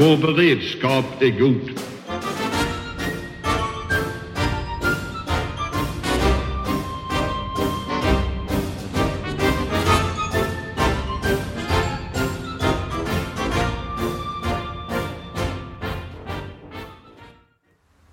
Vår 0.00 0.16
beredskap 0.16 1.04
är 1.22 1.30
god. 1.30 1.70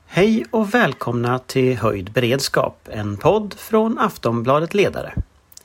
Hej 0.08 0.46
och 0.52 0.74
välkomna 0.74 1.40
till 1.40 1.78
Höjd 1.78 2.12
beredskap, 2.12 2.90
en 2.92 3.18
podd 3.18 3.54
från 3.58 4.00
Aftonbladet 4.00 4.74
Ledare. 4.74 5.14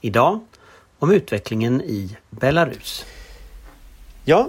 Idag 0.00 0.41
om 0.98 1.12
utvecklingen 1.12 1.80
i 1.80 2.16
Belarus. 2.30 3.04
Ja, 4.25 4.48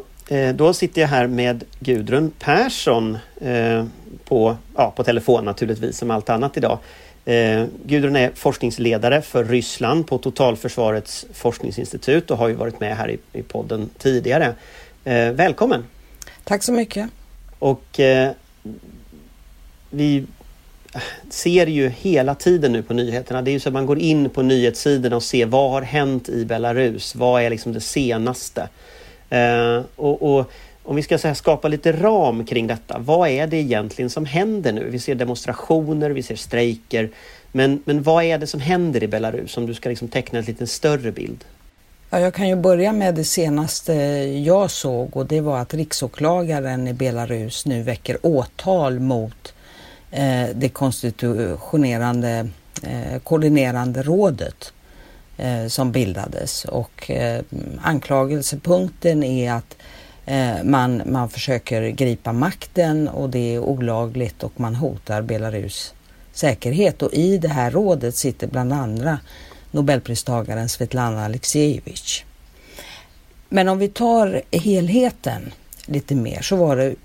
då 0.56 0.74
sitter 0.74 1.02
jag 1.02 1.08
här 1.08 1.28
med 1.28 1.64
Gudrun 1.80 2.32
Persson 2.40 3.18
eh, 3.42 3.86
på, 4.26 4.58
ja, 4.76 4.94
på 4.96 5.04
telefon 5.04 5.46
naturligtvis 5.46 5.98
som 5.98 6.12
allt 6.12 6.30
annat 6.30 6.58
idag. 6.58 6.80
Eh, 7.26 7.66
Gudrun 7.86 8.16
är 8.16 8.32
forskningsledare 8.36 9.22
för 9.22 9.44
Ryssland 9.44 10.08
på 10.08 10.18
Totalförsvarets 10.18 11.26
forskningsinstitut 11.34 12.32
och 12.32 12.38
har 12.38 12.48
ju 12.48 12.54
varit 12.54 12.80
med 12.80 12.98
här 12.98 13.10
i, 13.10 13.18
i 13.34 13.42
podden 13.42 13.90
tidigare. 13.98 14.54
Välkommen! 15.34 15.86
Tack 16.44 16.64
så 16.64 16.72
mycket! 16.72 17.10
Och 17.60 18.00
vi 19.90 20.26
ser 21.30 21.68
ju 21.68 21.90
hela 21.90 22.36
tiden 22.36 22.72
nu 22.72 22.84
på 22.84 22.94
nyheterna. 22.94 23.42
Det 23.42 23.52
är 23.52 23.54
ju 23.54 23.60
så 23.60 23.70
att 23.70 23.74
man 23.74 23.86
går 23.86 24.00
in 24.00 24.30
på 24.30 24.42
nyhetssidorna 24.42 25.16
och 25.16 25.24
ser 25.24 25.46
vad 25.46 25.72
har 25.72 25.82
hänt 25.82 26.30
i 26.30 26.46
Belarus? 26.46 27.16
Vad 27.16 27.44
är 27.44 27.50
liksom 27.50 27.74
det 27.74 27.82
senaste? 27.82 28.70
Eh, 29.30 29.82
och, 29.96 30.36
och, 30.36 30.52
om 30.84 30.96
vi 30.96 31.04
ska 31.04 31.18
här, 31.18 31.34
skapa 31.34 31.68
lite 31.68 31.92
ram 31.92 32.46
kring 32.46 32.68
detta. 32.68 33.00
Vad 33.00 33.30
är 33.30 33.48
det 33.48 33.58
egentligen 33.58 34.10
som 34.10 34.26
händer 34.26 34.72
nu? 34.72 34.90
Vi 34.90 35.00
ser 35.00 35.16
demonstrationer, 35.16 36.10
vi 36.10 36.24
ser 36.24 36.36
strejker. 36.36 37.10
Men, 37.52 37.82
men 37.86 38.04
vad 38.04 38.24
är 38.24 38.38
det 38.38 38.48
som 38.48 38.60
händer 38.60 39.04
i 39.04 39.08
Belarus? 39.08 39.58
Om 39.58 39.66
du 39.66 39.74
ska 39.74 39.90
liksom 39.90 40.08
teckna 40.08 40.40
en 40.40 40.46
lite 40.46 40.68
större 40.68 41.12
bild. 41.12 41.46
Ja, 42.10 42.20
jag 42.20 42.34
kan 42.34 42.50
ju 42.50 42.56
börja 42.56 42.92
med 42.92 43.16
det 43.16 43.24
senaste 43.24 43.94
jag 44.46 44.72
såg 44.72 45.18
och 45.18 45.26
det 45.26 45.42
var 45.42 45.60
att 45.60 45.74
riksåklagaren 45.74 46.88
i 46.88 46.94
Belarus 46.94 47.66
nu 47.66 47.84
väcker 47.84 48.18
åtal 48.22 49.00
mot 49.00 49.54
eh, 50.12 50.46
det 50.56 50.70
konstitutionerande 50.70 52.48
eh, 52.84 53.20
koordinerande 53.24 54.04
rådet 54.04 54.73
Eh, 55.38 55.68
som 55.68 55.92
bildades 55.92 56.66
och 56.66 57.12
eh, 57.12 57.42
anklagelsepunkten 57.82 59.24
är 59.24 59.54
att 59.54 59.78
eh, 60.26 60.64
man, 60.64 61.02
man 61.06 61.30
försöker 61.30 61.90
gripa 61.90 62.34
makten 62.34 63.08
och 63.08 63.30
det 63.30 63.56
är 63.56 63.60
olagligt 63.60 64.44
och 64.44 64.60
man 64.60 64.76
hotar 64.76 65.22
Belarus 65.22 65.94
säkerhet 66.34 67.02
och 67.02 67.14
i 67.14 67.38
det 67.38 67.48
här 67.48 67.72
rådet 67.72 68.16
sitter 68.16 68.48
bland 68.48 68.74
andra 68.74 69.20
Nobelpristagaren 69.72 70.70
Svetlana 70.70 71.26
Aleksijevitj. 71.26 72.26
Men 73.50 73.68
om 73.68 73.78
vi 73.78 73.88
tar 73.88 74.42
helheten 74.52 75.54
lite 75.86 76.16
mer 76.16 76.42
så 76.42 76.56
var 76.56 76.76
det 76.76 76.96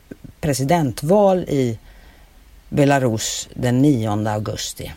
presidentval 0.40 1.38
i 1.48 1.78
Belarus 2.68 3.48
den 3.54 3.82
9 3.82 4.28
augusti. 4.28 4.92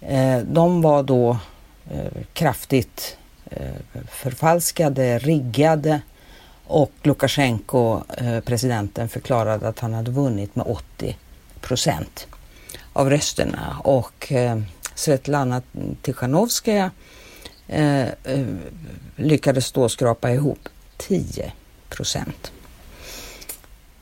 Eh, 0.00 0.38
de 0.38 0.82
var 0.82 1.02
då 1.02 1.38
Eh, 1.90 2.22
kraftigt 2.32 3.16
eh, 3.50 4.02
förfalskade, 4.08 5.18
riggade 5.18 6.00
och 6.66 6.92
Lukasjenko, 7.02 8.02
eh, 8.16 8.40
presidenten, 8.40 9.08
förklarade 9.08 9.68
att 9.68 9.78
han 9.78 9.94
hade 9.94 10.10
vunnit 10.10 10.56
med 10.56 10.66
80 10.66 11.16
procent 11.60 12.26
av 12.92 13.10
rösterna 13.10 13.76
och 13.84 14.32
Svetlana 14.94 15.62
Tichanovskaja 16.02 16.90
lyckades 19.16 19.72
då 19.72 19.88
skrapa 19.88 20.30
ihop 20.30 20.68
10 20.96 21.52
procent. 21.88 22.52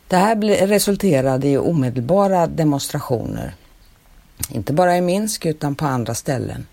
Det 0.09 0.17
här 0.17 0.37
resulterade 0.67 1.49
i 1.49 1.59
omedelbara 1.59 2.47
demonstrationer. 2.47 3.55
Inte 4.49 4.73
bara 4.73 4.97
i 4.97 5.01
Minsk 5.01 5.47
utan 5.47 5.75
på 5.75 5.87
andra 5.87 6.15
ställen 6.15 6.67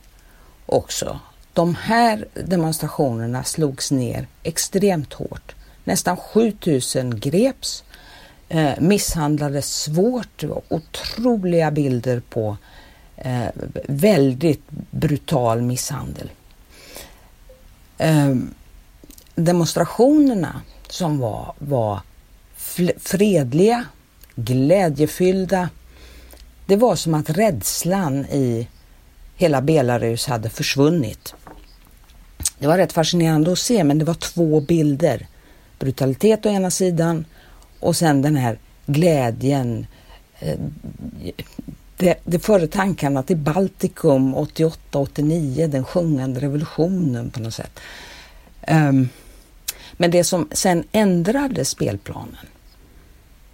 också. 0.73 1.19
De 1.53 1.75
här 1.75 2.27
demonstrationerna 2.33 3.43
slogs 3.43 3.91
ner 3.91 4.27
extremt 4.43 5.13
hårt. 5.13 5.55
Nästan 5.83 6.17
7000 6.17 7.19
greps, 7.19 7.83
eh, 8.49 8.71
misshandlades 8.79 9.73
svårt. 9.73 10.27
Det 10.39 10.47
var 10.47 10.61
otroliga 10.69 11.71
bilder 11.71 12.21
på 12.29 12.57
eh, 13.17 13.47
väldigt 13.87 14.63
brutal 14.91 15.61
misshandel. 15.61 16.31
Eh, 17.97 18.35
demonstrationerna 19.35 20.61
som 20.87 21.19
var, 21.19 21.53
var 21.59 22.01
fredliga, 22.97 23.85
glädjefyllda. 24.35 25.69
Det 26.65 26.75
var 26.75 26.95
som 26.95 27.13
att 27.13 27.29
rädslan 27.29 28.25
i 28.25 28.67
hela 29.39 29.61
Belarus 29.61 30.27
hade 30.27 30.49
försvunnit. 30.49 31.33
Det 32.59 32.67
var 32.67 32.77
rätt 32.77 32.93
fascinerande 32.93 33.51
att 33.51 33.59
se, 33.59 33.83
men 33.83 33.99
det 33.99 34.05
var 34.05 34.13
två 34.13 34.59
bilder. 34.59 35.27
Brutalitet 35.79 36.45
å 36.45 36.49
ena 36.49 36.71
sidan 36.71 37.25
och 37.79 37.95
sen 37.95 38.21
den 38.21 38.35
här 38.35 38.59
glädjen. 38.85 39.87
Eh, 40.39 40.59
det, 41.97 42.19
det 42.23 42.39
förde 42.39 42.67
tankarna 42.67 43.23
till 43.23 43.37
Baltikum 43.37 44.35
88-89, 44.35 45.67
den 45.67 45.83
sjungande 45.83 46.39
revolutionen 46.39 47.29
på 47.29 47.39
något 47.39 47.53
sätt. 47.53 47.79
Ehm, 48.61 49.09
men 49.93 50.11
det 50.11 50.23
som 50.23 50.47
sen 50.51 50.83
ändrade 50.91 51.65
spelplanen, 51.65 52.47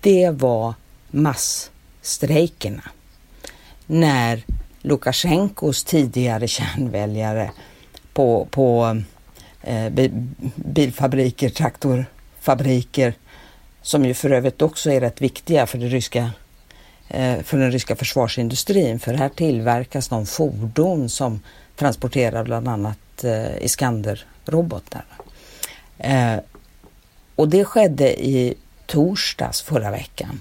det 0.02 0.30
var 0.30 0.74
massstrejkerna. 1.12 2.84
När 3.86 4.46
Lukasjenkos 4.86 5.84
tidigare 5.84 6.48
kärnväljare 6.48 7.52
på, 8.14 8.48
på 8.52 9.02
eh, 9.62 10.10
bilfabriker, 10.56 11.50
traktorfabriker, 11.50 13.14
som 13.82 14.06
ju 14.06 14.14
för 14.14 14.30
övrigt 14.30 14.62
också 14.62 14.92
är 14.92 15.02
rätt 15.02 15.22
viktiga 15.22 15.68
för, 15.68 15.78
det 15.78 15.88
ryska, 15.88 16.32
eh, 17.08 17.42
för 17.44 17.58
den 17.58 17.72
ryska 17.72 17.96
försvarsindustrin. 17.96 19.00
För 19.00 19.14
här 19.14 19.30
tillverkas 19.30 20.08
de 20.08 20.26
fordon 20.26 21.10
som 21.10 21.40
transporterar 21.76 22.44
bland 22.44 22.68
annat 22.68 23.24
eh, 23.24 23.64
Iskander-robotar. 23.66 25.06
Eh, 25.98 26.36
och 27.36 27.50
det 27.50 27.66
skedde 27.66 28.26
i 28.26 28.54
torsdags 28.86 29.62
förra 29.62 29.92
veckan. 29.92 30.40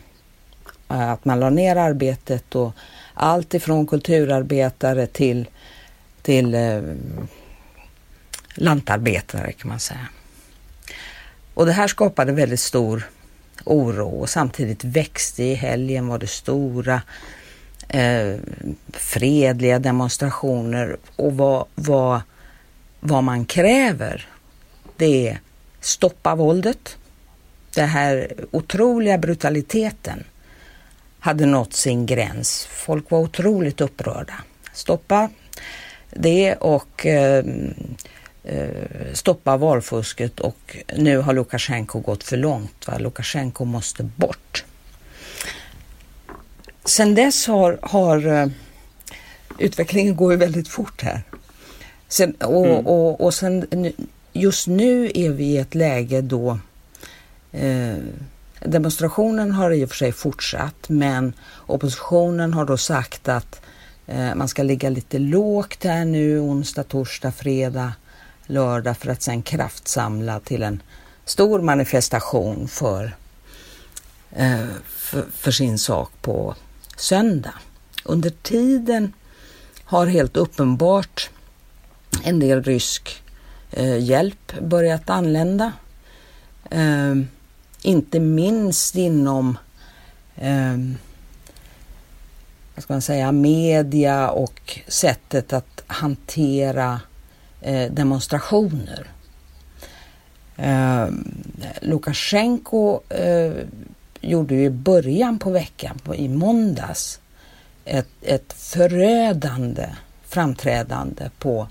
Eh, 0.88 1.10
att 1.10 1.24
man 1.24 1.40
la 1.40 1.50
ner 1.50 1.76
arbetet 1.76 2.54
och 2.54 2.72
allt 3.14 3.54
ifrån 3.54 3.86
kulturarbetare 3.86 5.06
till, 5.06 5.48
till 6.22 6.54
eh, 6.54 6.82
lantarbetare 8.54 9.52
kan 9.52 9.68
man 9.68 9.80
säga. 9.80 10.08
Och 11.54 11.66
det 11.66 11.72
här 11.72 11.88
skapade 11.88 12.32
väldigt 12.32 12.60
stor 12.60 13.08
oro 13.64 14.08
och 14.08 14.28
samtidigt 14.28 14.84
växte 14.84 15.42
i 15.42 15.54
helgen 15.54 16.06
var 16.06 16.18
det 16.18 16.26
stora 16.26 17.02
eh, 17.88 18.36
fredliga 18.92 19.78
demonstrationer 19.78 20.96
och 21.16 21.36
vad, 21.36 21.66
vad, 21.74 22.20
vad 23.00 23.24
man 23.24 23.44
kräver 23.44 24.28
det 24.96 25.28
är 25.28 25.40
stoppa 25.80 26.34
våldet. 26.34 26.96
Den 27.74 27.88
här 27.88 28.32
otroliga 28.50 29.18
brutaliteten 29.18 30.24
hade 31.24 31.46
nått 31.46 31.72
sin 31.72 32.06
gräns. 32.06 32.68
Folk 32.70 33.10
var 33.10 33.18
otroligt 33.18 33.80
upprörda. 33.80 34.34
Stoppa 34.72 35.30
det 36.10 36.54
och 36.54 37.06
eh, 37.06 37.44
eh, 38.44 39.12
stoppa 39.12 39.56
valfusket 39.56 40.40
och 40.40 40.76
nu 40.96 41.18
har 41.18 41.32
Lukasjenko 41.32 42.00
gått 42.00 42.24
för 42.24 42.36
långt. 42.36 42.86
Va? 42.86 42.98
Lukasjenko 42.98 43.64
måste 43.64 44.02
bort. 44.02 44.64
Sen 46.84 47.14
dess 47.14 47.46
har, 47.46 47.78
har 47.82 48.26
uh, 48.26 48.46
utvecklingen 49.58 50.16
går 50.16 50.32
ju 50.32 50.38
väldigt 50.38 50.68
fort 50.68 51.02
här. 51.02 51.22
Sen, 52.08 52.34
och, 52.34 52.66
mm. 52.66 52.86
och, 52.86 53.20
och 53.20 53.34
sen 53.34 53.66
just 54.32 54.66
nu 54.66 55.10
är 55.14 55.30
vi 55.30 55.44
i 55.44 55.56
ett 55.56 55.74
läge 55.74 56.20
då 56.20 56.58
eh, 57.52 57.96
demonstrationen 58.64 59.52
har 59.52 59.70
i 59.70 59.84
och 59.84 59.88
för 59.88 59.96
sig 59.96 60.12
fortsatt 60.12 60.88
men 60.88 61.32
oppositionen 61.66 62.54
har 62.54 62.64
då 62.64 62.76
sagt 62.76 63.28
att 63.28 63.60
eh, 64.06 64.34
man 64.34 64.48
ska 64.48 64.62
ligga 64.62 64.90
lite 64.90 65.18
lågt 65.18 65.84
här 65.84 66.04
nu 66.04 66.38
onsdag, 66.38 66.82
torsdag, 66.82 67.32
fredag, 67.32 67.92
lördag 68.46 68.96
för 68.96 69.10
att 69.10 69.22
sen 69.22 69.42
kraftsamla 69.42 70.40
till 70.40 70.62
en 70.62 70.82
stor 71.24 71.60
manifestation 71.60 72.68
för 72.68 73.16
eh, 74.30 74.66
för, 74.86 75.24
för 75.32 75.50
sin 75.50 75.78
sak 75.78 76.10
på 76.20 76.54
söndag. 76.96 77.54
Under 78.04 78.30
tiden 78.30 79.12
har 79.84 80.06
helt 80.06 80.36
uppenbart 80.36 81.30
en 82.24 82.40
del 82.40 82.62
rysk 82.62 83.22
eh, 83.70 83.98
hjälp 83.98 84.60
börjat 84.60 85.10
anlända. 85.10 85.72
Eh, 86.70 87.14
inte 87.84 88.20
minst 88.20 88.94
inom 88.94 89.58
eh, 90.36 90.76
vad 92.74 92.82
ska 92.82 92.92
man 92.92 93.02
säga, 93.02 93.32
media 93.32 94.30
och 94.30 94.78
sättet 94.88 95.52
att 95.52 95.82
hantera 95.86 97.00
eh, 97.60 97.92
demonstrationer. 97.92 99.06
Eh, 100.56 101.06
Lukasjenko 101.80 103.00
eh, 103.08 103.52
gjorde 104.20 104.54
ju 104.54 104.64
i 104.64 104.70
början 104.70 105.38
på 105.38 105.50
veckan, 105.50 105.98
på, 105.98 106.14
i 106.14 106.28
måndags, 106.28 107.20
ett, 107.84 108.08
ett 108.22 108.52
förödande 108.52 109.86
framträdande 110.24 111.30
på 111.38 111.68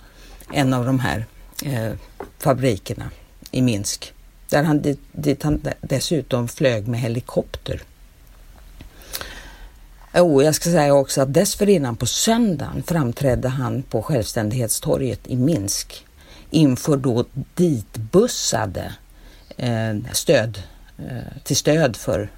en 0.54 0.74
av 0.74 0.86
de 0.86 1.00
här 1.00 1.26
eh, 1.66 1.92
fabrikerna 2.40 3.10
i 3.52 3.62
Minsk. 3.62 4.14
Där 4.54 4.64
han, 4.64 4.82
dit, 4.82 5.00
dit 5.12 5.44
han 5.44 5.62
dessutom 5.82 6.48
flög 6.48 6.88
med 6.88 7.00
helikopter. 7.00 7.82
Oh, 10.14 10.44
jag 10.44 10.56
ska 10.56 10.70
säga 10.70 10.94
också 10.94 11.22
att 11.22 11.34
dessförinnan 11.34 11.96
på 11.96 12.06
söndagen 12.06 12.84
framträdde 12.84 13.48
han 13.48 13.84
på 13.84 14.02
Självständighetstorget 14.02 15.20
i 15.28 15.36
Minsk 15.36 16.06
inför 16.50 16.98
då 16.98 17.26
ditbussade 17.56 18.94
eh, 19.58 19.96
stöd, 20.12 20.62
eh, 20.98 21.44
till 21.44 21.58
stöd 21.58 21.96
för, 21.96 22.30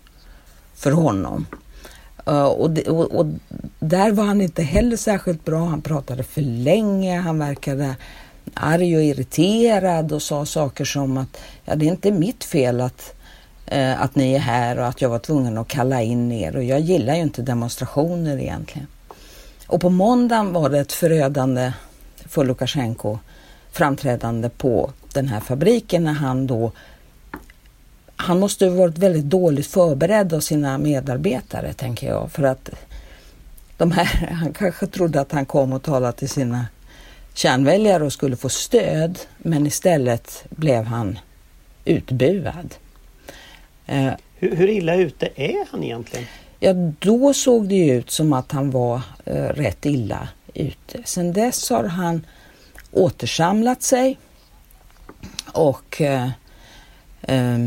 för 0.75 0.91
honom. 0.91 1.45
Uh, 2.27 2.43
och, 2.43 2.69
de, 2.71 2.81
och, 2.81 3.11
och, 3.11 3.25
där 3.79 4.11
var 4.11 4.23
han 4.23 4.41
inte 4.41 4.63
heller 4.63 4.97
särskilt 4.97 5.45
bra. 5.45 5.65
Han 5.65 5.81
pratade 5.81 6.23
för 6.23 6.41
länge, 6.41 7.19
han 7.19 7.39
verkade 7.39 7.95
arg 8.53 8.97
och 8.97 9.03
irriterad 9.03 10.11
och 10.11 10.21
sa 10.21 10.45
saker 10.45 10.85
som 10.85 11.17
att 11.17 11.37
ja, 11.65 11.75
det 11.75 11.85
är 11.85 11.89
inte 11.89 12.11
mitt 12.11 12.43
fel 12.43 12.81
att, 12.81 13.15
eh, 13.65 14.01
att 14.01 14.15
ni 14.15 14.33
är 14.33 14.39
här 14.39 14.79
och 14.79 14.87
att 14.87 15.01
jag 15.01 15.09
var 15.09 15.19
tvungen 15.19 15.57
att 15.57 15.67
kalla 15.67 16.01
in 16.01 16.31
er 16.31 16.55
och 16.55 16.63
jag 16.63 16.79
gillar 16.79 17.15
ju 17.15 17.21
inte 17.21 17.41
demonstrationer 17.41 18.37
egentligen. 18.37 18.87
Och 19.67 19.81
på 19.81 19.89
måndagen 19.89 20.53
var 20.53 20.69
det 20.69 20.79
ett 20.79 20.91
förödande 20.91 21.73
för 22.25 22.45
Lukasjenko 22.45 23.19
framträdande 23.71 24.49
på 24.49 24.91
den 25.13 25.27
här 25.27 25.39
fabriken 25.39 26.03
när 26.03 26.13
han 26.13 26.47
då 26.47 26.71
han 28.15 28.39
måste 28.39 28.65
ha 28.65 28.75
varit 28.75 28.97
väldigt 28.97 29.25
dåligt 29.25 29.67
förberedd 29.67 30.33
av 30.33 30.39
sina 30.39 30.77
medarbetare, 30.77 31.73
tänker 31.73 32.07
jag. 32.07 32.31
För 32.31 32.43
att 32.43 32.69
de 33.77 33.91
här, 33.91 34.05
han 34.41 34.53
kanske 34.53 34.87
trodde 34.87 35.21
att 35.21 35.31
han 35.31 35.45
kom 35.45 35.73
och 35.73 35.83
talade 35.83 36.17
till 36.17 36.29
sina 36.29 36.65
kärnväljare 37.33 38.03
och 38.03 38.13
skulle 38.13 38.35
få 38.35 38.49
stöd, 38.49 39.19
men 39.37 39.67
istället 39.67 40.45
blev 40.49 40.83
han 40.85 41.19
utbuad. 41.85 42.75
Eh, 43.85 44.13
hur, 44.35 44.55
hur 44.55 44.69
illa 44.69 44.95
ute 44.95 45.29
är 45.35 45.71
han 45.71 45.83
egentligen? 45.83 46.25
Ja, 46.59 46.73
då 46.99 47.33
såg 47.33 47.69
det 47.69 47.87
ut 47.87 48.11
som 48.11 48.33
att 48.33 48.51
han 48.51 48.71
var 48.71 49.01
eh, 49.25 49.33
rätt 49.33 49.85
illa 49.85 50.29
ute. 50.53 51.01
Sen 51.05 51.33
dess 51.33 51.69
har 51.69 51.83
han 51.83 52.25
återsamlat 52.91 53.81
sig 53.81 54.17
och 55.53 56.01
eh, 56.01 56.29
eh, 57.21 57.57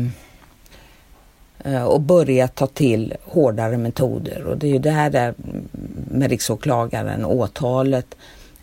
Eh, 1.63 1.83
och 1.83 2.01
börjat 2.01 2.55
ta 2.55 2.67
till 2.67 3.13
hårdare 3.23 3.77
metoder. 3.77 4.43
Och 4.43 4.57
det 4.57 4.67
är 4.67 4.71
ju 4.71 4.79
det 4.79 4.91
här 4.91 5.09
där 5.09 5.33
med 6.11 6.29
riksåklagaren, 6.29 7.25
åtalet. 7.25 8.15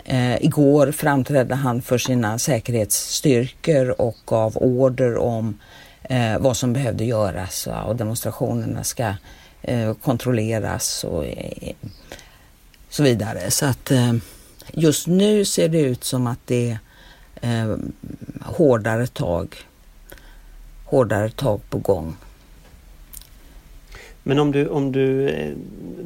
Eh, 0.08 0.44
igår 0.44 0.92
framträdde 0.92 1.54
han 1.54 1.82
för 1.82 1.98
sina 1.98 2.38
säkerhetsstyrkor 2.38 4.00
och 4.00 4.16
gav 4.26 4.56
order 4.56 5.16
om 5.16 5.58
eh, 6.02 6.38
vad 6.38 6.56
som 6.56 6.72
behövde 6.72 7.04
göras 7.04 7.66
va? 7.66 7.82
och 7.82 7.96
demonstrationerna 7.96 8.84
ska 8.84 9.14
eh, 9.62 9.94
kontrolleras 9.94 11.04
och 11.04 11.24
eh, 11.24 11.74
så 12.88 13.02
vidare. 13.02 13.50
Så 13.50 13.66
att 13.66 13.90
eh, 13.90 14.12
just 14.72 15.06
nu 15.06 15.44
ser 15.44 15.68
det 15.68 15.80
ut 15.80 16.04
som 16.04 16.26
att 16.26 16.40
det 16.46 16.78
är 17.40 17.70
eh, 17.70 17.76
hårdare 18.42 19.06
tag, 19.06 19.56
hårdare 20.84 21.30
tag 21.30 21.60
på 21.70 21.78
gång. 21.78 22.16
Men 24.28 24.38
om 24.38 24.52
du, 24.52 24.68
om 24.68 24.92
du, 24.92 25.28
eh, 25.28 25.52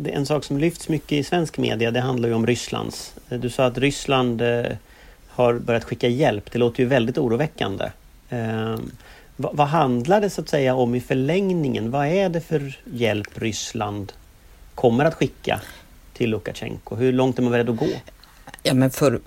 en 0.04 0.26
sak 0.26 0.44
som 0.44 0.58
lyfts 0.58 0.88
mycket 0.88 1.12
i 1.12 1.24
svensk 1.24 1.58
media 1.58 1.90
det 1.90 2.00
handlar 2.00 2.28
ju 2.28 2.34
om 2.34 2.46
Rysslands. 2.46 3.14
Eh, 3.28 3.40
du 3.40 3.50
sa 3.50 3.64
att 3.64 3.78
Ryssland 3.78 4.42
eh, 4.42 4.66
har 5.28 5.54
börjat 5.54 5.84
skicka 5.84 6.08
hjälp. 6.08 6.52
Det 6.52 6.58
låter 6.58 6.82
ju 6.82 6.88
väldigt 6.88 7.18
oroväckande. 7.18 7.90
Ehm, 8.30 8.90
vad, 9.36 9.56
vad 9.56 9.66
handlar 9.66 10.20
det 10.20 10.30
så 10.30 10.40
att 10.40 10.48
säga 10.48 10.74
om 10.74 10.94
i 10.94 11.00
förlängningen? 11.00 11.90
Vad 11.90 12.06
är 12.06 12.28
det 12.28 12.40
för 12.40 12.78
hjälp 12.84 13.28
Ryssland 13.34 14.12
kommer 14.74 15.04
att 15.04 15.14
skicka 15.14 15.60
till 16.12 16.30
Lukasjenko? 16.30 16.96
Hur 16.96 17.12
långt 17.12 17.38
är 17.38 17.42
man 17.42 17.52
beredd 17.52 17.70
att 17.70 17.76
gå? 17.76 17.88
Ja, 18.62 18.74
men 18.74 18.90
för, 18.90 19.20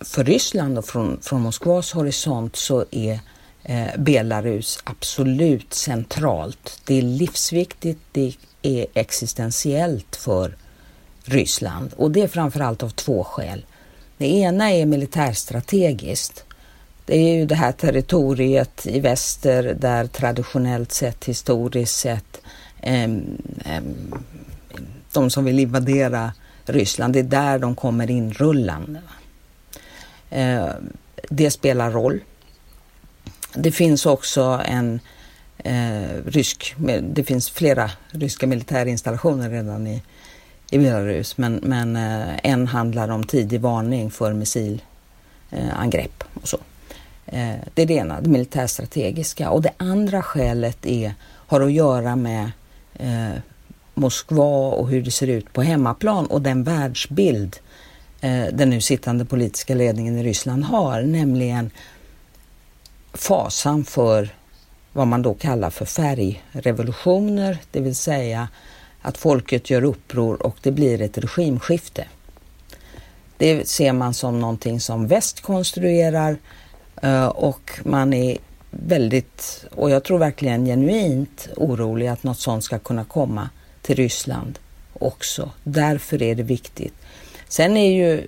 för 0.00 0.24
Ryssland 0.24 0.78
och 0.78 0.84
från, 0.84 1.18
från 1.22 1.42
Moskvas 1.42 1.92
horisont 1.92 2.56
så 2.56 2.84
är 2.90 3.20
Eh, 3.64 3.98
Belarus 3.98 4.78
absolut 4.84 5.74
centralt. 5.74 6.80
Det 6.84 6.98
är 6.98 7.02
livsviktigt, 7.02 8.00
det 8.12 8.36
är 8.62 8.86
existentiellt 8.94 10.16
för 10.16 10.56
Ryssland 11.24 11.92
och 11.96 12.10
det 12.10 12.20
är 12.20 12.28
framförallt 12.28 12.82
av 12.82 12.88
två 12.88 13.24
skäl. 13.24 13.64
Det 14.18 14.26
ena 14.26 14.70
är 14.70 14.86
militärstrategiskt. 14.86 16.44
Det 17.06 17.16
är 17.16 17.34
ju 17.34 17.46
det 17.46 17.54
här 17.54 17.72
territoriet 17.72 18.86
i 18.86 19.00
väster 19.00 19.76
där 19.80 20.06
traditionellt 20.06 20.92
sett, 20.92 21.24
historiskt 21.24 21.96
sett, 21.96 22.40
eh, 22.80 23.04
eh, 23.04 23.82
de 25.12 25.30
som 25.30 25.44
vill 25.44 25.58
invadera 25.58 26.32
Ryssland, 26.64 27.12
det 27.12 27.18
är 27.18 27.22
där 27.22 27.58
de 27.58 27.74
kommer 27.74 28.10
inrullande. 28.10 29.00
Eh, 30.30 30.68
det 31.30 31.50
spelar 31.50 31.90
roll. 31.90 32.20
Det 33.56 33.72
finns 33.72 34.06
också 34.06 34.62
en 34.64 35.00
eh, 35.58 36.22
rysk, 36.26 36.74
det 37.02 37.24
finns 37.24 37.50
flera 37.50 37.90
ryska 38.10 38.46
militärinstallationer 38.46 39.50
redan 39.50 39.86
i, 39.86 40.02
i 40.70 40.78
Belarus 40.78 41.38
men, 41.38 41.60
men 41.62 41.96
eh, 41.96 42.36
en 42.42 42.66
handlar 42.66 43.08
om 43.08 43.24
tidig 43.24 43.60
varning 43.60 44.10
för 44.10 44.32
missilangrepp 44.32 46.22
eh, 46.22 46.42
och 46.42 46.48
så. 46.48 46.58
Eh, 47.26 47.54
det 47.74 47.82
är 47.82 47.86
det 47.86 47.94
ena, 47.94 48.20
det 48.20 48.28
militärstrategiska. 48.28 49.50
Och 49.50 49.62
det 49.62 49.72
andra 49.76 50.22
skälet 50.22 50.86
är, 50.86 51.14
har 51.22 51.60
att 51.60 51.72
göra 51.72 52.16
med 52.16 52.50
eh, 52.94 53.38
Moskva 53.94 54.68
och 54.68 54.88
hur 54.88 55.02
det 55.02 55.10
ser 55.10 55.26
ut 55.26 55.52
på 55.52 55.62
hemmaplan 55.62 56.26
och 56.26 56.42
den 56.42 56.64
världsbild 56.64 57.56
eh, 58.20 58.44
den 58.52 58.70
nu 58.70 58.80
sittande 58.80 59.24
politiska 59.24 59.74
ledningen 59.74 60.18
i 60.18 60.22
Ryssland 60.22 60.64
har, 60.64 61.02
nämligen 61.02 61.70
fasan 63.14 63.84
för 63.84 64.34
vad 64.92 65.06
man 65.06 65.22
då 65.22 65.34
kallar 65.34 65.70
för 65.70 65.84
färgrevolutioner, 65.84 67.58
det 67.70 67.80
vill 67.80 67.96
säga 67.96 68.48
att 69.02 69.18
folket 69.18 69.70
gör 69.70 69.84
uppror 69.84 70.42
och 70.42 70.56
det 70.62 70.72
blir 70.72 71.02
ett 71.02 71.18
regimskifte. 71.18 72.04
Det 73.36 73.68
ser 73.68 73.92
man 73.92 74.14
som 74.14 74.40
någonting 74.40 74.80
som 74.80 75.06
väst 75.06 75.40
konstruerar 75.40 76.36
eh, 77.02 77.26
och 77.26 77.80
man 77.84 78.12
är 78.12 78.38
väldigt, 78.70 79.64
och 79.74 79.90
jag 79.90 80.04
tror 80.04 80.18
verkligen 80.18 80.64
genuint 80.64 81.48
orolig 81.56 82.06
att 82.06 82.22
något 82.22 82.38
sånt 82.38 82.64
ska 82.64 82.78
kunna 82.78 83.04
komma 83.04 83.48
till 83.82 83.96
Ryssland 83.96 84.58
också. 84.92 85.50
Därför 85.62 86.22
är 86.22 86.34
det 86.34 86.42
viktigt. 86.42 86.94
Sen 87.48 87.76
är 87.76 87.92
ju 87.92 88.26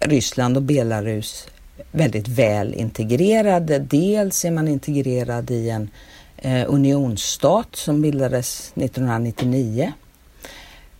Ryssland 0.00 0.56
och 0.56 0.62
Belarus 0.62 1.48
väldigt 1.90 2.28
väl 2.28 2.74
integrerade. 2.74 3.78
Dels 3.78 4.44
är 4.44 4.50
man 4.50 4.68
integrerad 4.68 5.50
i 5.50 5.70
en 5.70 5.90
eh, 6.36 6.64
unionsstat 6.68 7.76
som 7.76 8.02
bildades 8.02 8.72
1999. 8.74 9.92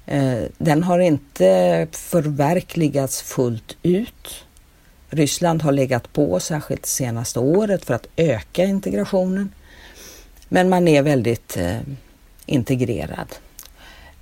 Eh, 0.07 0.43
den 0.59 0.83
har 0.83 0.99
inte 0.99 1.87
förverkligats 1.93 3.23
fullt 3.23 3.77
ut. 3.83 4.45
Ryssland 5.11 5.63
har 5.63 5.73
legat 5.73 6.13
på, 6.13 6.41
särskilt 6.41 6.83
det 6.83 6.89
senaste 6.89 7.41
året, 7.41 7.85
för 7.85 7.95
att 7.95 8.07
öka 8.17 8.65
integrationen. 8.65 9.53
Men 10.49 10.69
man 10.69 10.89
är 10.89 11.03
väldigt 11.03 11.57
eh, 11.57 11.79
integrerad. 12.47 13.29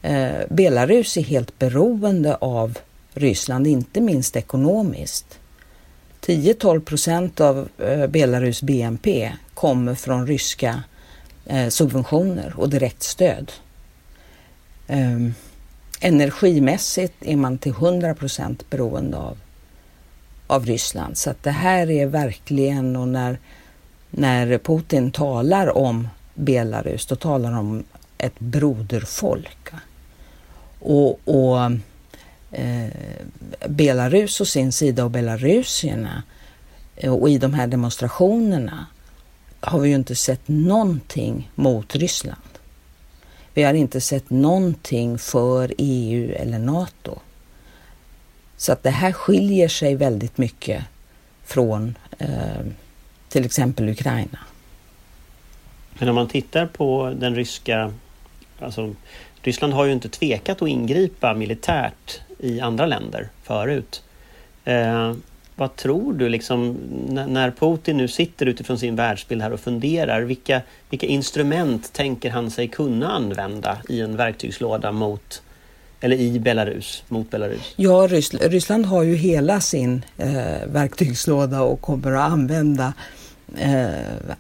Eh, 0.03 0.47
Belarus 0.51 1.17
är 1.17 1.23
helt 1.23 1.59
beroende 1.59 2.37
av 2.37 2.79
Ryssland, 3.15 3.67
inte 3.67 4.01
minst 4.01 4.37
ekonomiskt. 4.37 5.39
10-12 6.27 6.81
procent 6.81 7.41
av 7.41 7.69
eh, 7.79 8.07
Belarus 8.07 8.63
BNP 8.63 9.33
kommer 9.55 9.95
från 9.95 10.27
ryska 10.27 10.83
eh, 11.47 11.69
subventioner 11.69 12.55
och 12.57 12.69
direktstöd. 12.69 13.53
Ehm, 14.87 15.35
energimässigt 16.01 17.15
är 17.21 17.37
man 17.37 17.59
till 17.59 17.73
100 17.73 18.15
procent 18.15 18.71
beroende 18.71 19.17
av, 19.17 19.39
av 20.47 20.67
Ryssland. 20.67 21.19
Så 21.19 21.31
att 21.31 21.43
det 21.43 21.51
här 21.51 21.91
är 21.91 22.07
verkligen, 22.07 22.97
och 22.97 23.09
när, 23.09 23.39
när 24.11 24.59
Putin 24.59 25.11
talar 25.11 25.77
om 25.77 26.09
Belarus, 26.35 27.07
då 27.07 27.17
talar 27.17 27.51
han 27.51 27.59
om 27.59 27.85
ett 28.19 28.39
broderfolk. 28.39 29.69
Och, 30.79 31.29
och 31.29 31.71
eh, 32.55 33.69
Belarus 33.69 34.41
å 34.41 34.45
sin 34.45 34.73
sida 34.73 35.05
och 35.05 35.11
belarusierna 35.11 36.23
eh, 36.97 37.15
och 37.15 37.31
i 37.31 37.39
de 37.39 37.55
här 37.55 37.67
demonstrationerna 37.67 38.87
har 39.61 39.81
vi 39.81 39.89
ju 39.89 39.95
inte 39.95 40.15
sett 40.15 40.49
någonting 40.49 41.51
mot 41.55 41.97
Ryssland. 41.97 42.41
Vi 43.55 43.63
har 43.63 43.75
inte 43.75 44.01
sett 44.01 44.31
någonting 44.31 45.19
för 45.19 45.75
EU 45.79 46.35
eller 46.35 46.59
NATO. 46.59 47.19
Så 48.57 48.73
att 48.73 48.83
det 48.83 48.91
här 48.91 49.13
skiljer 49.13 49.69
sig 49.69 49.95
väldigt 49.95 50.39
mycket 50.39 50.85
från 51.45 51.99
eh, 52.19 52.67
till 53.29 53.45
exempel 53.45 53.89
Ukraina. 53.89 54.39
Men 55.99 56.09
om 56.09 56.15
man 56.15 56.29
tittar 56.29 56.67
på 56.67 57.15
den 57.17 57.35
ryska... 57.35 57.93
Alltså, 58.61 58.95
Ryssland 59.43 59.73
har 59.73 59.85
ju 59.85 59.93
inte 59.93 60.09
tvekat 60.09 60.63
att 60.63 60.69
ingripa 60.69 61.35
militärt 61.35 62.21
i 62.45 62.61
andra 62.61 62.87
länder 62.87 63.29
förut. 63.43 64.03
Eh, 64.65 65.13
vad 65.57 65.77
tror 65.77 66.13
du 66.13 66.29
liksom 66.29 66.79
när 67.29 67.51
Putin 67.51 67.97
nu 67.97 68.09
sitter 68.09 68.47
utifrån 68.47 68.79
sin 68.79 68.97
världsbild 68.97 69.43
här 69.43 69.53
och 69.53 69.61
funderar, 69.61 70.23
vilka, 70.23 70.61
vilka 70.91 71.07
instrument 71.07 71.93
tänker 71.93 72.31
han 72.31 72.51
sig 72.51 72.69
kunna 72.69 73.13
använda 73.13 73.79
i 73.89 74.01
en 74.01 74.17
verktygslåda 74.17 74.93
mot 74.93 75.43
eller 76.01 76.17
i 76.17 76.39
Belarus, 76.39 77.05
mot 77.09 77.31
Belarus? 77.31 77.75
Ja, 77.77 78.09
Ryssland 78.41 78.87
har 78.87 79.03
ju 79.03 79.15
hela 79.15 79.61
sin 79.61 80.05
eh, 80.19 80.67
verktygslåda 80.67 81.63
och 81.63 81.81
kommer 81.81 82.13
att 82.13 82.33
använda 82.33 82.93
eh, 83.57 83.89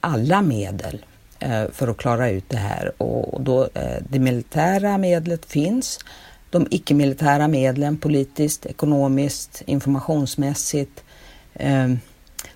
alla 0.00 0.42
medel 0.42 1.04
eh, 1.38 1.64
för 1.72 1.88
att 1.88 1.96
klara 1.96 2.30
ut 2.30 2.44
det 2.48 2.56
här. 2.56 2.92
Och, 2.98 3.34
och 3.34 3.40
då, 3.40 3.62
eh, 3.74 4.02
det 4.08 4.18
militära 4.18 4.98
medlet 4.98 5.46
finns 5.46 5.98
de 6.54 6.66
icke-militära 6.70 7.48
medlen 7.48 7.96
politiskt, 7.96 8.66
ekonomiskt, 8.66 9.62
informationsmässigt, 9.66 11.04
eh, 11.54 11.94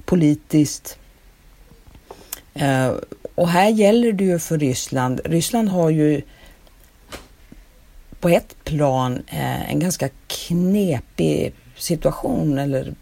politiskt. 0.05 0.99
Eh, 2.55 2.93
och 3.35 3.49
här 3.49 3.69
gäller 3.69 4.13
det 4.13 4.25
ju 4.25 4.39
för 4.39 4.59
Ryssland. 4.59 5.21
Ryssland 5.25 5.69
har 5.69 5.91
ju 5.91 6.23
på 8.21 8.29
ett 8.29 8.65
plan 8.65 9.23
eh, 9.27 9.71
en 9.71 9.79
ganska 9.79 10.09
knepig 10.27 11.53
situation 11.77 12.59
eller 12.59 12.95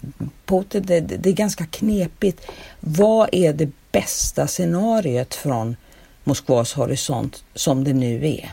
Putin, 0.45 0.83
det, 0.87 1.01
det 1.01 1.29
är 1.29 1.33
ganska 1.33 1.67
knepigt. 1.67 2.47
Vad 2.81 3.29
är 3.33 3.53
det 3.53 3.71
bästa 3.93 4.47
scenariot 4.47 5.35
från 5.35 5.77
Moskvas 6.25 6.73
horisont 6.73 7.45
som 7.55 7.85
det 7.85 7.93
nu 7.93 8.27
är? 8.27 8.51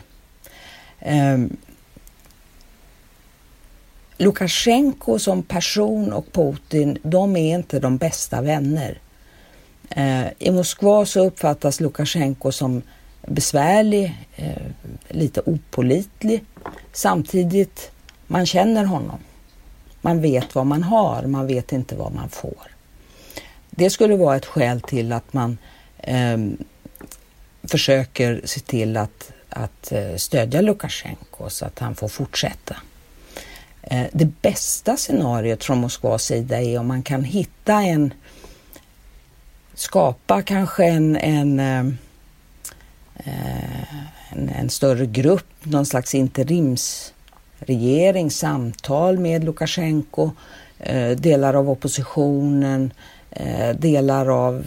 Um, 1.34 1.56
Lukasjenko 4.16 5.18
som 5.18 5.42
person 5.42 6.12
och 6.12 6.32
Putin, 6.32 6.98
de 7.02 7.36
är 7.36 7.54
inte 7.54 7.78
de 7.78 7.96
bästa 7.96 8.40
vänner. 8.40 8.98
Eh, 9.90 10.26
I 10.38 10.50
Moskva 10.50 11.06
så 11.06 11.26
uppfattas 11.26 11.80
Lukasjenko 11.80 12.52
som 12.52 12.82
besvärlig, 13.26 14.26
eh, 14.36 14.62
lite 15.08 15.40
opolitlig. 15.40 16.44
Samtidigt, 16.92 17.90
man 18.26 18.46
känner 18.46 18.84
honom. 18.84 19.18
Man 20.00 20.20
vet 20.20 20.54
vad 20.54 20.66
man 20.66 20.82
har, 20.82 21.22
man 21.22 21.46
vet 21.46 21.72
inte 21.72 21.94
vad 21.94 22.14
man 22.14 22.28
får. 22.28 22.74
Det 23.70 23.90
skulle 23.90 24.16
vara 24.16 24.36
ett 24.36 24.46
skäl 24.46 24.80
till 24.80 25.12
att 25.12 25.32
man 25.32 25.58
eh, 25.98 26.38
försöker 27.62 28.40
se 28.44 28.60
till 28.60 28.96
att, 28.96 29.32
att 29.48 29.92
eh, 29.92 30.16
stödja 30.16 30.60
Lukasjenko 30.60 31.50
så 31.50 31.64
att 31.64 31.78
han 31.78 31.94
får 31.94 32.08
fortsätta. 32.08 32.76
Eh, 33.86 34.06
det 34.12 34.42
bästa 34.42 34.96
scenariot 34.96 35.64
från 35.64 35.78
Moskvas 35.78 36.24
sida 36.24 36.62
är 36.62 36.78
om 36.78 36.86
man 36.86 37.02
kan 37.02 37.24
hitta 37.24 37.82
en, 37.82 38.14
skapa 39.74 40.42
kanske 40.42 40.84
en, 40.84 41.16
en, 41.16 41.60
eh, 41.60 41.86
eh, 43.14 43.94
en, 44.32 44.48
en 44.48 44.70
större 44.70 45.06
grupp, 45.06 45.46
någon 45.62 45.86
slags 45.86 46.14
interimsregering, 46.14 48.30
samtal 48.30 49.18
med 49.18 49.44
Lukasjenko, 49.44 50.30
delar 51.16 51.54
av 51.54 51.70
oppositionen, 51.70 52.92
delar 53.74 54.46
av 54.46 54.66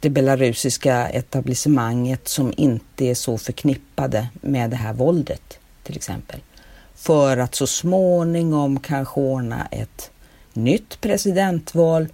det 0.00 0.10
belarusiska 0.10 1.08
etablissemanget 1.08 2.28
som 2.28 2.52
inte 2.56 3.04
är 3.04 3.14
så 3.14 3.38
förknippade 3.38 4.28
med 4.40 4.70
det 4.70 4.76
här 4.76 4.92
våldet 4.92 5.58
till 5.82 5.96
exempel 5.96 6.40
för 6.96 7.36
att 7.36 7.54
så 7.54 7.66
småningom 7.66 8.80
kanske 8.80 9.20
ordna 9.20 9.66
ett 9.70 10.10
nytt 10.52 11.00
presidentval 11.00 12.08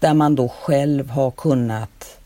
där 0.00 0.14
man 0.14 0.34
då 0.34 0.48
själv 0.48 1.10
har 1.10 1.30
kunnat 1.30 2.18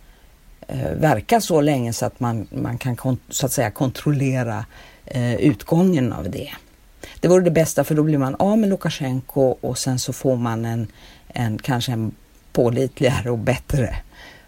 eh, 0.68 0.92
verka 0.92 1.40
så 1.40 1.60
länge 1.60 1.92
så 1.92 2.06
att 2.06 2.20
man, 2.20 2.46
man 2.50 2.78
kan 2.78 3.18
så 3.28 3.46
att 3.46 3.52
säga 3.52 3.70
kontrollera 3.70 4.64
eh, 5.04 5.34
utgången 5.34 6.12
av 6.12 6.30
det. 6.30 6.50
Det 7.20 7.28
vore 7.28 7.44
det 7.44 7.50
bästa 7.50 7.84
för 7.84 7.94
då 7.94 8.02
blir 8.02 8.18
man 8.18 8.34
av 8.34 8.58
med 8.58 8.68
Lukasjenko 8.68 9.56
och 9.60 9.78
sen 9.78 9.98
så 9.98 10.12
får 10.12 10.36
man 10.36 10.64
en, 10.64 10.86
en 11.28 11.58
kanske 11.58 11.92
en 11.92 12.14
pålitligare 12.52 13.30
och 13.30 13.38
bättre 13.38 13.96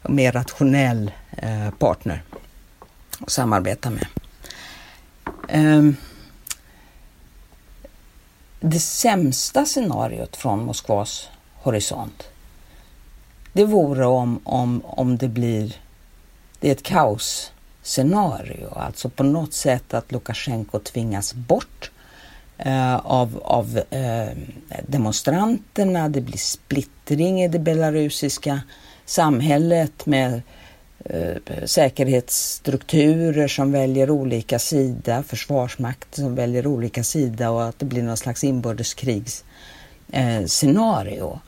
och 0.02 0.10
mer 0.10 0.32
rationell 0.32 1.10
eh, 1.30 1.70
partner 1.70 2.22
att 3.20 3.30
samarbeta 3.30 3.90
med. 3.90 4.06
Um, 5.52 5.96
det 8.62 8.80
sämsta 8.80 9.64
scenariot 9.64 10.36
från 10.36 10.64
Moskvas 10.64 11.28
horisont, 11.54 12.28
det 13.52 13.64
vore 13.64 14.06
om, 14.06 14.40
om, 14.44 14.82
om 14.84 15.18
det 15.18 15.28
blir 15.28 15.76
det 16.60 16.68
är 16.68 16.72
ett 16.72 16.82
kaosscenario, 16.82 18.74
alltså 18.76 19.08
på 19.08 19.22
något 19.22 19.52
sätt 19.52 19.94
att 19.94 20.12
Lukasjenko 20.12 20.78
tvingas 20.78 21.34
bort 21.34 21.90
eh, 22.58 22.96
av, 22.96 23.40
av 23.44 23.80
eh, 23.90 24.36
demonstranterna, 24.86 26.08
det 26.08 26.20
blir 26.20 26.38
splittring 26.38 27.42
i 27.42 27.48
det 27.48 27.58
belarusiska 27.58 28.60
samhället 29.04 30.06
med 30.06 30.32
Eh, 30.32 30.38
Eh, 31.04 31.36
säkerhetsstrukturer 31.64 33.48
som 33.48 33.72
väljer 33.72 34.10
olika 34.10 34.58
sida, 34.58 35.22
försvarsmakt 35.22 36.14
som 36.14 36.34
väljer 36.34 36.66
olika 36.66 37.04
sida 37.04 37.50
och 37.50 37.64
att 37.64 37.78
det 37.78 37.86
blir 37.86 38.02
någon 38.02 38.16
slags 38.16 38.44
inbördeskrigsscenario. 38.44 41.40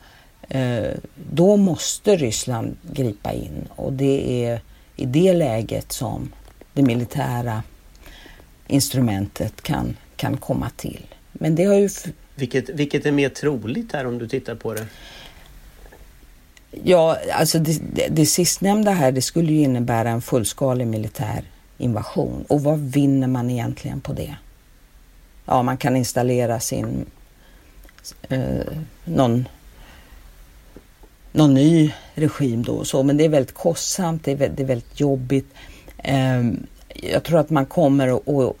Eh, 0.49 0.91
då 1.31 1.57
måste 1.57 2.15
Ryssland 2.15 2.77
gripa 2.91 3.33
in 3.33 3.67
och 3.75 3.93
det 3.93 4.45
är 4.45 4.61
i 4.95 5.05
det 5.05 5.33
läget 5.33 5.91
som 5.91 6.33
det 6.73 6.81
militära 6.81 7.63
instrumentet 8.67 9.61
kan, 9.61 9.97
kan 10.15 10.37
komma 10.37 10.69
till. 10.77 11.05
Men 11.31 11.55
det 11.55 11.63
har 11.63 11.75
ju... 11.75 11.89
Vilket, 12.35 12.69
vilket 12.69 13.05
är 13.05 13.11
mer 13.11 13.29
troligt 13.29 13.93
här 13.93 14.07
om 14.07 14.17
du 14.17 14.27
tittar 14.27 14.55
på 14.55 14.73
det? 14.73 14.87
Ja, 16.83 17.17
alltså 17.33 17.59
det, 17.59 17.81
det, 17.93 18.07
det 18.07 18.25
sistnämnda 18.25 18.91
här, 18.91 19.11
det 19.11 19.21
skulle 19.21 19.53
ju 19.53 19.61
innebära 19.61 20.09
en 20.09 20.21
fullskalig 20.21 20.87
militär 20.87 21.43
invasion. 21.77 22.45
Och 22.47 22.63
vad 22.63 22.79
vinner 22.79 23.27
man 23.27 23.49
egentligen 23.49 24.01
på 24.01 24.13
det? 24.13 24.35
Ja, 25.45 25.63
man 25.63 25.77
kan 25.77 25.95
installera 25.95 26.59
sin 26.59 27.05
eh, 28.29 28.67
någon, 29.05 29.47
någon 31.31 31.53
ny 31.53 31.93
regim 32.15 32.63
då 32.63 32.73
och 32.73 32.87
så, 32.87 33.03
men 33.03 33.17
det 33.17 33.25
är 33.25 33.29
väldigt 33.29 33.55
kostsamt, 33.55 34.23
det 34.23 34.31
är 34.31 34.35
väldigt, 34.35 34.57
det 34.57 34.63
är 34.63 34.67
väldigt 34.67 34.99
jobbigt. 34.99 35.53
Eh, 35.97 36.43
jag 36.87 37.23
tror 37.23 37.39
att 37.39 37.49
man 37.49 37.65
kommer 37.65 38.07
att 38.07 38.55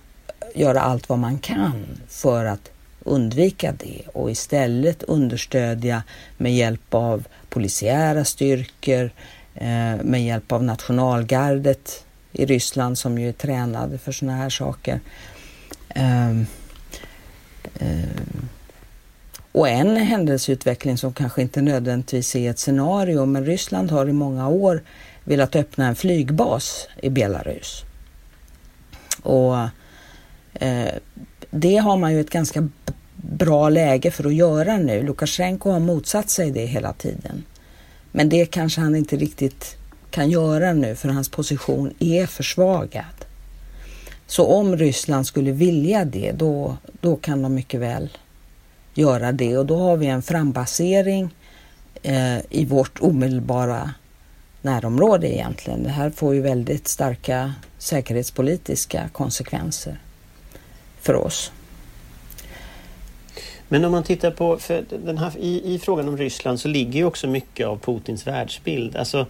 göra 0.55 0.81
allt 0.81 1.09
vad 1.09 1.19
man 1.19 1.37
kan 1.39 1.85
för 2.07 2.45
att 2.45 2.71
undvika 3.05 3.71
det 3.71 4.01
och 4.13 4.31
istället 4.31 5.03
understödja 5.03 6.03
med 6.37 6.55
hjälp 6.55 6.93
av 6.93 7.27
polisiära 7.49 8.25
styrkor, 8.25 9.11
eh, 9.55 9.95
med 10.03 10.25
hjälp 10.25 10.51
av 10.51 10.63
nationalgardet 10.63 12.05
i 12.31 12.45
Ryssland 12.45 12.97
som 12.97 13.19
ju 13.19 13.29
är 13.29 13.33
tränade 13.33 13.97
för 13.97 14.11
sådana 14.11 14.37
här 14.37 14.49
saker. 14.49 14.99
Ehm, 15.89 16.45
eh, 17.79 18.21
och 19.51 19.69
en 19.69 19.97
händelseutveckling 19.97 20.97
som 20.97 21.13
kanske 21.13 21.41
inte 21.41 21.61
nödvändigtvis 21.61 22.35
är 22.35 22.49
ett 22.49 22.59
scenario, 22.59 23.25
men 23.25 23.45
Ryssland 23.45 23.91
har 23.91 24.09
i 24.09 24.13
många 24.13 24.47
år 24.47 24.83
velat 25.23 25.55
öppna 25.55 25.87
en 25.87 25.95
flygbas 25.95 26.87
i 27.01 27.09
Belarus. 27.09 27.83
Och 29.21 29.57
eh, 30.53 30.93
det 31.55 31.77
har 31.77 31.97
man 31.97 32.13
ju 32.13 32.19
ett 32.19 32.29
ganska 32.29 32.69
bra 33.15 33.69
läge 33.69 34.11
för 34.11 34.27
att 34.27 34.33
göra 34.33 34.77
nu. 34.77 35.03
Lukasjenko 35.03 35.71
har 35.71 35.79
motsatt 35.79 36.29
sig 36.29 36.51
det 36.51 36.65
hela 36.65 36.93
tiden. 36.93 37.43
Men 38.11 38.29
det 38.29 38.45
kanske 38.45 38.81
han 38.81 38.95
inte 38.95 39.15
riktigt 39.15 39.77
kan 40.09 40.29
göra 40.29 40.73
nu 40.73 40.95
för 40.95 41.09
hans 41.09 41.29
position 41.29 41.93
är 41.99 42.25
försvagad. 42.25 43.25
Så 44.27 44.45
om 44.45 44.77
Ryssland 44.77 45.27
skulle 45.27 45.51
vilja 45.51 46.05
det, 46.05 46.31
då, 46.31 46.77
då 47.01 47.15
kan 47.15 47.41
de 47.41 47.53
mycket 47.53 47.79
väl 47.79 48.09
göra 48.93 49.31
det 49.31 49.57
och 49.57 49.65
då 49.65 49.77
har 49.77 49.97
vi 49.97 50.07
en 50.07 50.21
frambasering 50.21 51.35
eh, 52.03 52.37
i 52.49 52.65
vårt 52.65 53.01
omedelbara 53.01 53.93
närområde 54.61 55.35
egentligen. 55.35 55.83
Det 55.83 55.89
här 55.89 56.09
får 56.09 56.35
ju 56.35 56.41
väldigt 56.41 56.87
starka 56.87 57.53
säkerhetspolitiska 57.77 59.09
konsekvenser 59.11 59.99
för 61.05 61.15
oss. 61.15 61.51
Men 63.67 63.85
om 63.85 63.91
man 63.91 64.03
tittar 64.03 64.31
på, 64.31 64.57
för 64.57 64.85
den 65.05 65.17
här, 65.17 65.31
i, 65.39 65.73
i 65.73 65.79
frågan 65.79 66.07
om 66.07 66.17
Ryssland 66.17 66.59
så 66.59 66.67
ligger 66.67 66.99
ju 66.99 67.05
också 67.05 67.27
mycket 67.27 67.67
av 67.67 67.79
Putins 67.79 68.27
världsbild. 68.27 68.95
Alltså, 68.95 69.25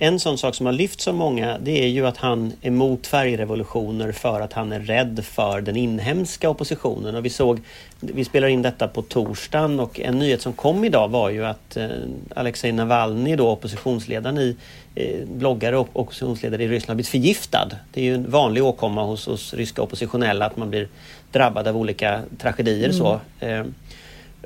en 0.00 0.20
sån 0.20 0.38
sak 0.38 0.54
som 0.54 0.66
har 0.66 0.72
lyfts 0.72 1.08
av 1.08 1.14
många 1.14 1.58
det 1.58 1.84
är 1.84 1.88
ju 1.88 2.06
att 2.06 2.16
han 2.16 2.52
är 2.60 2.68
emot 2.68 3.06
färgrevolutioner 3.06 4.12
för 4.12 4.40
att 4.40 4.52
han 4.52 4.72
är 4.72 4.80
rädd 4.80 5.24
för 5.24 5.60
den 5.60 5.76
inhemska 5.76 6.50
oppositionen. 6.50 7.14
Och 7.14 7.24
vi 7.24 7.30
såg, 7.30 7.60
vi 8.00 8.24
spelar 8.24 8.48
in 8.48 8.62
detta 8.62 8.88
på 8.88 9.02
torsdagen 9.02 9.80
och 9.80 10.00
en 10.00 10.18
nyhet 10.18 10.42
som 10.42 10.52
kom 10.52 10.84
idag 10.84 11.08
var 11.08 11.30
ju 11.30 11.44
att 11.44 11.76
eh, 11.76 11.88
Alexej 12.36 12.72
Navalny, 12.72 13.36
då 13.36 13.48
oppositionsledaren 13.48 14.38
i, 14.38 14.56
eh, 14.94 15.28
bloggare 15.28 15.76
och 15.76 15.88
oppositionsledare 15.92 16.64
i 16.64 16.68
Ryssland, 16.68 16.96
blivit 16.96 17.08
förgiftad. 17.08 17.70
Det 17.92 18.00
är 18.00 18.04
ju 18.04 18.14
en 18.14 18.30
vanlig 18.30 18.64
åkomma 18.64 19.04
hos, 19.04 19.26
hos 19.26 19.54
ryska 19.54 19.82
oppositionella 19.82 20.46
att 20.46 20.56
man 20.56 20.70
blir 20.70 20.88
drabbad 21.32 21.68
av 21.68 21.76
olika 21.76 22.22
tragedier. 22.38 22.88
Mm. 22.88 22.98
så. 22.98 23.20
Eh, 23.40 23.64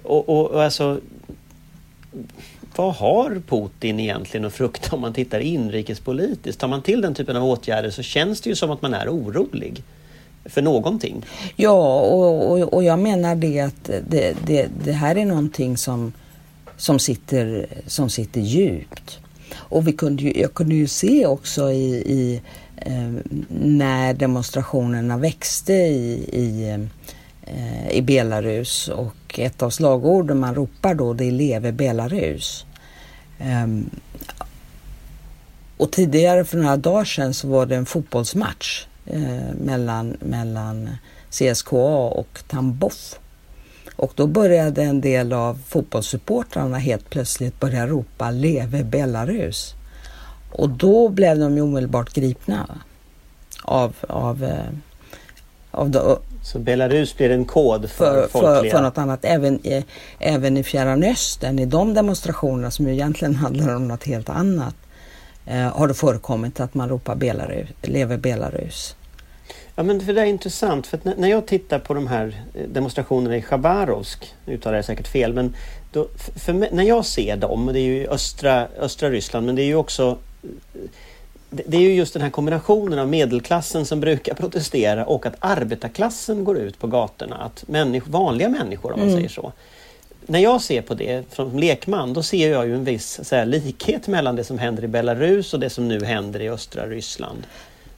och, 0.03 0.29
och, 0.29 0.51
och 0.51 0.63
alltså 0.63 1.01
vad 2.77 2.95
har 2.95 3.43
Putin 3.49 4.01
egentligen 4.01 4.47
att 4.47 4.53
frukta 4.53 4.97
om 4.97 5.01
man 5.01 5.13
tittar 5.13 5.41
inrikespolitiskt? 5.41 6.61
Tar 6.61 6.69
man 6.69 6.83
till 6.83 7.01
den 7.01 7.15
typen 7.15 7.37
av 7.37 7.45
åtgärder 7.45 7.91
så 7.91 8.03
känns 8.03 8.41
det 8.41 8.51
ju 8.51 8.57
som 8.57 8.71
att 8.71 8.83
man 8.83 8.95
är 8.95 9.09
orolig 9.09 9.83
för 10.45 10.63
någonting. 10.63 11.25
Ja, 11.57 12.01
och, 12.01 12.53
och, 12.53 12.75
och 12.75 12.85
jag 12.85 12.99
menar 12.99 13.35
det 13.35 13.61
att 13.61 13.91
det, 14.09 14.37
det, 14.47 14.69
det, 14.85 14.93
här 14.93 15.17
är 15.17 15.25
någonting 15.25 15.77
som, 15.77 16.13
som, 16.77 16.99
sitter, 16.99 17.67
som 17.87 18.11
sitter 18.11 18.41
djupt. 18.41 19.19
Och 19.55 19.89
vi 19.89 19.93
kunde 19.93 20.23
ju, 20.23 20.41
jag 20.41 20.55
kunde 20.55 20.75
ju 20.75 20.87
se 20.87 21.27
också 21.27 21.71
i, 21.71 21.95
i 21.95 22.41
eh, 22.77 23.13
när 23.49 24.15
demonstrationerna 24.15 25.17
växte 25.17 25.73
i, 25.73 26.29
i, 26.33 26.71
eh, 26.71 26.79
Eh, 27.55 27.91
i 27.91 28.03
Belarus 28.03 28.89
och 28.89 29.39
ett 29.39 29.63
av 29.63 29.71
slagorden 29.71 30.41
man 30.41 30.55
ropar 30.55 30.95
då 30.95 31.13
det 31.13 31.25
är 31.25 31.33
Leve 31.33 31.73
Belarus. 31.73 32.67
Um, 33.41 33.91
och 35.77 35.93
tidigare 35.93 36.45
för 36.45 36.59
några 36.59 36.77
dagar 36.77 37.05
sedan 37.05 37.35
så 37.35 37.49
var 37.49 37.67
det 37.67 37.77
en 37.77 37.87
fotbollsmatch 37.87 38.87
eh, 39.07 39.55
mellan, 39.65 40.17
mellan 40.21 40.91
CSKA 41.31 42.09
och 42.09 42.39
Tambov. 42.49 42.93
Och 43.97 44.13
då 44.15 44.27
började 44.27 44.83
en 44.83 45.01
del 45.01 45.33
av 45.33 45.61
fotbollssupportrarna 45.67 46.79
helt 46.79 47.11
plötsligt 47.11 47.61
börja 47.61 47.87
ropa 47.87 48.31
Leve 48.31 48.85
Belarus. 48.85 49.75
Och 50.53 50.69
då 50.69 51.09
blev 51.09 51.39
de 51.39 51.57
ju 51.57 51.63
omedelbart 51.63 52.13
gripna 52.13 52.79
av, 53.63 53.95
av, 54.09 54.45
eh, 54.45 54.71
av, 55.71 55.97
av 55.97 56.23
så 56.43 56.59
Belarus 56.59 57.17
blir 57.17 57.31
en 57.31 57.45
kod 57.45 57.91
för, 57.91 58.29
för, 58.29 58.41
för, 58.41 58.71
för 58.71 58.83
något 58.83 58.99
annat. 58.99 59.21
Även, 59.23 59.67
i, 59.67 59.85
även 60.19 60.57
i 60.57 60.63
Fjärran 60.63 61.03
Östern, 61.03 61.59
i 61.59 61.67
de 61.67 61.95
demonstrationerna 61.95 62.71
som 62.71 62.89
egentligen 62.89 63.35
handlar 63.45 63.77
om 63.77 63.89
något 63.89 64.05
helt 64.05 64.29
annat, 64.29 64.75
eh, 65.47 65.57
har 65.57 65.89
det 65.89 65.95
förekommit 65.95 66.61
att 66.61 66.75
man 66.75 66.89
ropar 66.89 67.15
Belarus, 67.15 67.69
lever 67.83 68.17
Belarus. 68.17 68.97
Ja 69.75 69.83
men 69.83 70.01
för 70.01 70.13
det 70.13 70.21
är 70.21 70.25
intressant 70.25 70.87
för 70.87 70.97
att 70.97 71.19
när 71.19 71.29
jag 71.29 71.47
tittar 71.47 71.79
på 71.79 71.95
de 71.95 72.07
här 72.07 72.43
eh, 72.55 72.69
demonstrationerna 72.69 73.37
i 73.37 73.43
Chabarovsk, 73.43 74.35
nu 74.45 74.55
uttalar 74.55 74.77
jag 74.77 74.85
säkert 74.85 75.09
fel, 75.09 75.33
men 75.33 75.57
då, 75.93 76.09
mig, 76.47 76.69
när 76.73 76.85
jag 76.85 77.07
ser 77.07 77.37
dem, 77.37 77.71
det 77.73 77.81
är 77.81 77.83
ju 77.83 78.09
östra, 78.09 78.69
östra 78.79 79.11
Ryssland 79.11 79.47
men 79.47 79.55
det 79.55 79.63
är 79.63 79.67
ju 79.67 79.75
också 79.75 80.19
det 81.53 81.77
är 81.77 81.81
ju 81.81 81.95
just 81.95 82.13
den 82.13 82.23
här 82.23 82.31
kombinationen 82.31 82.99
av 82.99 83.09
medelklassen 83.09 83.87
som 83.87 84.01
brukar 84.01 84.35
protestera 84.35 85.07
och 85.07 85.27
att 85.27 85.35
arbetarklassen 85.39 86.45
går 86.45 86.59
ut 86.59 86.79
på 86.79 86.87
gatorna. 86.87 87.37
Att 87.37 87.69
människ 87.69 88.07
vanliga 88.09 88.49
människor, 88.49 88.93
om 88.93 88.99
man 88.99 89.09
mm. 89.09 89.19
säger 89.19 89.29
så. 89.29 89.53
När 90.27 90.39
jag 90.39 90.63
ser 90.63 90.83
på 90.83 90.95
det 90.95 91.35
som 91.35 91.59
lekman, 91.59 92.13
då 92.13 92.23
ser 92.23 92.51
jag 92.51 92.67
ju 92.67 92.75
en 92.75 92.85
viss 92.85 93.31
här, 93.31 93.47
likhet 93.47 94.09
mellan 94.09 94.37
det 94.37 94.45
som 94.45 94.59
händer 94.59 94.85
i 94.85 94.89
Belarus 94.89 95.55
och 95.55 95.61
det 95.61 95.71
som 95.71 95.89
nu 95.89 96.05
händer 96.05 96.41
i 96.41 96.49
östra 96.49 96.87
Ryssland. 96.87 97.43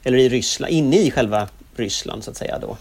Eller 0.05 0.19
i 0.19 0.29
Ryssland, 0.29 0.73
inne 0.73 0.97
i 0.97 1.11
själva 1.11 1.49
Ryssland 1.77 2.25
så 2.25 2.31
att 2.31 2.37
säga 2.37 2.59
då. 2.59 2.77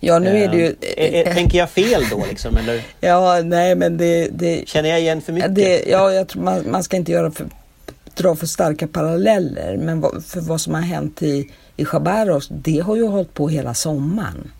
Ja, 0.00 0.18
nu 0.18 0.38
är 0.38 0.48
det 0.48 0.56
ju... 0.56 0.74
Äh, 0.96 1.34
tänker 1.34 1.58
jag 1.58 1.70
fel 1.70 2.02
då 2.10 2.24
liksom? 2.28 2.56
Eller? 2.56 2.82
Ja, 3.00 3.40
nej 3.44 3.74
men 3.74 3.96
det... 3.96 4.28
det 4.32 4.68
Känner 4.68 4.88
jag 4.88 5.00
igen 5.00 5.20
för 5.20 5.32
mycket? 5.32 5.54
Det, 5.54 5.84
ja, 5.86 6.12
jag 6.12 6.28
tror 6.28 6.42
man, 6.42 6.70
man 6.70 6.82
ska 6.82 6.96
inte 6.96 7.12
göra 7.12 7.30
för 7.30 7.46
dra 8.18 8.36
för 8.36 8.46
starka 8.46 8.86
paralleller. 8.86 9.76
Men 9.76 10.22
för 10.22 10.40
vad 10.40 10.60
som 10.60 10.74
har 10.74 10.80
hänt 10.80 11.22
i, 11.22 11.50
i 11.76 11.84
Chabarovsk, 11.84 12.50
det 12.52 12.78
har 12.78 12.96
ju 12.96 13.06
hållit 13.06 13.34
på 13.34 13.48
hela 13.48 13.74
sommaren. 13.74 14.50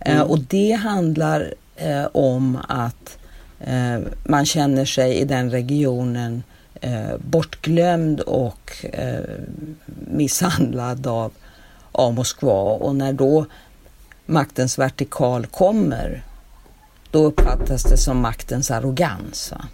Eh, 0.00 0.12
mm. 0.12 0.18
Eh, 0.18 0.30
och 0.30 0.38
det 0.38 0.72
handlar 0.72 1.54
eh, 1.76 2.06
om 2.12 2.58
att 2.68 3.18
eh, 3.60 3.98
man 4.24 4.46
känner 4.46 4.84
sig 4.84 5.14
i 5.14 5.24
den 5.24 5.50
regionen 5.50 6.42
eh, 6.80 7.16
bortglömd 7.18 8.20
och 8.20 8.86
eh, 8.92 9.20
misshandlad 10.10 11.06
av, 11.06 11.32
av 11.92 12.14
Moskva. 12.14 12.72
Och 12.72 12.96
när 12.96 13.12
då 13.12 13.46
maktens 14.26 14.78
vertikal 14.78 15.46
kommer, 15.46 16.22
då 17.10 17.24
uppfattas 17.24 17.82
det 17.82 17.96
som 17.96 18.20
maktens 18.20 18.70
arrogans. 18.70 19.52
Va? 19.52 19.64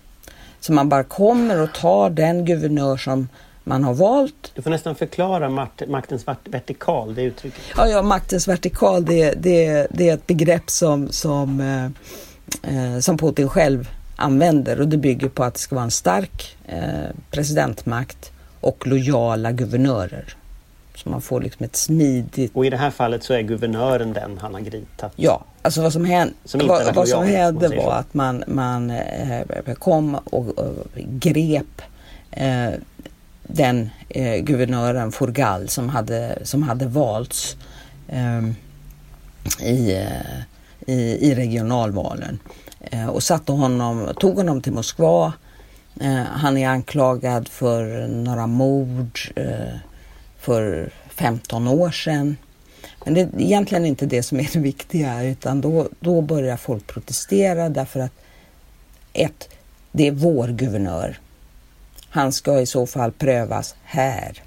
Så 0.64 0.72
man 0.72 0.88
bara 0.88 1.04
kommer 1.04 1.60
och 1.60 1.72
tar 1.72 2.10
den 2.10 2.44
guvernör 2.44 2.96
som 2.96 3.28
man 3.64 3.84
har 3.84 3.94
valt. 3.94 4.52
Du 4.54 4.62
får 4.62 4.70
nästan 4.70 4.94
förklara 4.94 5.48
maktens 5.88 6.24
vertikal, 6.44 7.14
det 7.14 7.22
uttrycket. 7.22 7.60
Ja, 7.76 7.88
ja 7.88 8.02
maktens 8.02 8.48
vertikal 8.48 9.04
det, 9.04 9.34
det, 9.34 9.86
det 9.90 10.08
är 10.08 10.14
ett 10.14 10.26
begrepp 10.26 10.70
som, 10.70 11.08
som, 11.08 11.60
eh, 11.60 11.84
eh, 12.74 12.98
som 13.00 13.18
Putin 13.18 13.48
själv 13.48 13.90
använder 14.16 14.80
och 14.80 14.88
det 14.88 14.96
bygger 14.96 15.28
på 15.28 15.44
att 15.44 15.54
det 15.54 15.60
ska 15.60 15.74
vara 15.74 15.84
en 15.84 15.90
stark 15.90 16.56
eh, 16.66 17.10
presidentmakt 17.30 18.32
och 18.60 18.86
lojala 18.86 19.52
guvernörer. 19.52 20.36
Så 20.94 21.08
man 21.08 21.20
får 21.20 21.40
liksom 21.40 21.64
ett 21.64 21.76
smidigt... 21.76 22.56
Och 22.56 22.66
i 22.66 22.70
det 22.70 22.76
här 22.76 22.90
fallet 22.90 23.24
så 23.24 23.34
är 23.34 23.42
guvernören 23.42 24.12
den 24.12 24.38
han 24.38 24.54
har 24.54 24.60
gripit? 24.60 25.02
Ja, 25.16 25.44
alltså 25.62 25.82
vad 25.82 25.92
som 25.92 26.04
hände, 26.04 26.34
som 26.44 26.66
vad, 26.66 26.94
vad 26.94 27.08
som 27.08 27.24
hände 27.24 27.68
var 27.68 27.76
så. 27.76 27.90
att 27.90 28.14
man, 28.14 28.44
man 28.46 28.90
eh, 28.90 29.74
kom 29.78 30.14
och, 30.14 30.58
och 30.58 30.86
grep 30.94 31.82
eh, 32.30 32.70
den 33.42 33.90
eh, 34.08 34.36
guvernören 34.36 35.12
Forgal 35.12 35.68
som 35.68 35.88
hade, 35.88 36.38
som 36.42 36.62
hade 36.62 36.86
valts 36.86 37.56
eh, 38.08 38.42
i, 39.68 39.92
eh, 39.92 40.94
i, 40.94 41.30
i 41.30 41.34
regionalvalen 41.34 42.38
eh, 42.80 43.06
och 43.06 43.22
satte 43.22 43.52
honom, 43.52 44.08
tog 44.20 44.36
honom 44.36 44.60
till 44.60 44.72
Moskva. 44.72 45.32
han 46.26 46.56
är 46.56 46.68
anklagad 46.68 47.48
för 47.48 48.08
några 48.08 48.46
mord 48.46 49.18
för 50.44 50.90
15 51.08 51.68
år 51.68 51.90
sedan. 51.90 52.36
Men 53.04 53.14
det 53.14 53.20
är 53.20 53.28
egentligen 53.38 53.86
inte 53.86 54.06
det 54.06 54.22
som 54.22 54.40
är 54.40 54.48
det 54.52 54.58
viktiga 54.58 55.22
utan 55.22 55.60
då, 55.60 55.88
då 56.00 56.20
börjar 56.20 56.56
folk 56.56 56.86
protestera 56.86 57.68
därför 57.68 58.00
att 58.00 58.12
ett, 59.12 59.48
det 59.92 60.06
är 60.06 60.12
vår 60.12 60.48
guvernör. 60.48 61.18
Han 62.08 62.32
ska 62.32 62.60
i 62.60 62.66
så 62.66 62.86
fall 62.86 63.12
prövas 63.12 63.74
här. 63.84 64.42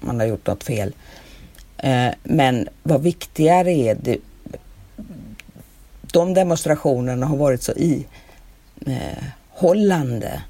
Man 0.00 0.20
har 0.20 0.26
gjort 0.26 0.46
något 0.46 0.64
fel. 0.64 0.94
Eh, 1.78 2.10
men 2.22 2.68
vad 2.82 3.02
viktigare 3.02 3.72
är 3.72 3.94
det, 3.94 4.18
de 6.00 6.34
demonstrationerna 6.34 7.26
har 7.26 7.36
varit 7.36 7.62
så 7.62 7.72
ihållande 9.56 10.26
eh, 10.26 10.40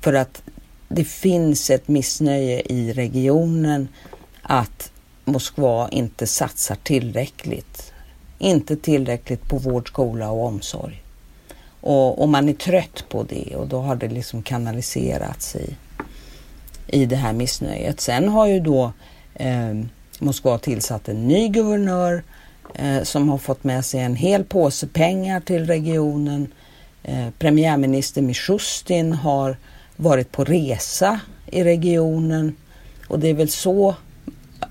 för 0.00 0.12
att 0.12 0.42
det 0.88 1.04
finns 1.04 1.70
ett 1.70 1.88
missnöje 1.88 2.60
i 2.60 2.92
regionen 2.92 3.88
att 4.42 4.92
Moskva 5.24 5.88
inte 5.88 6.26
satsar 6.26 6.76
tillräckligt. 6.82 7.92
Inte 8.38 8.76
tillräckligt 8.76 9.48
på 9.48 9.58
vård, 9.58 9.88
skola 9.88 10.30
och 10.30 10.46
omsorg. 10.46 11.02
Och, 11.80 12.22
och 12.22 12.28
man 12.28 12.48
är 12.48 12.52
trött 12.52 13.04
på 13.08 13.22
det 13.22 13.56
och 13.56 13.66
då 13.66 13.80
har 13.80 13.96
det 13.96 14.08
liksom 14.08 14.42
kanaliserats 14.42 15.56
i, 15.56 15.76
i 16.86 17.06
det 17.06 17.16
här 17.16 17.32
missnöjet. 17.32 18.00
Sen 18.00 18.28
har 18.28 18.46
ju 18.46 18.60
då 18.60 18.92
eh, 19.34 19.74
Moskva 20.18 20.58
tillsatt 20.58 21.08
en 21.08 21.28
ny 21.28 21.48
guvernör 21.48 22.22
eh, 22.74 23.02
som 23.02 23.28
har 23.28 23.38
fått 23.38 23.64
med 23.64 23.84
sig 23.84 24.00
en 24.00 24.16
hel 24.16 24.44
påse 24.44 24.86
pengar 24.86 25.40
till 25.40 25.66
regionen. 25.66 26.52
Eh, 27.02 27.28
premiärminister 27.38 28.22
Mishustin 28.22 29.12
har 29.12 29.56
varit 30.00 30.32
på 30.32 30.44
resa 30.44 31.20
i 31.46 31.64
regionen 31.64 32.56
och 33.08 33.18
det 33.18 33.28
är 33.28 33.34
väl 33.34 33.48
så 33.48 33.94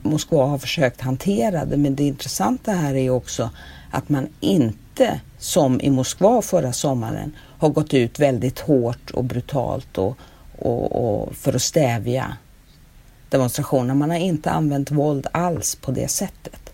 Moskva 0.02 0.46
har 0.46 0.58
försökt 0.58 1.02
hantera 1.02 1.66
det. 1.66 1.78
Men 1.78 1.96
det 1.96 2.04
intressanta 2.04 2.72
här 2.72 2.96
är 2.96 3.10
också 3.10 3.50
att 3.92 4.10
man 4.10 4.28
inte 4.40 5.22
som 5.38 5.82
i 5.82 5.90
Moskva 5.90 6.42
förra 6.42 6.74
sommaren 6.74 7.36
har 7.60 7.70
gått 7.70 7.94
ut 7.94 8.20
väldigt 8.20 8.60
hårt 8.60 9.12
och 9.12 9.24
brutalt 9.24 9.98
och, 9.98 10.18
och, 10.58 10.92
och 10.92 11.36
för 11.36 11.54
att 11.54 11.62
stävja 11.62 12.38
demonstrationer. 13.30 13.94
Man 13.94 14.10
har 14.10 14.18
inte 14.18 14.52
använt 14.52 14.92
våld 14.92 15.28
alls 15.32 15.76
på 15.76 15.92
det 15.92 16.08
sättet. 16.08 16.70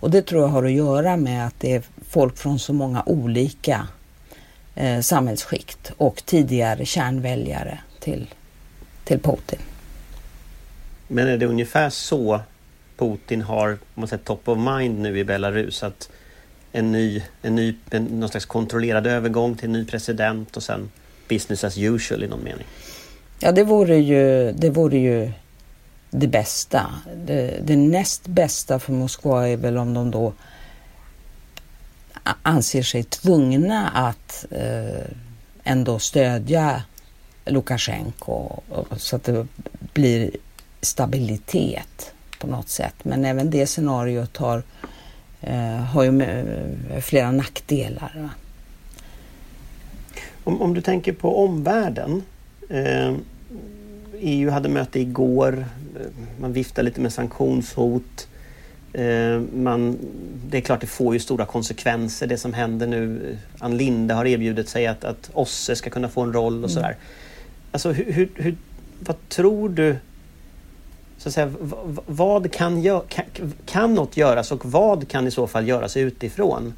Och 0.00 0.10
det 0.10 0.22
tror 0.22 0.42
jag 0.42 0.48
har 0.48 0.64
att 0.64 0.72
göra 0.72 1.16
med 1.16 1.46
att 1.46 1.54
det 1.60 1.74
är 1.74 1.82
folk 2.08 2.36
från 2.36 2.58
så 2.58 2.72
många 2.72 3.02
olika 3.06 3.86
eh, 4.74 5.00
samhällsskikt 5.00 5.92
och 5.96 6.22
tidigare 6.26 6.84
kärnväljare 6.84 7.78
till, 8.08 8.34
till 9.04 9.18
Putin. 9.18 9.58
Men 11.08 11.28
är 11.28 11.38
det 11.38 11.46
ungefär 11.46 11.90
så 11.90 12.40
Putin 12.96 13.42
har 13.42 13.78
man 13.94 14.08
säger, 14.08 14.22
top 14.24 14.48
of 14.48 14.58
mind 14.58 14.98
nu 14.98 15.18
i 15.18 15.24
Belarus? 15.24 15.82
Att 15.82 16.10
en 16.72 16.92
ny, 16.92 17.22
en 17.42 17.54
ny 17.54 17.74
en, 17.90 18.04
någon 18.04 18.28
slags 18.28 18.46
kontrollerad 18.46 19.06
övergång 19.06 19.56
till 19.56 19.64
en 19.64 19.72
ny 19.72 19.84
president 19.84 20.56
och 20.56 20.62
sen 20.62 20.90
business 21.28 21.64
as 21.64 21.78
usual 21.78 22.24
i 22.24 22.28
någon 22.28 22.44
mening? 22.44 22.66
Ja, 23.40 23.52
det 23.52 23.64
vore 23.64 23.96
ju 23.96 24.52
det, 24.52 24.70
vore 24.70 24.98
ju 24.98 25.32
det 26.10 26.26
bästa. 26.26 26.86
Det, 27.26 27.60
det 27.64 27.76
näst 27.76 28.26
bästa 28.26 28.78
för 28.78 28.92
Moskva 28.92 29.48
är 29.48 29.56
väl 29.56 29.76
om 29.76 29.94
de 29.94 30.10
då 30.10 30.32
anser 32.42 32.82
sig 32.82 33.02
tvungna 33.02 33.88
att 33.88 34.46
eh, 34.50 35.06
ändå 35.64 35.98
stödja 35.98 36.82
Lukasjenko 37.48 38.60
så 38.96 39.16
att 39.16 39.24
det 39.24 39.46
blir 39.92 40.30
stabilitet 40.80 42.12
på 42.38 42.46
något 42.46 42.68
sätt. 42.68 42.94
Men 43.02 43.24
även 43.24 43.50
det 43.50 43.66
scenariot 43.66 44.36
har, 44.36 44.62
eh, 45.40 45.76
har 45.76 46.02
ju 46.02 46.10
med, 46.10 46.44
flera 47.00 47.32
nackdelar. 47.32 48.28
Om, 50.44 50.62
om, 50.62 50.74
du 50.74 50.80
tänker 50.80 51.12
på 51.12 51.44
omvärlden. 51.44 52.22
Eh, 52.68 53.14
EU 54.20 54.50
hade 54.50 54.68
möte 54.68 55.00
igår. 55.00 55.66
Man 56.40 56.52
viftar 56.52 56.82
lite 56.82 57.00
med 57.00 57.12
sanktionshot. 57.12 58.28
Eh, 58.92 59.40
man, 59.54 59.98
det 60.50 60.58
är 60.58 60.60
klart 60.60 60.80
det 60.80 60.86
får 60.86 61.14
ju 61.14 61.20
stora 61.20 61.44
konsekvenser 61.44 62.26
det 62.26 62.38
som 62.38 62.52
händer 62.52 62.86
nu. 62.86 63.36
Ann 63.58 63.76
Linde 63.76 64.14
har 64.14 64.24
erbjudit 64.24 64.68
sig 64.68 64.86
att, 64.86 65.04
att 65.04 65.30
OSSE 65.32 65.76
ska 65.76 65.90
kunna 65.90 66.08
få 66.08 66.20
en 66.20 66.32
roll 66.32 66.64
och 66.64 66.70
mm. 66.70 66.82
Alltså 67.72 67.92
hur, 67.92 68.12
hur, 68.12 68.30
hur, 68.34 68.56
vad 69.00 69.28
tror 69.28 69.68
du 69.68 69.96
så 71.18 71.28
att 71.28 71.34
säga, 71.34 71.52
vad 72.06 72.52
kan, 72.52 72.82
gör, 72.82 73.02
kan, 73.08 73.24
kan 73.66 73.94
något 73.94 74.16
göras 74.16 74.52
och 74.52 74.66
vad 74.66 75.08
kan 75.08 75.26
i 75.26 75.30
så 75.30 75.46
fall 75.46 75.68
göras 75.68 75.96
utifrån 75.96 76.74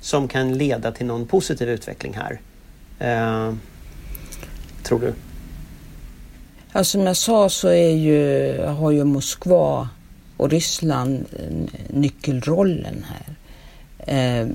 som 0.00 0.28
kan 0.28 0.58
leda 0.58 0.92
till 0.92 1.06
någon 1.06 1.26
positiv 1.26 1.68
utveckling 1.68 2.14
här? 2.14 2.40
Eh, 2.98 3.54
tror 4.82 5.00
du? 5.00 5.14
Ja, 6.72 6.84
som 6.84 7.00
jag 7.00 7.16
sa 7.16 7.48
så 7.48 7.68
är 7.68 7.90
ju, 7.90 8.58
har 8.62 8.90
ju 8.90 9.04
Moskva 9.04 9.88
och 10.36 10.50
Ryssland 10.50 11.26
nyckelrollen 11.88 13.04
här. 13.08 13.34
Eh, 14.06 14.48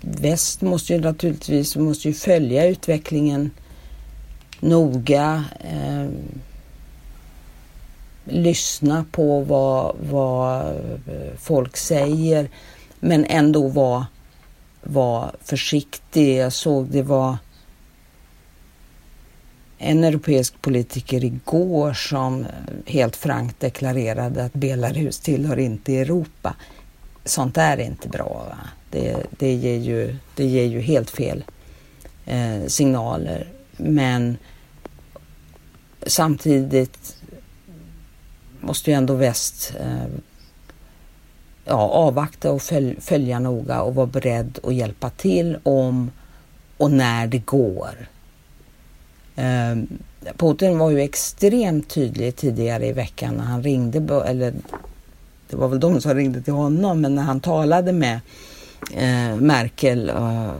väst 0.00 0.60
måste 0.60 0.92
ju 0.92 1.00
naturligtvis 1.00 1.76
måste 1.76 2.08
ju 2.08 2.14
följa 2.14 2.66
utvecklingen 2.66 3.50
noga. 4.64 5.44
Eh, 5.60 6.08
lyssna 8.24 9.04
på 9.10 9.40
vad, 9.40 9.96
vad 10.10 10.66
eh, 11.06 11.36
folk 11.38 11.76
säger 11.76 12.48
men 13.00 13.24
ändå 13.24 13.68
vara 13.68 14.06
var 14.82 15.32
försiktig. 15.42 16.36
Jag 16.36 16.52
såg 16.52 16.86
det 16.86 17.02
var 17.02 17.36
en 19.78 20.04
europeisk 20.04 20.62
politiker 20.62 21.24
igår 21.24 21.92
som 21.92 22.40
eh, 22.40 22.48
helt 22.86 23.16
frankt 23.16 23.60
deklarerade 23.60 24.44
att 24.44 24.52
Belarus 24.52 25.20
tillhör 25.20 25.58
inte 25.58 25.96
Europa. 25.96 26.54
Sånt 27.24 27.54
där 27.54 27.78
är 27.78 27.84
inte 27.84 28.08
bra. 28.08 28.46
Va? 28.48 28.58
Det, 28.90 29.16
det, 29.38 29.54
ger 29.54 29.78
ju, 29.78 30.16
det 30.36 30.44
ger 30.44 30.64
ju 30.64 30.80
helt 30.80 31.10
fel 31.10 31.44
eh, 32.26 32.66
signaler. 32.66 33.48
Men 33.76 34.36
samtidigt 36.06 37.16
måste 38.60 38.90
ju 38.90 38.96
ändå 38.96 39.14
väst 39.14 39.74
eh, 39.80 40.06
ja, 41.64 41.88
avvakta 41.88 42.50
och 42.50 42.62
följ, 42.62 42.96
följa 43.00 43.38
noga 43.38 43.82
och 43.82 43.94
vara 43.94 44.06
beredd 44.06 44.58
att 44.62 44.74
hjälpa 44.74 45.10
till 45.10 45.58
om 45.62 46.10
och 46.76 46.90
när 46.90 47.26
det 47.26 47.38
går. 47.38 48.08
Eh, 49.36 49.76
Putin 50.36 50.78
var 50.78 50.90
ju 50.90 51.00
extremt 51.00 51.88
tydlig 51.88 52.36
tidigare 52.36 52.86
i 52.86 52.92
veckan 52.92 53.34
när 53.34 53.44
han 53.44 53.62
ringde, 53.62 54.24
eller 54.24 54.54
det 55.50 55.56
var 55.56 55.68
väl 55.68 55.80
de 55.80 56.00
som 56.00 56.14
ringde 56.14 56.42
till 56.42 56.52
honom, 56.52 57.00
men 57.00 57.14
när 57.14 57.22
han 57.22 57.40
talade 57.40 57.92
med 57.92 58.20
eh, 58.94 59.36
Merkel 59.36 60.08
eh, 60.08 60.50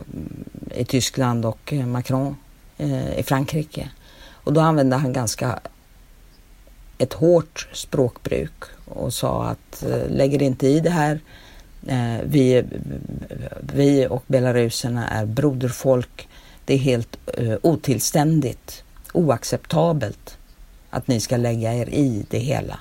i 0.74 0.84
Tyskland 0.84 1.46
och 1.46 1.72
eh, 1.72 1.86
Macron 1.86 2.36
eh, 2.78 3.18
i 3.18 3.22
Frankrike. 3.22 3.88
Och 4.44 4.52
då 4.52 4.60
använde 4.60 4.96
han 4.96 5.12
ganska 5.12 5.60
ett 6.98 7.12
hårt 7.12 7.68
språkbruk 7.72 8.64
och 8.84 9.14
sa 9.14 9.44
att 9.44 9.82
eh, 9.82 10.08
lägger 10.08 10.42
inte 10.42 10.66
i 10.68 10.80
det 10.80 10.90
här. 10.90 11.20
Eh, 11.86 12.24
vi, 12.24 12.64
vi 13.60 14.06
och 14.10 14.24
belaruserna 14.26 15.08
är 15.08 15.26
broderfolk. 15.26 16.28
Det 16.64 16.74
är 16.74 16.78
helt 16.78 17.18
eh, 17.38 17.56
otillständigt, 17.62 18.84
oacceptabelt 19.12 20.38
att 20.90 21.08
ni 21.08 21.20
ska 21.20 21.36
lägga 21.36 21.74
er 21.74 21.88
i 21.88 22.26
det 22.30 22.38
hela. 22.38 22.78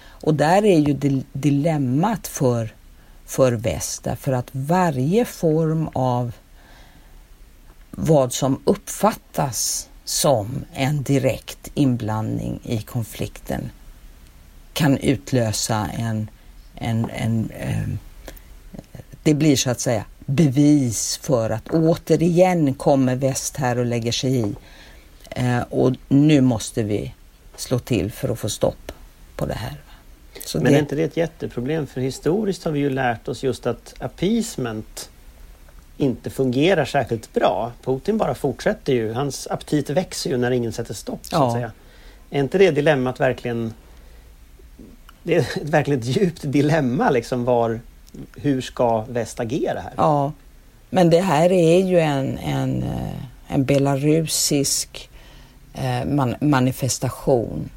Och 0.00 0.34
där 0.34 0.64
är 0.64 0.78
ju 0.78 1.22
dilemmat 1.32 2.26
för, 2.26 2.74
för 3.24 3.52
väst 3.52 4.04
därför 4.04 4.32
att 4.32 4.48
varje 4.52 5.24
form 5.24 5.88
av 5.92 6.32
vad 7.90 8.32
som 8.32 8.62
uppfattas 8.64 9.88
som 10.08 10.64
en 10.72 11.02
direkt 11.02 11.70
inblandning 11.74 12.60
i 12.62 12.80
konflikten 12.82 13.70
kan 14.72 14.98
utlösa 14.98 15.88
en, 15.98 16.30
en, 16.74 17.10
en 17.10 17.50
eh, 17.50 17.88
det 19.22 19.34
blir 19.34 19.56
så 19.56 19.70
att 19.70 19.80
säga 19.80 20.04
bevis 20.26 21.16
för 21.16 21.50
att 21.50 21.68
återigen 21.68 22.74
kommer 22.74 23.16
väst 23.16 23.56
här 23.56 23.78
och 23.78 23.86
lägger 23.86 24.12
sig 24.12 24.36
i. 24.36 24.54
Eh, 25.30 25.60
och 25.60 25.92
nu 26.08 26.40
måste 26.40 26.82
vi 26.82 27.14
slå 27.56 27.78
till 27.78 28.12
för 28.12 28.28
att 28.28 28.38
få 28.38 28.48
stopp 28.48 28.92
på 29.36 29.46
det 29.46 29.54
här. 29.54 29.76
Så 30.44 30.60
Men 30.60 30.74
är 30.74 30.78
inte 30.78 30.96
det 30.96 31.02
ett 31.02 31.16
jätteproblem? 31.16 31.86
För 31.86 32.00
historiskt 32.00 32.64
har 32.64 32.72
vi 32.72 32.80
ju 32.80 32.90
lärt 32.90 33.28
oss 33.28 33.42
just 33.42 33.66
att 33.66 33.94
appeasement 33.98 35.10
inte 35.98 36.30
fungerar 36.30 36.84
särskilt 36.84 37.32
bra. 37.32 37.72
Putin 37.84 38.18
bara 38.18 38.34
fortsätter 38.34 38.92
ju. 38.92 39.12
Hans 39.12 39.46
aptit 39.46 39.90
växer 39.90 40.30
ju 40.30 40.36
när 40.36 40.50
ingen 40.50 40.72
sätter 40.72 40.94
stopp. 40.94 41.26
Så 41.26 41.44
att 41.44 41.52
säga. 41.52 41.72
Är 42.30 42.40
inte 42.40 42.58
det 42.58 42.70
dilemmat 42.70 43.20
verkligen... 43.20 43.74
Det 45.22 45.34
är 45.34 45.40
ett 45.40 45.56
verkligen 45.62 46.00
ett 46.00 46.06
djupt 46.06 46.42
dilemma 46.42 47.10
liksom 47.10 47.44
var... 47.44 47.80
Hur 48.36 48.60
ska 48.60 49.04
väst 49.08 49.40
agera 49.40 49.80
här? 49.80 49.92
Ja, 49.96 50.32
men 50.90 51.10
det 51.10 51.20
här 51.20 51.52
är 51.52 51.84
ju 51.84 52.00
en, 52.00 52.38
en, 52.38 52.82
eh, 52.82 53.54
en 53.54 53.64
belarusisk 53.64 55.10
eh, 55.74 56.04
man, 56.04 56.34
manifestation 56.40 57.70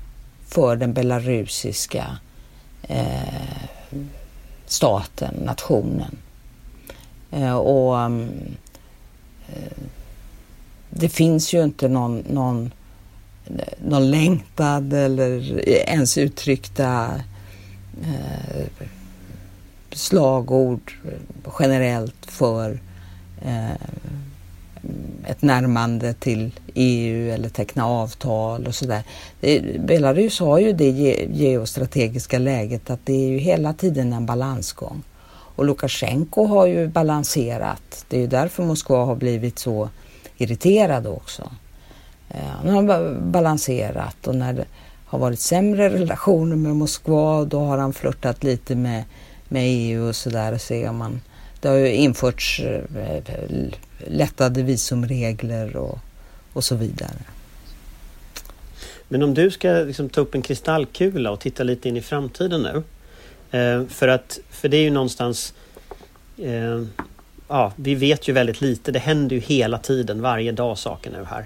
för 0.47 0.75
den 0.75 0.93
belarusiska 0.93 2.17
eh, 2.83 3.63
staten, 4.65 5.35
nationen. 5.35 6.17
Eh, 7.31 7.55
och 7.55 7.99
mm, 7.99 8.29
eh, 9.47 9.77
det 10.89 11.09
finns 11.09 11.53
ju 11.53 11.63
inte 11.63 11.87
någon, 11.87 12.17
någon, 12.17 12.71
någon 13.85 14.11
längtad 14.11 14.93
eller 14.93 15.59
ens 15.69 16.17
uttryckta 16.17 17.21
eh, 18.03 18.65
slagord 19.91 20.91
generellt 21.59 22.25
för 22.25 22.79
eh, 23.41 23.71
ett 25.25 25.41
närmande 25.41 26.13
till 26.13 26.51
EU 26.73 27.31
eller 27.31 27.49
teckna 27.49 27.85
avtal 27.85 28.67
och 28.67 28.75
sådär. 28.75 29.03
Belarus 29.79 30.39
har 30.39 30.59
ju 30.59 30.73
det 30.73 30.89
geostrategiska 31.33 32.39
läget 32.39 32.89
att 32.89 33.05
det 33.05 33.13
är 33.13 33.27
ju 33.27 33.37
hela 33.37 33.73
tiden 33.73 34.13
en 34.13 34.25
balansgång. 34.25 35.03
Och 35.61 35.67
Lukasjenko 35.67 36.45
har 36.45 36.65
ju 36.65 36.87
balanserat. 36.87 38.05
Det 38.07 38.17
är 38.17 38.21
ju 38.21 38.27
därför 38.27 38.63
Moskva 38.63 39.05
har 39.05 39.15
blivit 39.15 39.59
så 39.59 39.89
irriterad 40.37 41.07
också. 41.07 41.51
Eh, 42.29 42.47
han 42.63 42.69
har 42.69 43.13
balanserat 43.19 44.27
och 44.27 44.35
när 44.35 44.53
det 44.53 44.65
har 45.05 45.19
varit 45.19 45.39
sämre 45.39 45.89
relationer 45.89 46.55
med 46.55 46.75
Moskva 46.75 47.45
då 47.45 47.59
har 47.59 47.77
han 47.77 47.93
flörtat 47.93 48.43
lite 48.43 48.75
med, 48.75 49.03
med 49.49 49.63
EU 49.65 50.07
och 50.07 50.15
sådär. 50.15 50.57
Så 50.57 50.93
man, 50.93 51.21
det 51.59 51.67
har 51.67 51.75
ju 51.75 51.93
införts 51.93 52.59
eh, 52.59 53.23
lättade 54.07 54.63
visumregler 54.63 55.75
och, 55.75 55.99
och 56.53 56.63
så 56.63 56.75
vidare. 56.75 57.21
Men 59.07 59.23
om 59.23 59.33
du 59.33 59.51
ska 59.51 59.67
liksom 59.67 60.09
ta 60.09 60.21
upp 60.21 60.35
en 60.35 60.41
kristallkula 60.41 61.31
och 61.31 61.39
titta 61.39 61.63
lite 61.63 61.89
in 61.89 61.97
i 61.97 62.01
framtiden 62.01 62.61
nu. 62.61 62.83
Eh, 63.51 63.85
för, 63.87 64.07
att, 64.07 64.39
för 64.49 64.69
det 64.69 64.77
är 64.77 64.83
ju 64.83 64.89
någonstans... 64.89 65.53
Eh, 66.37 66.83
ja, 67.47 67.73
vi 67.75 67.95
vet 67.95 68.27
ju 68.27 68.33
väldigt 68.33 68.61
lite. 68.61 68.91
Det 68.91 68.99
händer 68.99 69.35
ju 69.35 69.41
hela 69.41 69.77
tiden, 69.77 70.21
varje 70.21 70.51
dag 70.51 70.77
saker 70.77 71.11
nu 71.11 71.25
här. 71.29 71.45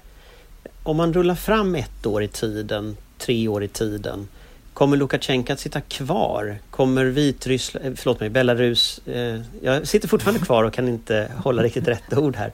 Om 0.84 0.98
man 0.98 1.14
rullar 1.14 1.36
fram 1.36 1.76
ett 1.76 2.06
år 2.06 2.24
i 2.24 2.28
tiden, 2.28 2.98
tre 3.18 3.48
år 3.48 3.64
i 3.64 3.68
tiden. 3.68 4.28
Kommer 4.74 4.98
Lukasjenko 4.98 5.54
att 5.54 5.60
sitta 5.60 5.82
kvar? 5.82 6.58
Kommer 6.70 7.06
Vitryssland, 7.06 7.86
eh, 7.86 7.94
förlåt 7.96 8.20
mig, 8.20 8.30
Belarus, 8.30 9.02
eh, 9.08 9.40
jag 9.62 9.88
sitter 9.88 10.08
fortfarande 10.08 10.46
kvar 10.46 10.64
och 10.64 10.74
kan 10.74 10.88
inte 10.88 11.32
hålla 11.38 11.64
riktigt 11.64 11.88
rätt 11.88 12.18
ord 12.18 12.36
här. 12.36 12.52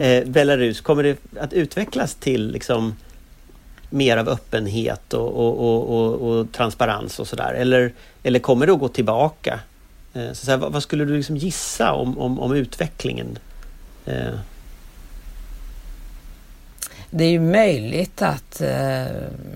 Eh, 0.00 0.24
Belarus, 0.24 0.80
kommer 0.80 1.02
det 1.02 1.16
att 1.40 1.52
utvecklas 1.52 2.14
till 2.14 2.50
liksom 2.50 2.96
mer 3.92 4.16
av 4.16 4.28
öppenhet 4.28 5.14
och, 5.14 5.28
och, 5.28 5.90
och, 5.90 6.14
och 6.14 6.52
transparens 6.52 7.18
och 7.18 7.28
sådär? 7.28 7.54
Eller, 7.54 7.92
eller 8.22 8.38
kommer 8.38 8.66
det 8.66 8.72
att 8.72 8.80
gå 8.80 8.88
tillbaka? 8.88 9.60
Eh, 10.14 10.32
så, 10.32 10.44
så 10.44 10.50
här, 10.50 10.58
vad, 10.58 10.72
vad, 10.72 10.82
skulle 10.82 11.04
du 11.04 11.16
liksom 11.16 11.36
gissa 11.36 11.92
om, 11.92 12.18
om, 12.18 12.40
om 12.40 12.52
utvecklingen? 12.52 13.38
Eh. 14.06 14.34
Det 17.10 17.24
är 17.24 17.30
ju 17.30 17.40
möjligt 17.40 18.22
att, 18.22 18.60
eh, 18.60 19.06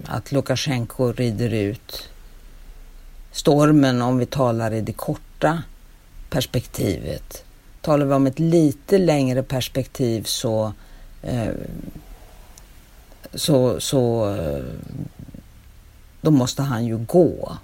att 0.07 0.33
Lukasjenko 0.33 1.13
rider 1.13 1.55
ut 1.55 2.09
stormen 3.33 4.03
om 4.03 4.19
vi 4.19 4.27
talar 4.27 4.73
i 4.73 4.81
det 4.81 4.93
korta 4.93 5.63
perspektivet. 6.31 7.45
Talar 7.81 8.07
vi 8.07 8.15
om 8.15 8.27
ett 8.27 8.39
lite 8.39 8.99
längre 8.99 9.43
perspektiv 9.43 10.23
så, 10.23 10.73
eh, 11.23 11.49
så, 13.37 13.81
så 13.81 14.35
eh, 14.35 14.65
då 16.21 16.31
måste 16.31 16.63
han 16.63 16.87
ju 16.87 16.99
gå. 16.99 17.57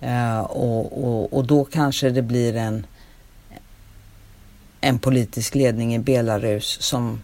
Eh, 0.00 0.40
och, 0.40 1.04
och, 1.04 1.32
och 1.32 1.46
då 1.46 1.64
kanske 1.64 2.10
det 2.10 2.22
blir 2.22 2.56
en, 2.56 2.86
en 4.80 4.98
politisk 4.98 5.54
ledning 5.54 5.94
i 5.94 5.98
Belarus 5.98 6.82
som 6.82 7.22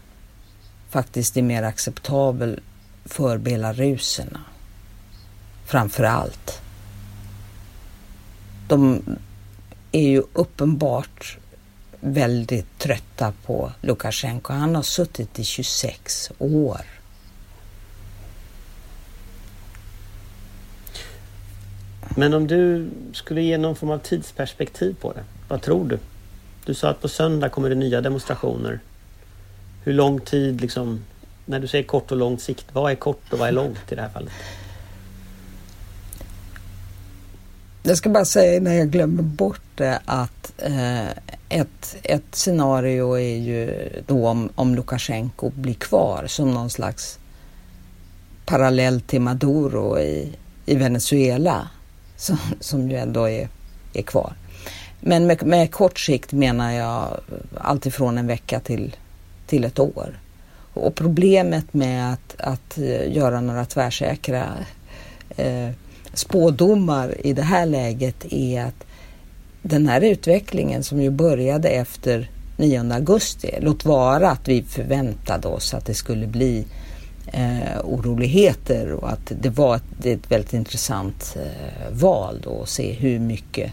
faktiskt 0.91 1.37
är 1.37 1.43
mer 1.43 1.63
acceptabel 1.63 2.61
för 3.05 3.39
belaruserna. 3.39 4.41
Framför 5.67 6.05
allt. 6.05 6.61
De 8.69 9.03
är 9.93 10.09
ju 10.09 10.23
uppenbart 10.33 11.39
väldigt 12.01 12.79
trötta 12.79 13.33
på 13.47 13.73
Lukasjenko. 13.81 14.53
Han 14.53 14.75
har 14.75 14.83
suttit 14.83 15.39
i 15.39 15.45
26 15.45 16.33
år. 16.39 16.81
Men 22.17 22.35
om 22.35 22.47
du 22.47 22.91
skulle 23.13 23.43
ge 23.43 23.59
någon 23.59 23.77
form 23.77 23.91
av 23.91 23.99
tidsperspektiv 23.99 24.97
på 25.01 25.13
det, 25.13 25.25
vad 25.49 25.63
tror 25.63 25.89
du? 25.89 25.99
Du 26.65 26.75
sa 26.75 26.89
att 26.89 27.01
på 27.01 27.09
söndag 27.09 27.49
kommer 27.49 27.69
det 27.69 27.75
nya 27.75 28.01
demonstrationer. 28.01 28.81
Hur 29.85 29.93
lång 29.93 30.21
tid, 30.21 30.61
liksom, 30.61 31.05
när 31.47 31.61
du 31.61 31.67
säger 31.67 31.85
kort 31.85 32.11
och 32.11 32.17
lång 32.17 32.39
sikt, 32.39 32.67
vad 32.73 32.93
är 32.93 32.97
kort 32.97 33.33
och 33.33 33.39
vad 33.39 33.49
är 33.49 33.53
långt 33.53 33.93
i 33.93 33.95
det 33.95 34.03
här 34.03 34.09
fallet? 34.09 34.33
Jag 37.83 37.97
ska 37.97 38.11
bara 38.11 38.25
säga 38.25 38.57
innan 38.57 38.77
jag 38.77 38.91
glömmer 38.91 39.23
bort 39.23 39.61
det 39.75 40.01
att 40.05 40.53
eh, 40.59 41.09
ett, 41.49 41.97
ett 42.03 42.35
scenario 42.35 43.15
är 43.15 43.37
ju 43.37 43.89
då 44.07 44.29
om, 44.29 44.49
om 44.55 44.75
Lukasjenko 44.75 45.51
blir 45.51 45.75
kvar 45.75 46.25
som 46.27 46.55
någon 46.55 46.71
slags 46.71 47.19
parallell 48.47 49.01
till 49.01 49.21
Maduro 49.21 49.99
i, 49.99 50.33
i 50.67 50.75
Venezuela 50.75 51.69
som, 52.23 52.39
som 52.61 52.91
ju 52.91 52.97
ändå 52.97 53.29
är, 53.29 53.49
är 53.93 54.03
kvar. 54.03 54.33
Men 55.01 55.27
med, 55.27 55.47
med 55.47 55.73
kort 55.73 55.99
sikt 55.99 56.33
menar 56.33 56.73
jag 56.73 57.21
alltifrån 57.59 58.19
en 58.19 58.27
vecka 58.27 58.61
till 58.61 58.97
till 59.53 59.65
ett 59.65 59.79
år. 59.79 60.19
Och 60.75 60.95
problemet 60.95 61.75
med 61.75 62.13
att, 62.13 62.35
att 62.39 62.79
eh, 62.79 63.13
göra 63.13 63.41
några 63.41 63.65
tvärsäkra 63.65 64.47
eh, 65.37 65.69
spådomar 66.15 67.27
i 67.27 67.33
det 67.33 67.43
här 67.43 67.67
läget 67.67 68.33
är 68.33 68.65
att 68.65 68.85
den 69.63 69.89
här 69.89 70.01
utvecklingen 70.01 70.83
som 70.83 71.03
ju 71.03 71.11
började 71.11 71.69
efter 71.69 72.31
9 72.57 72.93
augusti, 72.93 73.59
låt 73.61 73.85
vara 73.85 74.31
att 74.31 74.49
vi 74.49 74.63
förväntade 74.63 75.49
oss 75.49 75.75
att 75.75 75.87
det 75.87 75.95
skulle 75.95 76.27
bli 76.27 76.65
eh, 77.33 77.81
oroligheter 77.85 78.93
och 78.93 79.13
att 79.13 79.33
det 79.41 79.51
var 79.51 79.77
ett, 79.77 80.07
ett 80.07 80.31
väldigt 80.31 80.53
intressant 80.53 81.37
eh, 81.37 81.93
val 81.93 82.41
då 82.45 82.63
att 82.63 82.69
se 82.69 82.93
hur 82.93 83.19
mycket 83.19 83.73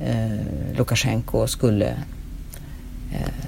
eh, 0.00 0.76
Lukasjenko 0.76 1.46
skulle 1.46 1.88
eh, 3.12 3.44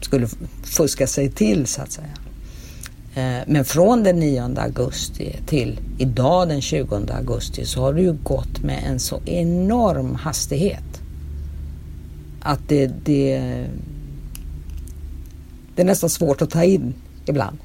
skulle 0.00 0.28
fuska 0.62 1.06
sig 1.06 1.30
till 1.30 1.66
så 1.66 1.82
att 1.82 1.92
säga. 1.92 2.14
Eh, 3.14 3.42
men 3.46 3.64
från 3.64 4.02
den 4.02 4.18
9 4.18 4.54
augusti 4.56 5.36
till 5.46 5.80
idag 5.98 6.48
den 6.48 6.60
20 6.60 6.94
augusti 6.94 7.64
så 7.64 7.80
har 7.80 7.92
det 7.92 8.02
ju 8.02 8.12
gått 8.12 8.62
med 8.62 8.84
en 8.86 9.00
så 9.00 9.20
enorm 9.26 10.14
hastighet 10.14 11.00
att 12.40 12.68
det, 12.68 12.86
det, 12.86 13.40
det 15.74 15.82
är 15.82 15.86
nästan 15.86 16.10
svårt 16.10 16.42
att 16.42 16.50
ta 16.50 16.64
in 16.64 16.94
ibland. 17.26 17.58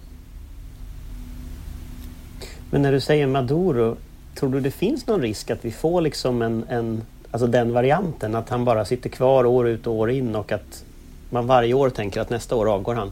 Men 2.71 2.81
när 2.81 2.91
du 2.91 2.99
säger 2.99 3.27
Maduro, 3.27 3.97
tror 4.35 4.49
du 4.49 4.59
det 4.59 4.71
finns 4.71 5.07
någon 5.07 5.21
risk 5.21 5.49
att 5.49 5.65
vi 5.65 5.71
får 5.71 6.01
liksom 6.01 6.41
en, 6.41 6.65
en 6.69 7.01
alltså 7.31 7.47
den 7.47 7.73
varianten, 7.73 8.35
att 8.35 8.49
han 8.49 8.65
bara 8.65 8.85
sitter 8.85 9.09
kvar 9.09 9.45
år 9.45 9.67
ut 9.67 9.87
och 9.87 9.93
år 9.93 10.11
in 10.11 10.35
och 10.35 10.51
att 10.51 10.83
man 11.29 11.47
varje 11.47 11.73
år 11.73 11.89
tänker 11.89 12.21
att 12.21 12.29
nästa 12.29 12.55
år 12.55 12.73
avgår 12.73 12.95
han. 12.95 13.11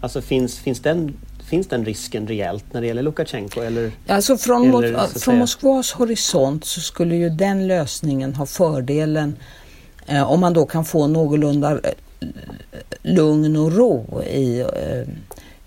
Alltså 0.00 0.20
finns, 0.22 0.58
finns, 0.58 0.80
den, 0.80 1.16
finns 1.44 1.66
den 1.66 1.84
risken 1.84 2.26
rejält 2.26 2.64
när 2.72 2.80
det 2.80 2.86
gäller 2.86 3.02
Lukasjenko? 3.02 3.60
Eller, 3.60 3.92
alltså 4.06 4.36
från, 4.36 4.84
eller, 4.84 5.18
från 5.18 5.38
Moskvas 5.38 5.92
horisont 5.92 6.64
så 6.64 6.80
skulle 6.80 7.16
ju 7.16 7.30
den 7.30 7.66
lösningen 7.66 8.34
ha 8.34 8.46
fördelen 8.46 9.36
eh, 10.06 10.32
om 10.32 10.40
man 10.40 10.54
då 10.54 10.66
kan 10.66 10.84
få 10.84 11.06
någorlunda 11.06 11.72
eh, 11.72 12.28
lugn 13.02 13.56
och 13.56 13.72
ro 13.72 14.22
i, 14.22 14.64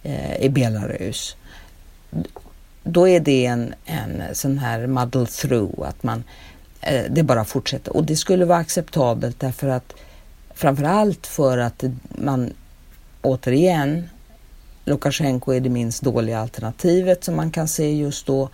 eh, 0.04 0.42
i 0.46 0.50
Belarus. 0.50 1.36
Då 2.84 3.08
är 3.08 3.20
det 3.20 3.46
en, 3.46 3.74
en 3.86 4.24
sån 4.34 4.58
här 4.58 4.88
muddle 4.88 5.26
through, 5.26 5.88
att 5.88 6.04
man, 6.04 6.24
eh, 6.82 7.04
det 7.10 7.24
bara 7.24 7.46
fortsätter. 7.46 7.96
Och 7.96 8.04
det 8.04 8.16
skulle 8.16 8.46
vara 8.46 8.60
acceptabelt 8.60 9.40
därför 9.40 9.68
att 9.68 9.94
Framförallt 10.56 11.28
för 11.28 11.58
att 11.58 11.84
man 12.10 12.54
återigen, 13.22 14.10
Lukasjenko 14.86 15.52
är 15.52 15.60
det 15.60 15.70
minst 15.70 16.02
dåliga 16.02 16.40
alternativet 16.40 17.24
som 17.24 17.36
man 17.36 17.52
kan 17.52 17.68
se 17.68 17.92
just 17.92 18.26
då. 18.26 18.50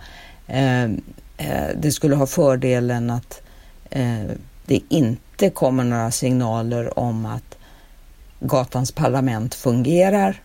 Eh, 0.46 0.84
eh, 0.84 1.68
det 1.76 1.92
skulle 1.92 2.16
ha 2.16 2.26
fördelen 2.26 3.10
att 3.10 3.42
eh, 3.90 4.24
det 4.66 4.80
inte 4.88 5.50
kommer 5.50 5.84
några 5.84 6.10
signaler 6.10 6.98
om 6.98 7.26
att 7.26 7.58
gatans 8.40 8.92
parlament 8.92 9.54
fungerar 9.54 10.42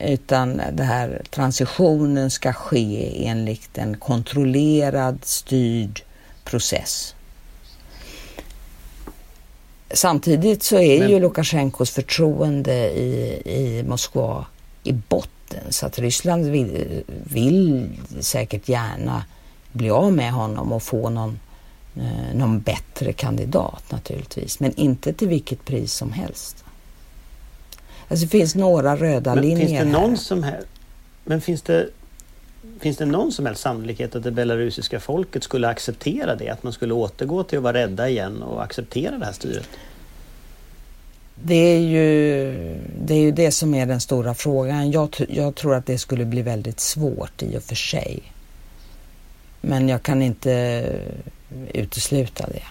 utan 0.00 0.62
det 0.72 0.82
här 0.82 1.22
transitionen 1.30 2.30
ska 2.30 2.52
ske 2.52 3.26
enligt 3.26 3.78
en 3.78 3.96
kontrollerad, 3.96 5.18
styrd 5.22 6.02
process. 6.44 7.14
Samtidigt 9.90 10.62
så 10.62 10.78
är 10.78 10.98
Men... 10.98 11.10
ju 11.10 11.20
Lukasjenkos 11.20 11.90
förtroende 11.90 12.90
i, 12.90 13.42
i 13.44 13.82
Moskva 13.82 14.46
i 14.82 14.92
botten 14.92 15.30
så 15.68 15.86
att 15.86 15.98
Ryssland 15.98 16.46
vill, 16.46 17.02
vill 17.24 17.88
säkert 18.20 18.68
gärna 18.68 19.24
bli 19.72 19.90
av 19.90 20.12
med 20.12 20.32
honom 20.32 20.72
och 20.72 20.82
få 20.82 21.10
någon, 21.10 21.40
eh, 21.96 22.34
någon 22.34 22.60
bättre 22.60 23.12
kandidat 23.12 23.82
naturligtvis. 23.90 24.60
Men 24.60 24.74
inte 24.74 25.12
till 25.12 25.28
vilket 25.28 25.64
pris 25.64 25.92
som 25.92 26.12
helst. 26.12 26.59
Alltså 28.10 28.26
det 28.26 28.30
finns 28.30 28.54
några 28.54 28.96
röda 28.96 29.34
Men 29.34 29.44
linjer 29.44 29.66
finns 29.66 29.78
det 29.78 29.84
någon 29.84 30.10
här. 30.10 30.16
som 30.16 30.42
här, 30.42 30.60
Men 31.24 31.40
finns 31.40 31.62
det 31.62 31.88
Finns 32.80 32.96
det 32.96 33.06
någon 33.06 33.32
som 33.32 33.46
helst 33.46 33.62
sannolikhet 33.62 34.14
att 34.14 34.22
det 34.22 34.30
belarusiska 34.30 35.00
folket 35.00 35.44
skulle 35.44 35.68
acceptera 35.68 36.36
det? 36.36 36.48
Att 36.48 36.62
man 36.62 36.72
skulle 36.72 36.94
återgå 36.94 37.42
till 37.42 37.58
att 37.58 37.64
vara 37.64 37.74
rädda 37.74 38.08
igen 38.08 38.42
och 38.42 38.62
acceptera 38.62 39.18
det 39.18 39.24
här 39.24 39.32
styret? 39.32 39.68
Det 41.44 41.54
är, 41.54 41.80
ju, 41.80 42.52
det 43.04 43.14
är 43.14 43.20
ju 43.20 43.32
det 43.32 43.50
som 43.50 43.74
är 43.74 43.86
den 43.86 44.00
stora 44.00 44.34
frågan. 44.34 44.90
Jag, 44.90 45.16
jag 45.28 45.54
tror 45.54 45.74
att 45.74 45.86
det 45.86 45.98
skulle 45.98 46.24
bli 46.24 46.42
väldigt 46.42 46.80
svårt 46.80 47.42
i 47.42 47.58
och 47.58 47.62
för 47.62 47.74
sig. 47.74 48.22
Men 49.60 49.88
jag 49.88 50.02
kan 50.02 50.22
inte 50.22 50.84
utesluta 51.72 52.46
det. 52.46 52.62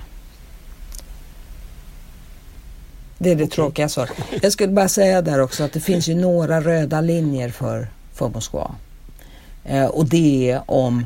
Det 3.21 3.31
är 3.31 3.35
det 3.35 3.43
Okej. 3.43 3.55
tråkiga 3.55 3.89
svaret. 3.89 4.11
Jag 4.41 4.51
skulle 4.53 4.73
bara 4.73 4.89
säga 4.89 5.21
där 5.21 5.39
också 5.39 5.63
att 5.63 5.73
det 5.73 5.79
finns 5.79 6.07
ju 6.07 6.15
några 6.15 6.61
röda 6.61 7.01
linjer 7.01 7.49
för, 7.49 7.87
för 8.13 8.29
Moskva. 8.29 8.75
Eh, 9.65 9.85
och 9.85 10.05
det 10.05 10.51
är 10.51 10.61
om, 10.65 11.05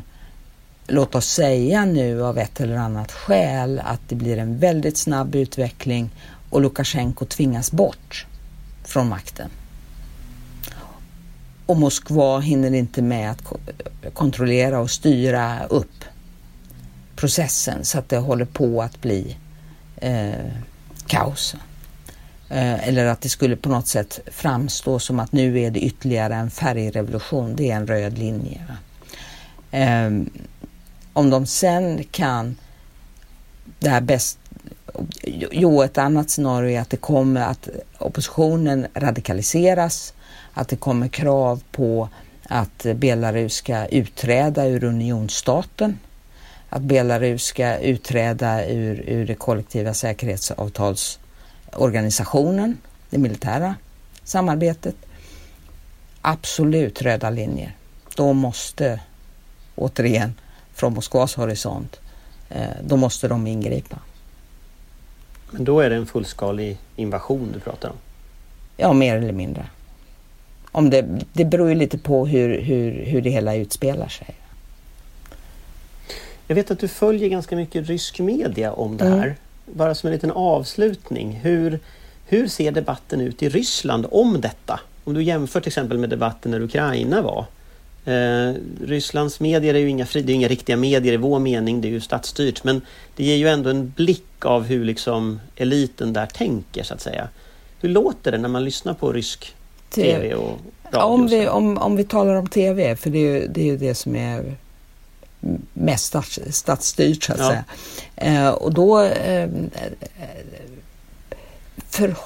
låt 0.88 1.16
oss 1.16 1.26
säga 1.28 1.86
nu 1.86 2.24
av 2.24 2.38
ett 2.38 2.62
eller 2.62 2.76
annat 2.76 3.12
skäl, 3.12 3.82
att 3.86 4.00
det 4.08 4.16
blir 4.16 4.38
en 4.38 4.60
väldigt 4.60 4.98
snabb 4.98 5.36
utveckling 5.36 6.10
och 6.50 6.62
Lukasjenko 6.62 7.26
tvingas 7.26 7.72
bort 7.72 8.26
från 8.84 9.10
makten. 9.10 9.50
Och 11.66 11.78
Moskva 11.78 12.40
hinner 12.40 12.74
inte 12.74 13.02
med 13.02 13.32
att 13.32 13.44
ko- 13.44 13.58
kontrollera 14.14 14.80
och 14.80 14.92
styra 14.92 15.64
upp 15.70 16.04
processen 17.16 17.86
så 17.86 18.00
att 18.00 18.10
det 18.10 18.18
håller 18.18 18.46
på 18.46 18.82
att 18.82 19.02
bli 19.02 19.38
eh, 19.96 20.34
kaos. 21.08 21.56
Eh, 22.54 22.88
eller 22.88 23.06
att 23.06 23.22
det 23.22 23.30
skulle 23.30 23.56
på 23.56 23.70
något 23.70 23.88
sätt 23.88 24.20
framstå 24.32 25.00
som 25.00 25.20
att 25.20 25.32
nu 25.32 25.60
är 25.60 25.72
det 25.72 25.80
ytterligare 25.80 26.36
en 26.36 26.52
färgrevolution. 26.52 27.56
Det 27.56 27.72
är 27.72 27.76
en 27.76 27.88
röd 27.88 28.18
linje. 28.18 28.62
Va? 28.68 28.76
Eh, 29.78 30.12
om 31.14 31.30
de 31.30 31.46
sen 31.46 32.04
kan 32.12 32.56
det 33.80 33.90
här 33.90 34.02
bäst 34.02 34.40
Jo, 35.52 35.82
ett 35.82 35.98
annat 35.98 36.30
scenario 36.30 36.70
är 36.70 36.82
att 36.82 36.90
det 36.90 36.98
kommer 36.98 37.42
att 37.42 37.70
oppositionen 37.98 38.88
radikaliseras, 38.94 40.14
att 40.54 40.68
det 40.68 40.76
kommer 40.76 41.08
krav 41.08 41.64
på 41.72 42.10
att 42.44 42.86
Belarus 42.96 43.54
ska 43.54 43.86
utträda 43.86 44.68
ur 44.68 44.84
unionsstaten, 44.84 46.00
att 46.70 46.82
Belarus 46.82 47.44
ska 47.44 47.78
utträda 47.78 48.66
ur, 48.66 49.04
ur 49.08 49.26
det 49.26 49.36
kollektiva 49.36 49.94
säkerhetsavtals 49.94 51.20
säkerhetsavtalsorganisationen, 51.74 52.78
det 53.10 53.18
militära 53.18 53.76
samarbetet. 54.24 54.96
Absolut 56.22 57.02
röda 57.02 57.30
linjer. 57.30 57.76
Då 58.16 58.34
måste, 58.34 59.00
återigen, 59.76 60.34
från 60.74 60.94
Moskvas 60.94 61.36
horisont, 61.36 62.00
eh, 62.50 62.68
då 62.84 62.98
måste 62.98 63.28
de 63.28 63.48
ingripa. 63.48 64.00
Men 65.52 65.66
då 65.66 65.80
är 65.82 65.90
det 65.90 65.96
en 65.96 66.06
fullskalig 66.06 66.78
invasion 66.96 67.52
du 67.54 67.60
pratar 67.60 67.90
om? 67.90 67.96
Ja, 68.78 68.94
mer 68.94 69.16
eller 69.18 69.34
mindre. 69.34 69.66
Om 70.72 70.90
det, 70.90 71.06
det 71.34 71.46
beror 71.46 71.70
ju 71.70 71.76
lite 71.76 71.98
på 71.98 72.26
hur, 72.28 72.62
hur, 72.62 73.06
hur 73.06 73.22
det 73.22 73.30
hela 73.30 73.56
utspelar 73.56 74.10
sig. 74.10 74.36
Jag 76.48 76.56
vet 76.56 76.72
att 76.72 76.80
du 76.80 76.88
följer 76.88 77.30
ganska 77.30 77.56
mycket 77.56 77.88
rysk 77.88 78.20
media 78.20 78.74
om 78.74 78.98
det 78.98 79.06
Mm. 79.06 79.20
här. 79.20 79.36
Bara 79.66 79.96
som 79.96 80.08
en 80.08 80.14
liten 80.14 80.32
avslutning. 80.32 81.40
Hur, 81.44 81.80
hur 82.26 82.48
ser 82.48 82.72
debatten 82.72 83.22
ut 83.22 83.44
i 83.44 83.50
Ryssland 83.50 84.06
om 84.12 84.42
detta? 84.42 84.80
Om 85.04 85.14
du 85.14 85.24
jämför 85.24 85.60
till 85.60 85.70
exempel 85.70 85.98
med 85.98 86.10
debatten 86.10 86.52
när 86.52 86.62
Ukraina 86.62 87.22
var. 87.22 87.46
Eh, 88.06 88.54
Rysslands 88.86 89.40
medier 89.40 89.74
är 89.74 89.80
ju 89.80 89.90
inga, 89.90 90.08
det 90.14 90.20
är 90.20 90.30
inga 90.30 90.48
riktiga 90.48 90.78
medier 90.78 91.14
i 91.14 91.18
vår 91.18 91.40
mening, 91.40 91.82
det 91.82 91.88
är 91.88 91.92
ju 91.92 92.02
statsstyrt. 92.02 92.64
Men 92.64 92.82
det 93.16 93.24
ger 93.24 93.36
ju 93.36 93.48
ändå 93.48 93.70
en 93.70 93.94
blick 93.96 94.46
av 94.46 94.64
hur 94.64 94.86
liksom 94.86 95.40
eliten 95.56 96.14
där 96.14 96.26
tänker 96.26 96.84
så 96.84 96.94
att 96.94 97.02
säga. 97.02 97.30
Hur 97.82 97.90
låter 97.90 98.32
det 98.32 98.38
när 98.38 98.50
man 98.50 98.66
lyssnar 98.66 98.94
på 98.94 99.12
rysk 99.12 99.56
TV 99.90 100.36
och 100.36 100.60
radio? 100.92 101.06
Om, 101.06 101.28
vi, 101.28 101.48
om, 101.48 101.78
om 101.78 101.96
vi 101.96 102.04
talar 102.04 102.36
om 102.36 102.48
TV, 102.48 102.96
för 102.96 103.10
det 103.10 103.18
är 103.18 103.42
ju 103.42 103.48
det, 103.48 103.62
är 103.62 103.66
ju 103.66 103.78
det 103.78 103.96
som 103.96 104.16
är 104.16 104.56
mest 105.74 106.06
stats, 106.06 106.40
statsstyrt 106.52 107.24
så 107.24 107.34
att 107.34 107.40
Ja. 107.40 107.48
säga. 107.48 107.64
Eh, 108.16 108.50
och 108.50 108.74
då 108.74 109.02
eh, 109.04 109.50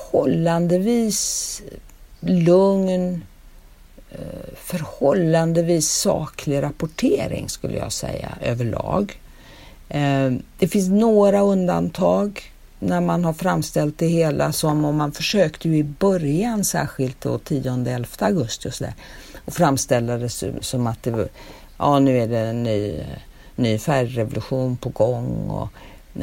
förhållandevis 0.07 1.61
lugn, 2.19 3.23
eh, 4.11 4.17
förhållandevis 4.55 5.91
saklig 5.91 6.61
rapportering 6.63 7.49
skulle 7.49 7.77
jag 7.77 7.91
säga 7.91 8.29
överlag. 8.41 9.21
Eh, 9.89 10.31
det 10.59 10.67
finns 10.67 10.89
några 10.89 11.41
undantag 11.41 12.41
när 12.79 13.01
man 13.01 13.25
har 13.25 13.33
framställt 13.33 13.97
det 13.97 14.07
hela 14.07 14.51
som 14.51 14.85
om 14.85 14.95
man 14.95 15.11
försökte 15.11 15.69
ju 15.69 15.77
i 15.77 15.83
början 15.83 16.63
särskilt 16.65 17.21
då 17.21 17.37
10-11 17.37 18.25
augusti 18.25 18.69
och 18.69 18.73
sådär 18.73 18.93
och 19.45 19.53
framställa 19.53 20.17
det 20.17 20.29
som- 20.61 20.87
att 20.87 21.03
det 21.03 21.27
ja 21.77 21.99
nu 21.99 22.19
är 22.19 22.27
det 22.27 22.39
en 22.39 22.63
ny, 22.63 23.03
ny 23.55 23.77
färgrevolution 23.77 24.77
på 24.77 24.89
gång 24.89 25.49
och 25.49 25.69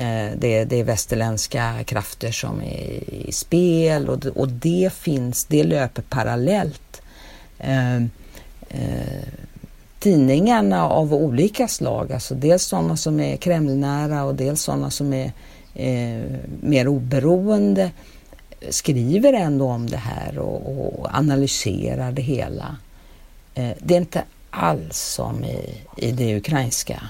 eh, 0.01 0.31
det, 0.37 0.65
det 0.65 0.81
är 0.81 0.85
västerländska 0.85 1.85
krafter 1.85 2.33
som 2.33 2.63
är 2.63 3.11
i 3.11 3.33
spel 3.33 4.09
och 4.09 4.19
det, 4.19 4.31
och 4.31 4.49
det 4.49 4.93
finns, 4.93 5.45
det 5.45 5.65
löper 5.65 6.03
parallellt. 6.03 7.03
Eh, 7.59 7.97
eh, 8.69 9.29
tidningarna 9.99 10.89
av 10.89 11.15
olika 11.15 11.69
slag, 11.69 12.13
alltså 12.13 12.35
dels 12.35 12.63
sådana 12.63 12.97
som 12.97 13.21
är 13.21 13.37
Kremlnära 13.37 14.25
och 14.25 14.35
dels 14.35 14.63
sådana 14.63 14.91
som 14.91 15.13
är 15.13 15.33
eh, 15.75 16.23
mer 16.61 16.89
oberoende, 16.89 17.91
skriver 18.71 19.33
ändå 19.33 19.67
om 19.67 19.91
det 19.91 19.97
här 19.97 20.39
och, 20.39 20.99
och 20.99 21.07
analyserar 21.13 22.13
det 22.13 22.23
hela. 22.23 22.77
Eh, 23.55 23.71
det 23.79 23.95
är 23.95 23.99
inte 23.99 24.23
alls 24.55 24.99
som 24.99 25.45
i, 25.45 25.81
i 25.97 26.13
det 26.13 26.37
ukrainska 26.37 27.03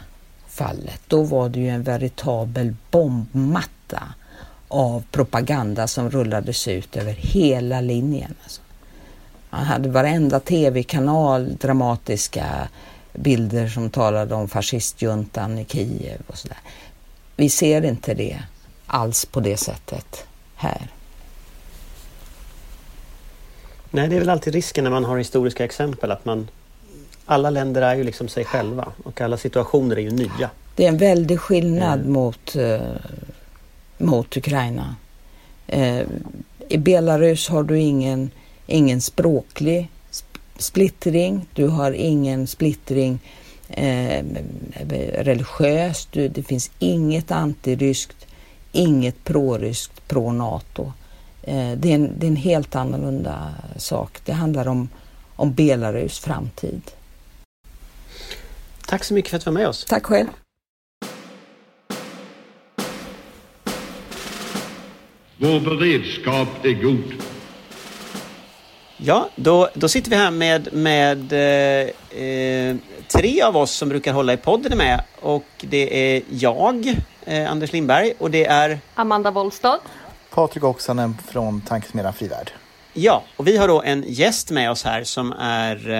fallet. 0.48 1.00
Då 1.06 1.22
var 1.22 1.48
det 1.48 1.60
ju 1.60 1.68
en 1.68 1.82
veritabel 1.82 2.74
bombmatta 2.90 4.02
av 4.68 5.04
propaganda 5.10 5.86
som 5.86 6.10
rullades 6.10 6.68
ut 6.68 6.96
över 6.96 7.12
hela 7.12 7.80
linjen. 7.80 8.34
Alltså. 8.42 8.60
Man 9.50 9.64
hade 9.64 9.88
varenda 9.88 10.40
tv-kanal 10.40 11.56
dramatiska 11.56 12.68
bilder 13.12 13.68
som 13.68 13.90
talade 13.90 14.34
om 14.34 14.48
fascistjuntan 14.48 15.58
i 15.58 15.64
Kiev 15.64 16.20
och 16.26 16.38
sådär. 16.38 16.58
Vi 17.36 17.48
ser 17.48 17.84
inte 17.84 18.14
det 18.14 18.42
alls 18.86 19.26
på 19.26 19.40
det 19.40 19.56
sättet 19.56 20.26
här. 20.54 20.88
Nej, 23.90 24.08
det 24.08 24.16
är 24.16 24.20
väl 24.20 24.30
alltid 24.30 24.54
risken 24.54 24.84
när 24.84 24.90
man 24.90 25.04
har 25.04 25.18
historiska 25.18 25.64
exempel 25.64 26.10
att 26.10 26.24
man... 26.24 26.48
Alla 27.26 27.50
länder 27.50 27.82
är 27.82 27.94
ju 27.96 28.04
liksom 28.04 28.28
sig 28.28 28.44
själva 28.44 28.92
och 29.04 29.20
alla 29.20 29.36
situationer 29.36 29.96
är 29.96 30.00
ju 30.00 30.10
nya. 30.10 30.50
Det 30.76 30.84
är 30.84 30.88
en 30.88 30.98
väldig 30.98 31.40
skillnad 31.40 32.00
Mm. 32.00 32.12
mot, 32.12 32.56
eh, 32.56 32.80
mot 33.98 34.36
Ukraina. 34.36 34.94
Eh, 35.66 36.00
I 36.68 36.78
Belarus 36.78 37.48
har 37.48 37.62
du 37.62 37.78
ingen, 37.80 38.30
ingen 38.66 39.00
språklig 39.00 39.90
sp- 40.10 40.38
splittring. 40.58 41.46
Du 41.52 41.66
har 41.68 41.92
ingen 41.92 42.46
splittring 42.46 43.18
eh, 43.68 44.24
religiöst. 45.18 46.08
Du, 46.12 46.28
det 46.28 46.42
finns 46.42 46.70
inget 46.78 47.30
antiryskt, 47.30 48.26
inget 48.72 49.24
proryskt, 49.24 50.08
pro-NATO. 50.08 50.92
Eh, 51.42 51.72
det, 51.76 51.90
är 51.90 51.94
en, 51.94 52.10
det 52.18 52.26
är 52.26 52.30
en 52.30 52.36
helt 52.36 52.76
annorlunda 52.76 53.54
sak. 53.76 54.18
Det 54.24 54.32
handlar 54.32 54.68
om, 54.68 54.88
om 55.36 55.52
Belarus 55.52 56.18
framtid. 56.18 56.82
Tack 58.94 59.04
så 59.04 59.14
mycket 59.14 59.30
för 59.30 59.36
att 59.36 59.44
du 59.44 59.50
var 59.50 59.58
med 59.58 59.68
oss. 59.68 59.84
Tack 59.84 60.06
själv. 60.06 60.28
Vår 65.36 65.60
beredskap 65.60 66.48
är 66.64 66.82
god. 66.82 67.22
Ja, 68.96 69.28
då, 69.36 69.68
då 69.74 69.88
sitter 69.88 70.10
vi 70.10 70.16
här 70.16 70.30
med, 70.30 70.72
med 70.72 71.32
eh, 71.32 72.20
eh, 72.22 72.76
tre 73.08 73.42
av 73.42 73.56
oss 73.56 73.70
som 73.70 73.88
brukar 73.88 74.12
hålla 74.12 74.32
i 74.32 74.36
podden 74.36 74.78
med. 74.78 75.04
Och 75.20 75.46
det 75.60 76.16
är 76.16 76.22
jag, 76.30 76.94
eh, 77.24 77.50
Anders 77.50 77.72
Lindberg, 77.72 78.12
och 78.18 78.30
det 78.30 78.44
är 78.44 78.78
Amanda 78.94 79.30
Wollstad. 79.30 79.78
Patrik 80.30 80.64
Oksanen 80.64 81.16
från 81.28 81.60
Tankesmedjan 81.60 82.12
Frivärd. 82.12 82.50
Ja, 82.92 83.22
och 83.36 83.48
vi 83.48 83.56
har 83.56 83.68
då 83.68 83.82
en 83.82 84.04
gäst 84.06 84.50
med 84.50 84.70
oss 84.70 84.84
här 84.84 85.04
som 85.04 85.32
är 85.32 85.90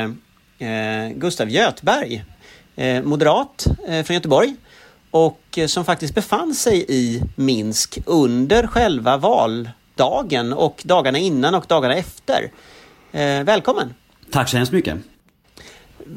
eh, 0.59 1.09
Gustav 1.15 1.49
Göthberg, 1.49 2.15
eh, 2.15 2.34
moderat 3.05 3.67
eh, 3.89 4.03
från 4.05 4.15
Göteborg 4.15 4.55
och 5.11 5.41
eh, 5.57 5.67
som 5.67 5.85
faktiskt 5.85 6.15
befann 6.15 6.55
sig 6.55 6.85
i 6.89 7.23
Minsk 7.37 7.99
under 8.07 8.67
själva 8.67 9.17
val, 9.17 9.69
valdagen 9.97 10.53
och 10.53 10.83
dagarna 10.85 11.19
innan 11.19 11.55
och 11.55 11.65
dagarna 11.69 11.95
efter. 11.95 12.51
Eh, 13.13 13.43
välkommen! 13.43 13.95
Tack 14.31 14.49
så 14.49 14.57
hemskt 14.57 14.73
mycket! 14.73 14.99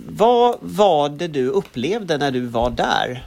Vad 0.10 0.58
var 0.62 1.10
det 1.10 1.28
du 1.28 1.48
upplevde 1.48 2.18
när 2.18 2.32
du 2.32 2.42
var 2.42 2.70
där? 2.70 3.26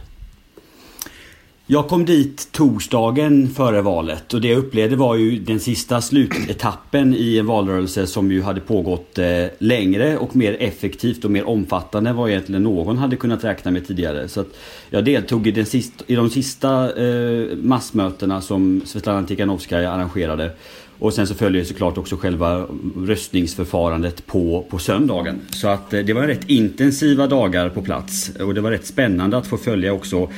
Jag 1.73 1.89
kom 1.89 2.05
dit 2.05 2.49
torsdagen 2.53 3.49
före 3.49 3.83
valet 3.83 4.35
och 4.35 4.41
det 4.41 4.49
jag 4.49 4.59
upplevde 4.59 4.97
var 4.97 5.17
ju 5.17 5.39
den 5.39 5.61
sista 5.61 6.01
slutetappen 6.01 7.15
i 7.15 7.39
en 7.39 7.47
valrörelse 7.47 8.07
som 8.07 8.33
ju 8.33 8.43
hade 8.43 8.61
pågått 8.61 9.19
eh, 9.19 9.45
längre 9.59 10.19
och 10.19 10.37
mer 10.37 10.57
effektivt 10.61 11.25
och 11.25 11.31
mer 11.31 11.49
omfattande 11.49 12.11
än 12.11 12.17
vad 12.17 12.31
egentligen 12.31 12.63
någon 12.63 12.99
hade 12.99 13.17
kunnat 13.17 13.45
räkna 13.45 13.71
med 13.71 13.87
tidigare. 13.87 14.29
Så 14.29 14.41
att 14.41 14.47
jag 14.91 15.05
deltog 15.05 15.47
i, 15.47 15.51
den 15.51 15.67
sist, 15.67 15.93
i 16.07 16.15
de 16.15 16.31
sista 16.31 17.03
eh, 17.05 17.57
massmötena 17.57 18.41
som 18.41 18.83
Svetlana 18.85 19.27
Tikhanovskaja 19.27 19.91
arrangerade. 19.91 20.51
Och 20.99 21.15
sen 21.15 21.27
så 21.27 21.35
följer 21.35 21.65
såklart 21.65 21.99
också 21.99 22.17
själva 22.17 22.67
röstningsförfarandet 22.97 24.27
på, 24.27 24.67
på 24.71 24.79
söndagen. 24.79 25.41
Så 25.51 25.69
att 25.69 25.93
eh, 25.93 26.01
det 26.01 26.13
var 26.13 26.23
rätt 26.23 26.51
intensiva 26.51 27.27
dagar 27.27 27.69
på 27.69 27.83
plats 27.83 28.31
och 28.41 28.55
det 28.55 28.61
var 28.61 28.71
rätt 28.71 28.87
spännande 28.87 29.37
att 29.37 29.47
få 29.47 29.57
följa 29.57 29.93
också 29.93 30.29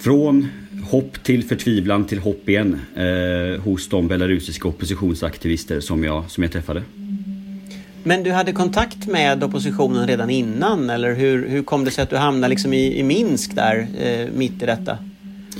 från 0.00 0.48
hopp 0.94 1.22
till 1.22 1.44
förtvivlan 1.44 2.04
till 2.04 2.18
hopp 2.18 2.48
igen 2.48 2.80
eh, 2.96 3.62
hos 3.62 3.88
de 3.88 4.08
belarusiska 4.08 4.68
oppositionsaktivister 4.68 5.80
som 5.80 6.04
jag, 6.04 6.30
som 6.30 6.42
jag 6.42 6.52
träffade. 6.52 6.82
Men 8.02 8.22
du 8.22 8.32
hade 8.32 8.52
kontakt 8.52 9.06
med 9.06 9.44
oppositionen 9.44 10.06
redan 10.06 10.30
innan 10.30 10.90
eller 10.90 11.14
hur, 11.14 11.48
hur 11.48 11.62
kom 11.62 11.84
det 11.84 11.90
sig 11.90 12.02
att 12.02 12.10
du 12.10 12.16
hamnade 12.16 12.48
liksom 12.48 12.72
i, 12.72 12.98
i 12.98 13.02
Minsk 13.02 13.54
där 13.54 13.86
eh, 14.00 14.28
mitt 14.34 14.62
i 14.62 14.66
detta? 14.66 14.98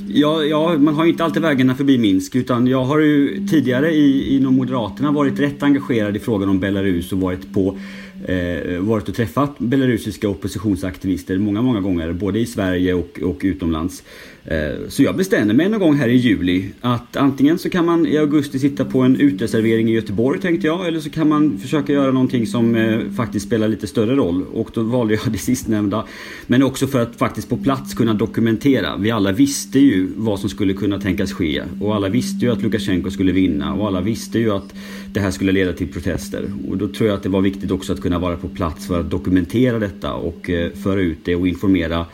Ja, 0.09 0.45
ja, 0.45 0.79
man 0.79 0.95
har 0.95 1.05
ju 1.05 1.11
inte 1.11 1.25
alltid 1.25 1.43
vägarna 1.43 1.75
förbi 1.75 1.99
Minsk 1.99 2.35
utan 2.37 2.67
jag 2.67 2.85
har 2.85 2.99
ju 2.99 3.47
tidigare 3.47 3.91
i, 3.91 4.37
inom 4.37 4.55
Moderaterna 4.55 5.13
varit 5.13 5.41
rätt 5.41 5.63
engagerad 5.63 6.17
i 6.17 6.19
frågan 6.19 6.49
om 6.49 6.61
Belarus 6.61 7.13
och 7.13 7.21
varit 7.21 7.55
på 7.55 7.79
eh, 8.27 8.79
varit 8.79 9.09
och 9.09 9.15
träffat 9.15 9.59
belarusiska 9.59 10.29
oppositionsaktivister 10.29 11.39
många, 11.39 11.63
många 11.63 11.81
gånger 11.81 12.13
både 12.13 12.39
i 12.39 12.47
Sverige 12.47 12.95
och, 12.95 13.21
och 13.23 13.41
utomlands. 13.43 14.03
Eh, 14.47 14.89
så 14.89 15.03
jag 15.03 15.17
bestämde 15.17 15.55
mig 15.55 15.69
någon 15.69 15.81
gång 15.81 15.95
här 15.95 16.09
i 16.09 16.17
juli 16.17 16.71
att 16.81 17.17
antingen 17.17 17.59
så 17.59 17.71
kan 17.71 17.87
man 17.87 18.07
i 18.07 18.19
augusti 18.19 18.59
sitta 18.59 18.85
på 18.85 19.01
en 19.01 19.21
uteservering 19.21 19.89
i 19.89 19.93
Göteborg 19.93 20.41
tänkte 20.41 20.67
jag 20.67 20.89
eller 20.89 21.01
så 21.01 21.11
kan 21.11 21.29
man 21.29 21.59
försöka 21.59 21.93
göra 21.93 22.11
någonting 22.11 22.47
som 22.47 22.75
eh, 22.75 22.99
faktiskt 23.17 23.47
spelar 23.47 23.69
lite 23.69 23.87
större 23.87 24.17
roll 24.17 24.45
och 24.53 24.71
då 24.75 24.83
valde 24.83 25.15
jag 25.15 25.23
det 25.33 25.39
sistnämnda. 25.39 26.05
Men 26.47 26.63
också 26.63 26.87
för 26.87 27.03
att 27.03 27.17
faktiskt 27.17 27.49
på 27.49 27.57
plats 27.57 27.95
kunna 27.95 28.15
dokumentera. 28.15 28.97
Vi 28.97 29.11
alla 29.11 29.33
visste 29.33 29.79
ju 29.79 30.09
vad 30.17 30.41
som 30.41 30.51
skulle 30.51 30.75
kunna 30.75 31.01
tänkas 31.01 31.33
ske 31.33 31.63
och 31.81 31.95
alla 31.95 32.09
visste 32.09 32.47
ju 32.47 32.53
att 32.53 32.63
Lukasjenko 32.63 33.11
skulle 33.11 33.33
vinna 33.33 33.75
och 33.75 33.87
alla 33.87 34.01
visste 34.01 34.39
ju 34.39 34.51
att 34.51 34.75
det 35.13 35.21
här 35.21 35.31
skulle 35.31 35.53
leda 35.53 35.73
till 35.73 35.93
protester. 35.93 36.53
Och 36.69 36.79
då 36.79 36.89
tror 36.89 37.09
jag 37.09 37.17
att 37.17 37.23
det 37.23 37.29
var 37.29 37.41
viktigt 37.41 37.71
också 37.71 37.93
att 37.93 38.01
kunna 38.01 38.19
vara 38.19 38.37
på 38.37 38.49
plats 38.49 38.87
för 38.87 39.01
att 39.01 39.11
dokumentera 39.11 39.79
detta 39.79 40.15
och 40.15 40.51
eh, 40.51 40.73
föra 40.73 41.01
ut 41.01 41.19
det 41.25 41.37
och 41.37 41.49
informera 41.49 42.07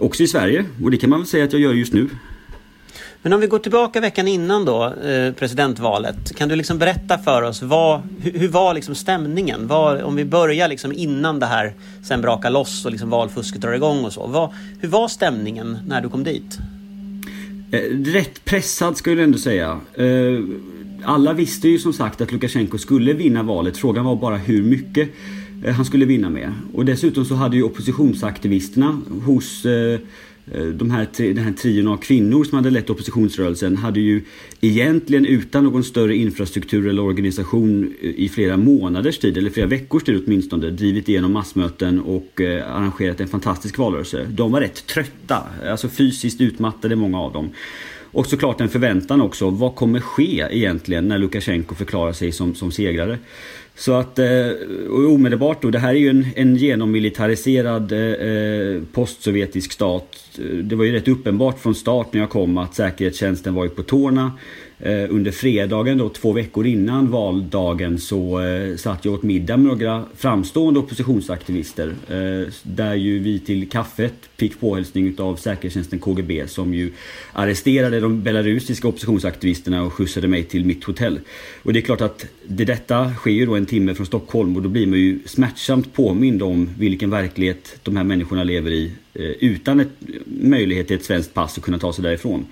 också 0.00 0.22
i 0.22 0.26
Sverige. 0.26 0.64
Och 0.82 0.90
det 0.90 0.96
kan 0.96 1.10
man 1.10 1.20
väl 1.20 1.26
säga 1.26 1.44
att 1.44 1.52
jag 1.52 1.62
gör 1.62 1.72
just 1.72 1.92
nu. 1.92 2.08
Men 3.22 3.32
om 3.32 3.40
vi 3.40 3.46
går 3.46 3.58
tillbaka 3.58 4.00
veckan 4.00 4.28
innan 4.28 4.64
då, 4.64 4.84
eh, 4.84 5.32
presidentvalet. 5.32 6.36
Kan 6.36 6.48
du 6.48 6.56
liksom 6.56 6.78
berätta 6.78 7.18
för 7.18 7.42
oss, 7.42 7.62
vad, 7.62 8.02
hur, 8.22 8.48
var 8.48 8.74
liksom 8.74 8.94
stämningen? 8.94 9.66
Vad, 9.66 10.02
om 10.02 10.16
vi 10.16 10.24
börjar 10.24 10.68
liksom 10.68 10.92
innan 10.92 11.38
det 11.38 11.46
här 11.46 11.72
sen 12.08 12.20
brakar 12.20 12.50
loss 12.50 12.84
och 12.84 12.90
liksom 12.90 13.10
valfusket 13.10 13.60
drar 13.60 13.72
igång 13.72 14.04
och 14.04 14.12
så. 14.12 14.26
Vad, 14.26 14.50
hur 14.80 14.88
var 14.88 15.08
stämningen 15.08 15.78
när 15.86 16.00
du 16.00 16.08
kom 16.08 16.24
dit? 16.24 16.58
Eh, 17.70 17.80
rätt 18.12 18.44
pressad 18.44 18.96
skulle 18.96 19.16
jag 19.16 19.24
ändå 19.24 19.38
säga. 19.38 19.80
Eh, 19.94 20.40
alla 21.04 21.32
visste 21.32 21.68
ju 21.68 21.78
som 21.78 21.92
sagt 21.92 22.20
att 22.20 22.32
Lukasjenko 22.32 22.78
skulle 22.78 23.12
vinna 23.12 23.42
valet. 23.42 23.76
Frågan 23.76 24.04
var 24.04 24.16
bara 24.16 24.36
hur 24.36 24.62
mycket. 24.62 25.08
Eh, 25.64 25.74
han 25.74 25.84
skulle 25.84 26.04
vinna 26.04 26.30
med. 26.30 26.52
Och 26.72 26.84
dessutom 26.84 27.24
så 27.24 27.34
hade 27.34 27.56
ju 27.56 27.62
oppositionsaktivisterna 27.62 29.00
hos 29.24 29.66
eh, 29.66 30.00
eh, 30.52 30.64
de 30.64 30.90
här, 30.90 31.08
den 31.34 31.44
här 31.44 31.52
trion 31.52 31.88
av 31.88 31.96
kvinnor 31.96 32.44
som 32.44 32.56
hade 32.56 32.70
lett 32.70 32.90
oppositionsrörelsen 32.90 33.76
hade 33.76 34.00
ju 34.00 34.22
egentligen 34.60 35.26
utan 35.26 35.64
någon 35.64 35.84
större 35.84 36.16
infrastruktur 36.16 36.88
eller 36.88 37.02
organisation 37.02 37.94
i 38.00 38.28
flera 38.28 38.56
månaders 38.56 39.18
tid, 39.18 39.38
eller 39.38 39.50
flera 39.50 39.66
veckors 39.66 40.02
tid 40.02 40.22
åtminstone, 40.26 40.70
drivit 40.70 41.08
igenom 41.08 41.32
massmöten 41.32 42.00
och 42.00 42.40
arrangerat 42.66 43.20
en 43.20 43.28
fantastisk 43.28 43.78
valrörelse. 43.78 44.26
De 44.30 44.52
var 44.52 44.60
rätt 44.60 44.86
trötta, 44.86 45.42
alltså 45.70 45.88
fysiskt 45.88 46.40
utmattade 46.40 46.96
många 46.96 47.20
av 47.20 47.32
dem. 47.32 47.50
Och 48.12 48.26
såklart 48.26 48.60
en 48.60 48.68
förväntan 48.68 49.20
också. 49.20 49.50
Vad 49.50 49.74
kommer 49.74 50.00
ske 50.00 50.46
egentligen 50.50 51.08
när 51.08 51.18
Lukasjenko 51.18 51.74
förklarar 51.74 52.12
sig 52.12 52.32
som, 52.32 52.54
som 52.54 52.72
segrare? 52.72 53.18
Så 53.80 53.92
att 53.94 54.18
eh, 54.18 54.26
och 54.90 55.12
omedelbart 55.12 55.62
då, 55.62 55.70
det 55.70 55.78
här 55.78 55.88
är 55.88 55.98
ju 55.98 56.08
en, 56.08 56.26
en 56.36 56.56
genommilitariserad 56.56 57.92
eh, 57.92 57.98
eh 57.98 58.82
postsovjetisk 58.92 59.72
stat. 59.72 60.16
Eh, 60.38 60.44
det 60.44 60.76
var 60.76 60.84
ju 60.84 60.92
rätt 60.92 61.08
uppenbart 61.08 61.58
från 61.58 61.74
start 61.74 62.12
när 62.12 62.20
jag 62.20 62.30
kom 62.30 62.58
att 62.58 62.74
säkerhetstjänsten 62.74 63.54
var 63.54 63.64
ju 63.64 63.70
på 63.70 63.82
tårna. 63.82 64.32
Eh, 64.82 65.06
under 65.10 65.30
fredagen 65.30 65.98
då, 65.98 66.08
två 66.08 66.32
veckor 66.32 66.66
innan 66.66 67.10
valdagen 67.10 67.98
så 67.98 68.40
eh, 68.40 68.76
satt 68.76 69.04
jag 69.04 69.14
åt 69.14 69.22
middag 69.22 69.56
med 69.56 69.66
några 69.66 70.04
framstående 70.16 70.80
oppositionsaktivister. 70.80 71.94
Eh, 72.08 72.52
där 72.62 72.94
ju 72.94 73.18
vi 73.18 73.38
till 73.38 73.68
kaffet 73.68 74.14
fick 74.36 74.60
påhälsning 74.60 75.14
av 75.18 75.36
säkerhetstjänsten 75.36 75.98
KGB 75.98 76.46
som 76.46 76.74
ju 76.74 76.92
arresterade 77.32 78.00
de 78.00 78.22
belarusiska 78.22 78.88
oppositionsaktivisterna 78.88 79.82
och 79.82 79.92
skjutsade 79.92 80.28
mig 80.28 80.44
till 80.44 80.64
mitt 80.64 80.84
hotell. 80.84 81.20
Och 81.62 81.72
det 81.72 81.78
är 81.78 81.82
klart 81.82 82.00
att 82.00 82.26
det, 82.46 82.64
detta 82.64 83.14
sker 83.14 83.30
ju 83.30 83.46
då 83.46 83.54
en 83.54 83.66
timme 83.66 83.94
från 83.94 84.06
Stockholm 84.06 84.56
och 84.56 84.62
då 84.62 84.68
blir 84.68 84.86
man 84.86 84.98
ju 84.98 85.18
smärtsamt 85.26 85.92
påmind 85.92 86.42
om 86.42 86.70
vilken 86.78 87.10
verklighet 87.10 87.78
de 87.82 87.96
här 87.96 88.04
människorna 88.04 88.44
lever 88.44 88.70
i 88.70 88.92
Eh, 89.14 89.22
utan 89.24 89.80
ett, 89.80 89.88
möjlighet 90.26 90.86
till 90.86 90.96
ett 90.96 91.04
svenskt 91.04 91.34
pass 91.34 91.58
att 91.58 91.64
kunna 91.64 91.78
ta 91.78 91.92
sig 91.92 92.04
därifrån. 92.04 92.46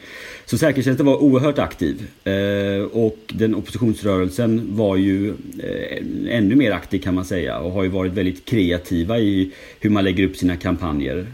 Så 0.46 0.58
säkerhetstjänsten 0.58 1.06
var 1.06 1.22
oerhört 1.22 1.58
aktiv 1.58 2.06
eh, 2.24 2.82
och 2.92 3.18
den 3.26 3.54
oppositionsrörelsen 3.54 4.76
var 4.76 4.96
ju 4.96 5.28
eh, 5.58 6.36
ännu 6.36 6.54
mer 6.54 6.72
aktiv 6.72 6.98
kan 6.98 7.14
man 7.14 7.24
säga 7.24 7.58
och 7.58 7.72
har 7.72 7.82
ju 7.82 7.88
varit 7.88 8.12
väldigt 8.12 8.44
kreativa 8.44 9.18
i 9.18 9.52
hur 9.80 9.90
man 9.90 10.04
lägger 10.04 10.24
upp 10.24 10.36
sina 10.36 10.56
kampanjer 10.56 11.26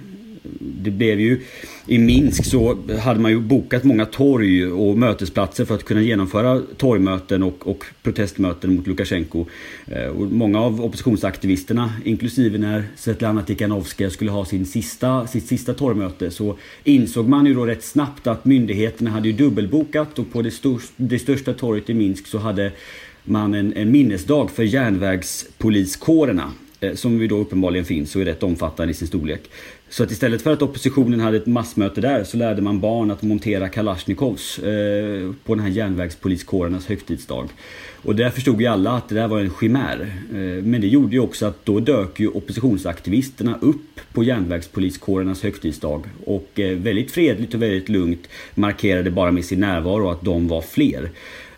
det 0.59 0.91
blev 0.91 1.21
ju 1.21 1.41
i 1.87 1.99
Minsk 1.99 2.45
så 2.45 2.79
hade 3.03 3.21
man 3.21 3.31
ju 3.31 3.41
bokat 3.41 3.85
många 3.85 4.07
torg 4.07 4.67
och 4.67 4.99
mötesplatser 4.99 5.65
för 5.65 5.75
att 5.75 5.85
kunna 5.85 6.03
genomföra 6.03 6.63
torgmöten 6.77 7.43
och, 7.43 7.69
och 7.69 7.85
protestmöten 8.03 8.75
mot 8.75 8.87
Lukasjenko. 8.87 9.47
Eh, 9.87 10.07
och 10.07 10.33
många 10.33 10.61
av 10.61 10.85
oppositionsaktivisterna, 10.85 11.93
inklusive 12.05 12.59
när 12.59 12.85
Svetlana 12.97 13.43
Tikhanovskaja 13.43 14.11
skulle 14.11 14.31
ha 14.31 14.45
sin 14.45 14.67
sista, 14.67 15.27
sitt 15.27 15.47
sista 15.47 15.75
torgmöte, 15.75 16.31
så 16.31 16.57
insåg 16.85 17.29
man 17.29 17.47
ju 17.47 17.55
då 17.55 17.67
rätt 17.67 17.85
snabbt 17.85 18.27
att 18.27 18.45
myndigheterna 18.45 19.11
hade 19.11 19.29
ju 19.29 19.35
dubbelbokat 19.35 20.19
och 20.19 20.33
på 20.33 20.43
det, 20.43 20.51
största, 20.51 20.93
det 20.97 21.19
största 21.19 21.53
torget 21.53 21.91
i 21.91 21.95
Minsk 21.95 22.27
så 22.27 22.39
hade 22.39 22.73
man 23.25 23.55
en, 23.55 23.73
en 23.73 23.91
minnesdag 23.91 24.51
för 24.51 24.63
järnvägspoliskårerna 24.63 26.53
eh, 26.81 26.95
som 26.95 27.21
ju 27.21 27.29
då 27.29 27.39
uppenbarligen 27.39 27.85
finns 27.85 28.17
och 28.17 28.23
är 28.23 28.27
rätt 28.27 28.43
omfattande 28.43 28.91
i 28.91 28.95
sin 28.95 29.09
storlek. 29.09 29.51
Så 29.95 30.03
att 30.03 30.11
istället 30.11 30.43
för 30.43 30.53
att 30.53 30.63
oppositionen 30.63 31.21
hade 31.21 31.37
ett 31.37 31.47
massmöte 31.47 32.01
där 32.01 32.25
så 32.25 32.37
lärde 32.37 32.63
man 32.63 32.81
barn 32.81 33.11
att 33.11 33.23
montera 33.23 33.69
kalasjnikovs 33.69 34.59
eh, 34.59 35.33
på 35.45 35.55
den 35.55 35.65
här 35.65 35.71
järnvägspoliskårernas 35.71 36.87
högtidsdag. 36.87 37.49
Och 38.03 38.17
där 38.17 38.31
förstod 38.31 38.61
ju 38.61 38.67
alla 38.67 38.93
att 38.93 39.09
det 39.09 39.15
där 39.15 39.29
var 39.29 39.41
en 39.41 39.51
chimär. 39.61 40.13
Eh, 40.31 40.65
men 40.65 40.81
det 40.81 40.87
gjorde 40.87 41.13
ju 41.13 41.21
också 41.21 41.47
att 41.47 41.67
då 41.67 41.81
dök 41.81 42.21
ju 42.21 42.29
oppositionsaktivisterna 42.29 43.59
upp 43.61 44.01
på 44.13 44.25
järnvägspoliskårernas 44.25 45.43
högtidsdag 45.43 46.03
och 46.25 46.61
eh, 46.61 46.77
väldigt 46.79 47.11
fredligt 47.11 47.55
och 47.55 47.63
väldigt 47.63 47.89
lugnt 47.89 48.29
markerade 48.55 49.11
bara 49.11 49.33
med 49.33 49.45
sin 49.45 49.61
närvaro 49.61 50.11
att 50.11 50.23
de 50.23 50.49
var 50.49 50.63
fler. 50.63 51.11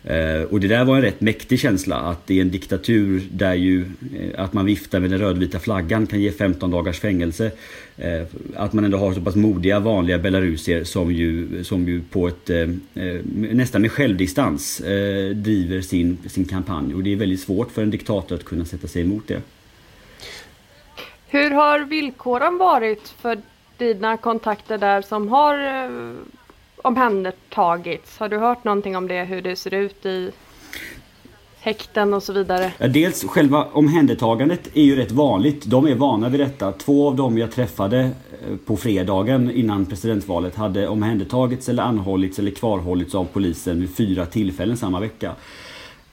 Eh, 0.03 0.41
och 0.41 0.59
det 0.59 0.67
där 0.67 0.85
var 0.85 0.95
en 0.95 1.01
rätt 1.01 1.21
mäktig 1.21 1.59
känsla 1.59 1.95
att 1.95 2.27
det 2.27 2.37
är 2.37 2.41
en 2.41 2.51
diktatur 2.51 3.27
där 3.31 3.53
ju 3.53 3.81
eh, 3.81 4.43
att 4.43 4.53
man 4.53 4.65
viftar 4.65 4.99
med 4.99 5.09
den 5.09 5.19
rödvita 5.19 5.59
flaggan 5.59 6.07
kan 6.07 6.21
ge 6.21 6.31
15 6.31 6.71
dagars 6.71 6.99
fängelse. 6.99 7.51
Eh, 7.97 8.21
att 8.55 8.73
man 8.73 8.85
ändå 8.85 8.97
har 8.97 9.13
så 9.13 9.21
pass 9.21 9.35
modiga 9.35 9.79
vanliga 9.79 10.17
belarusier 10.17 10.83
som 10.83 11.11
ju, 11.11 11.63
som 11.63 11.87
ju 11.87 12.01
på 12.01 12.27
ett 12.27 12.49
nästan 13.33 13.81
med 13.81 13.91
självdistans 13.91 14.77
driver 15.33 15.81
sin, 15.81 16.17
sin 16.27 16.45
kampanj. 16.45 16.93
Och 16.93 17.03
det 17.03 17.13
är 17.13 17.15
väldigt 17.15 17.39
svårt 17.39 17.71
för 17.71 17.83
en 17.83 17.91
diktator 17.91 18.35
att 18.35 18.43
kunna 18.43 18.65
sätta 18.65 18.87
sig 18.87 19.01
emot 19.01 19.27
det. 19.27 19.41
Hur 21.27 21.51
har 21.51 21.79
villkoren 21.79 22.57
varit 22.57 23.07
för 23.21 23.37
dina 23.77 24.17
kontakter 24.17 24.77
där 24.77 25.01
som 25.01 25.27
har 25.27 25.57
omhändertagits? 26.77 28.17
Har 28.17 28.29
du 28.29 28.37
hört 28.37 28.63
någonting 28.63 28.97
om 28.97 29.07
det, 29.07 29.23
hur 29.23 29.41
det 29.41 29.55
ser 29.55 29.73
ut 29.73 30.05
i 30.05 30.31
häkten 31.59 32.13
och 32.13 32.23
så 32.23 32.33
vidare? 32.33 32.71
Ja, 32.77 32.87
dels 32.87 33.23
själva 33.23 33.67
omhändertagandet 33.73 34.69
är 34.73 34.83
ju 34.83 34.95
rätt 34.95 35.11
vanligt. 35.11 35.65
De 35.65 35.87
är 35.87 35.95
vana 35.95 36.29
vid 36.29 36.39
detta. 36.39 36.71
Två 36.71 37.07
av 37.07 37.15
dem 37.15 37.37
jag 37.37 37.51
träffade 37.51 37.99
eh, 37.99 38.57
på 38.65 38.77
fredagen 38.77 39.51
innan 39.51 39.85
presidentvalet 39.85 40.55
hade 40.55 40.87
omhändertagits 40.87 41.69
eller 41.69 41.83
anhållits 41.83 42.39
eller 42.39 42.51
kvarhållits 42.51 43.15
av 43.15 43.25
polisen 43.33 43.79
vid 43.79 43.95
fyra 43.95 44.25
tillfällen 44.25 44.77
samma 44.77 44.99
vecka. 44.99 45.35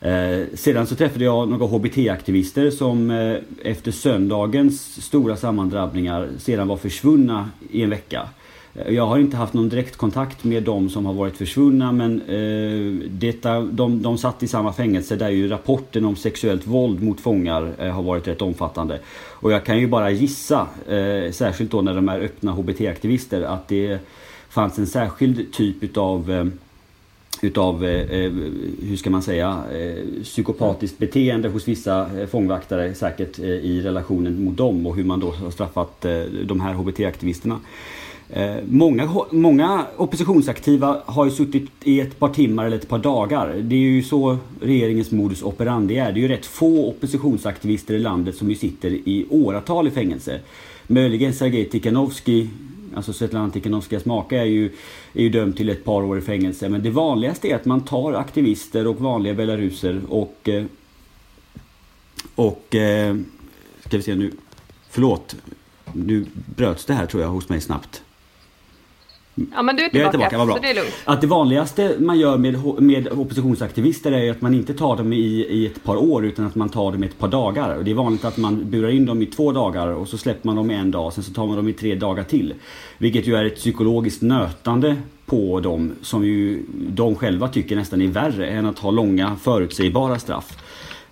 Eh, 0.00 0.46
sedan 0.54 0.86
så 0.86 0.94
träffade 0.94 1.24
jag 1.24 1.48
några 1.48 1.66
HBT-aktivister 1.66 2.70
som 2.70 3.10
eh, 3.10 3.36
efter 3.62 3.90
söndagens 3.90 5.04
stora 5.04 5.36
sammandrabbningar 5.36 6.28
sedan 6.38 6.68
var 6.68 6.76
försvunna 6.76 7.50
i 7.70 7.82
en 7.82 7.90
vecka. 7.90 8.28
Jag 8.88 9.06
har 9.06 9.18
inte 9.18 9.36
haft 9.36 9.54
någon 9.54 9.68
direktkontakt 9.68 10.44
med 10.44 10.62
de 10.62 10.90
som 10.90 11.06
har 11.06 11.12
varit 11.12 11.36
försvunna 11.36 11.92
men 11.92 12.22
eh, 12.22 13.08
detta, 13.10 13.60
de, 13.60 14.02
de 14.02 14.18
satt 14.18 14.42
i 14.42 14.48
samma 14.48 14.72
fängelse 14.72 15.16
där 15.16 15.28
ju 15.28 15.48
rapporten 15.48 16.04
om 16.04 16.16
sexuellt 16.16 16.66
våld 16.66 17.02
mot 17.02 17.20
fångar 17.20 17.72
eh, 17.78 17.90
har 17.90 18.02
varit 18.02 18.28
rätt 18.28 18.42
omfattande. 18.42 19.00
Och 19.14 19.52
jag 19.52 19.64
kan 19.64 19.78
ju 19.78 19.86
bara 19.86 20.10
gissa, 20.10 20.66
eh, 20.88 21.32
särskilt 21.32 21.70
då 21.70 21.82
när 21.82 21.94
de 21.94 22.08
är 22.08 22.20
öppna 22.20 22.52
HBT-aktivister, 22.52 23.42
att 23.42 23.68
det 23.68 23.98
fanns 24.48 24.78
en 24.78 24.86
särskild 24.86 25.52
typ 25.52 25.82
utav 25.82 26.30
eh, 26.30 26.44
utav, 27.42 27.84
eh, 27.84 28.10
eh 28.10 28.32
hur 28.82 28.96
ska 28.96 29.10
man 29.10 29.22
säga, 29.22 29.64
eh, 29.72 30.22
psykopatiskt 30.22 30.98
beteende 30.98 31.48
hos 31.48 31.68
vissa 31.68 32.20
eh, 32.20 32.26
fångvaktare 32.26 32.94
säkert 32.94 33.38
eh, 33.38 33.44
i 33.44 33.80
relationen 33.84 34.44
mot 34.44 34.56
dem 34.56 34.86
och 34.86 34.96
hur 34.96 35.04
man 35.04 35.20
då 35.20 35.30
har 35.30 35.50
straffat 35.50 36.04
eh, 36.04 36.20
de 36.44 36.60
här 36.60 36.74
HBT-aktivisterna. 36.74 37.60
Eh, 38.30 38.56
många, 38.68 39.10
många 39.30 39.86
oppositionsaktiva 39.96 41.02
har 41.06 41.24
ju 41.24 41.30
suttit 41.30 41.70
i 41.82 42.00
ett 42.00 42.18
par 42.18 42.28
timmar 42.28 42.66
eller 42.66 42.76
ett 42.76 42.88
par 42.88 42.98
dagar. 42.98 43.54
Det 43.62 43.74
är 43.74 43.78
ju 43.78 44.02
så 44.02 44.38
regeringens 44.60 45.10
modus 45.10 45.42
operandi 45.42 45.96
är. 45.96 46.12
Det 46.12 46.18
är 46.18 46.22
ju 46.22 46.28
rätt 46.28 46.46
få 46.46 46.88
oppositionsaktivister 46.88 47.94
i 47.94 47.98
landet 47.98 48.36
som 48.36 48.50
ju 48.50 48.56
sitter 48.56 48.90
i 48.90 49.26
åratal 49.30 49.88
i 49.88 49.90
fängelse. 49.90 50.40
Möjligen 50.86 51.34
Sergej 51.34 51.64
Tikhanovsky, 51.64 52.46
alltså 52.94 53.12
Svetlana 53.12 53.50
Tikhanovskajas 53.50 54.04
make, 54.04 54.38
är 54.38 54.44
ju, 54.44 54.64
är 55.12 55.22
ju 55.22 55.28
dömd 55.28 55.56
till 55.56 55.68
ett 55.68 55.84
par 55.84 56.02
år 56.02 56.18
i 56.18 56.20
fängelse. 56.20 56.68
Men 56.68 56.82
det 56.82 56.90
vanligaste 56.90 57.48
är 57.48 57.54
att 57.54 57.64
man 57.64 57.80
tar 57.80 58.12
aktivister 58.12 58.86
och 58.86 59.00
vanliga 59.00 59.34
belaruser 59.34 60.00
och... 60.08 60.48
Eh, 60.48 60.64
och... 62.34 62.74
Eh, 62.74 63.16
ska 63.86 63.96
vi 63.96 64.02
se 64.02 64.14
nu. 64.14 64.32
Förlåt. 64.90 65.36
Nu 65.92 66.26
bröts 66.56 66.84
det 66.84 66.94
här 66.94 67.06
tror 67.06 67.22
jag 67.22 67.30
hos 67.30 67.48
mig 67.48 67.60
snabbt. 67.60 68.02
Ja 69.34 69.62
men 69.62 69.76
du 69.76 69.84
är 69.84 69.88
tillbaka, 69.88 70.10
tillbaka 70.10 70.38
vad 70.38 70.46
bra. 70.46 70.56
så 70.56 70.62
det 70.62 70.70
är 70.70 70.74
lugnt. 70.74 70.94
Att 71.04 71.20
det 71.20 71.26
vanligaste 71.26 71.96
man 71.98 72.18
gör 72.18 72.38
med, 72.38 72.82
med 72.82 73.08
oppositionsaktivister 73.08 74.12
är 74.12 74.30
att 74.30 74.40
man 74.40 74.54
inte 74.54 74.74
tar 74.74 74.96
dem 74.96 75.12
i, 75.12 75.46
i 75.50 75.66
ett 75.66 75.84
par 75.84 75.96
år 75.96 76.24
utan 76.24 76.46
att 76.46 76.54
man 76.54 76.68
tar 76.68 76.92
dem 76.92 77.04
i 77.04 77.06
ett 77.06 77.18
par 77.18 77.28
dagar. 77.28 77.76
Och 77.76 77.84
det 77.84 77.90
är 77.90 77.94
vanligt 77.94 78.24
att 78.24 78.36
man 78.36 78.70
burar 78.70 78.88
in 78.88 79.06
dem 79.06 79.22
i 79.22 79.26
två 79.26 79.52
dagar 79.52 79.86
och 79.86 80.08
så 80.08 80.18
släpper 80.18 80.46
man 80.46 80.56
dem 80.56 80.70
i 80.70 80.74
en 80.74 80.90
dag. 80.90 81.12
Sen 81.12 81.24
så 81.24 81.32
tar 81.32 81.46
man 81.46 81.56
dem 81.56 81.68
i 81.68 81.72
tre 81.72 81.94
dagar 81.94 82.24
till. 82.24 82.54
Vilket 82.98 83.26
ju 83.26 83.36
är 83.36 83.44
ett 83.44 83.56
psykologiskt 83.56 84.22
nötande 84.22 84.96
på 85.26 85.60
dem 85.60 85.92
som 86.02 86.24
ju 86.24 86.62
de 86.70 87.16
själva 87.16 87.48
tycker 87.48 87.76
nästan 87.76 88.02
är 88.02 88.08
värre 88.08 88.46
än 88.46 88.66
att 88.66 88.78
ha 88.78 88.90
långa 88.90 89.36
förutsägbara 89.42 90.18
straff. 90.18 90.56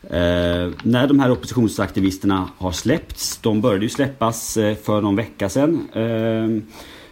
Eh, 0.02 0.70
när 0.82 1.06
de 1.06 1.20
här 1.20 1.30
oppositionsaktivisterna 1.30 2.48
har 2.58 2.72
släppts, 2.72 3.38
de 3.38 3.60
började 3.60 3.84
ju 3.84 3.88
släppas 3.88 4.56
eh, 4.56 4.74
för 4.74 5.00
någon 5.00 5.16
vecka 5.16 5.48
sedan. 5.48 5.88
Eh, 5.92 6.62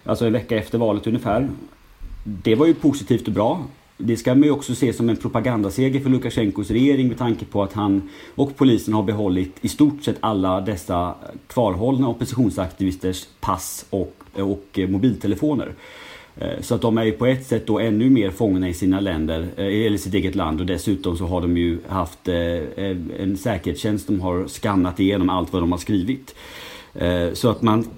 Alltså 0.04 0.26
en 0.26 0.32
vecka 0.32 0.56
efter 0.56 0.78
valet 0.78 1.06
ungefär. 1.06 1.48
Det 2.24 2.54
var 2.54 2.66
ju 2.66 2.74
positivt 2.74 3.26
och 3.26 3.34
bra. 3.34 3.64
Det 3.96 4.16
ska 4.16 4.34
man 4.34 4.42
ju 4.42 4.50
också 4.50 4.74
se 4.74 4.92
som 4.92 5.08
en 5.08 5.16
propagandaseger 5.16 6.00
för 6.00 6.10
Lukasjenkos 6.10 6.70
regering 6.70 7.08
med 7.08 7.18
tanke 7.18 7.44
på 7.44 7.62
att 7.62 7.72
han 7.72 8.08
och 8.34 8.56
polisen 8.56 8.94
har 8.94 9.02
behållit 9.02 9.56
i 9.60 9.68
stort 9.68 10.04
sett 10.04 10.16
alla 10.20 10.60
dessa 10.60 11.14
kvarhållna 11.46 12.08
oppositionsaktivisters 12.08 13.26
pass 13.40 13.86
och, 13.90 14.14
och 14.34 14.78
mobiltelefoner. 14.88 15.74
Eh, 16.36 16.60
så 16.60 16.74
att 16.74 16.82
de 16.82 16.98
är 16.98 17.04
ju 17.04 17.12
på 17.12 17.26
ett 17.26 17.46
sätt 17.46 17.66
då 17.66 17.78
ännu 17.78 18.10
mer 18.10 18.30
fångna 18.30 18.68
i 18.68 18.74
sina 18.74 19.00
länder, 19.00 19.48
eh, 19.56 19.86
eller 19.86 19.98
sitt 19.98 20.14
eget 20.14 20.34
land 20.34 20.60
och 20.60 20.66
dessutom 20.66 21.16
så 21.16 21.26
har 21.26 21.40
de 21.40 21.56
ju 21.56 21.78
haft 21.88 22.28
eh, 22.28 22.34
en 23.18 23.36
säkerhetstjänst 23.38 24.06
som 24.06 24.20
har 24.20 24.46
skannat 24.46 25.00
igenom 25.00 25.30
allt 25.30 25.52
vad 25.52 25.62
de 25.62 25.72
har 25.72 25.78
skrivit. 25.78 26.34
Eh, 26.94 27.32
så 27.32 27.50
att 27.50 27.62
man, 27.62 27.88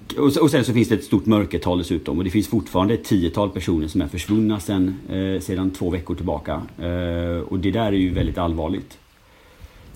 och 0.41 0.51
sen 0.51 0.63
så 0.65 0.73
finns 0.73 0.89
det 0.89 0.95
ett 0.95 1.03
stort 1.03 1.25
mörkertal 1.25 1.77
dessutom 1.77 2.17
och 2.17 2.23
det 2.23 2.29
finns 2.29 2.47
fortfarande 2.47 2.93
ett 2.93 3.03
tiotal 3.03 3.49
personer 3.49 3.87
som 3.87 4.01
är 4.01 4.07
försvunna 4.07 4.59
sedan, 4.59 4.95
eh, 5.09 5.41
sedan 5.41 5.71
två 5.71 5.89
veckor 5.89 6.15
tillbaka. 6.15 6.61
Eh, 6.81 7.39
och 7.47 7.59
det 7.59 7.71
där 7.71 7.85
är 7.85 7.91
ju 7.91 8.13
väldigt 8.13 8.37
allvarligt. 8.37 8.97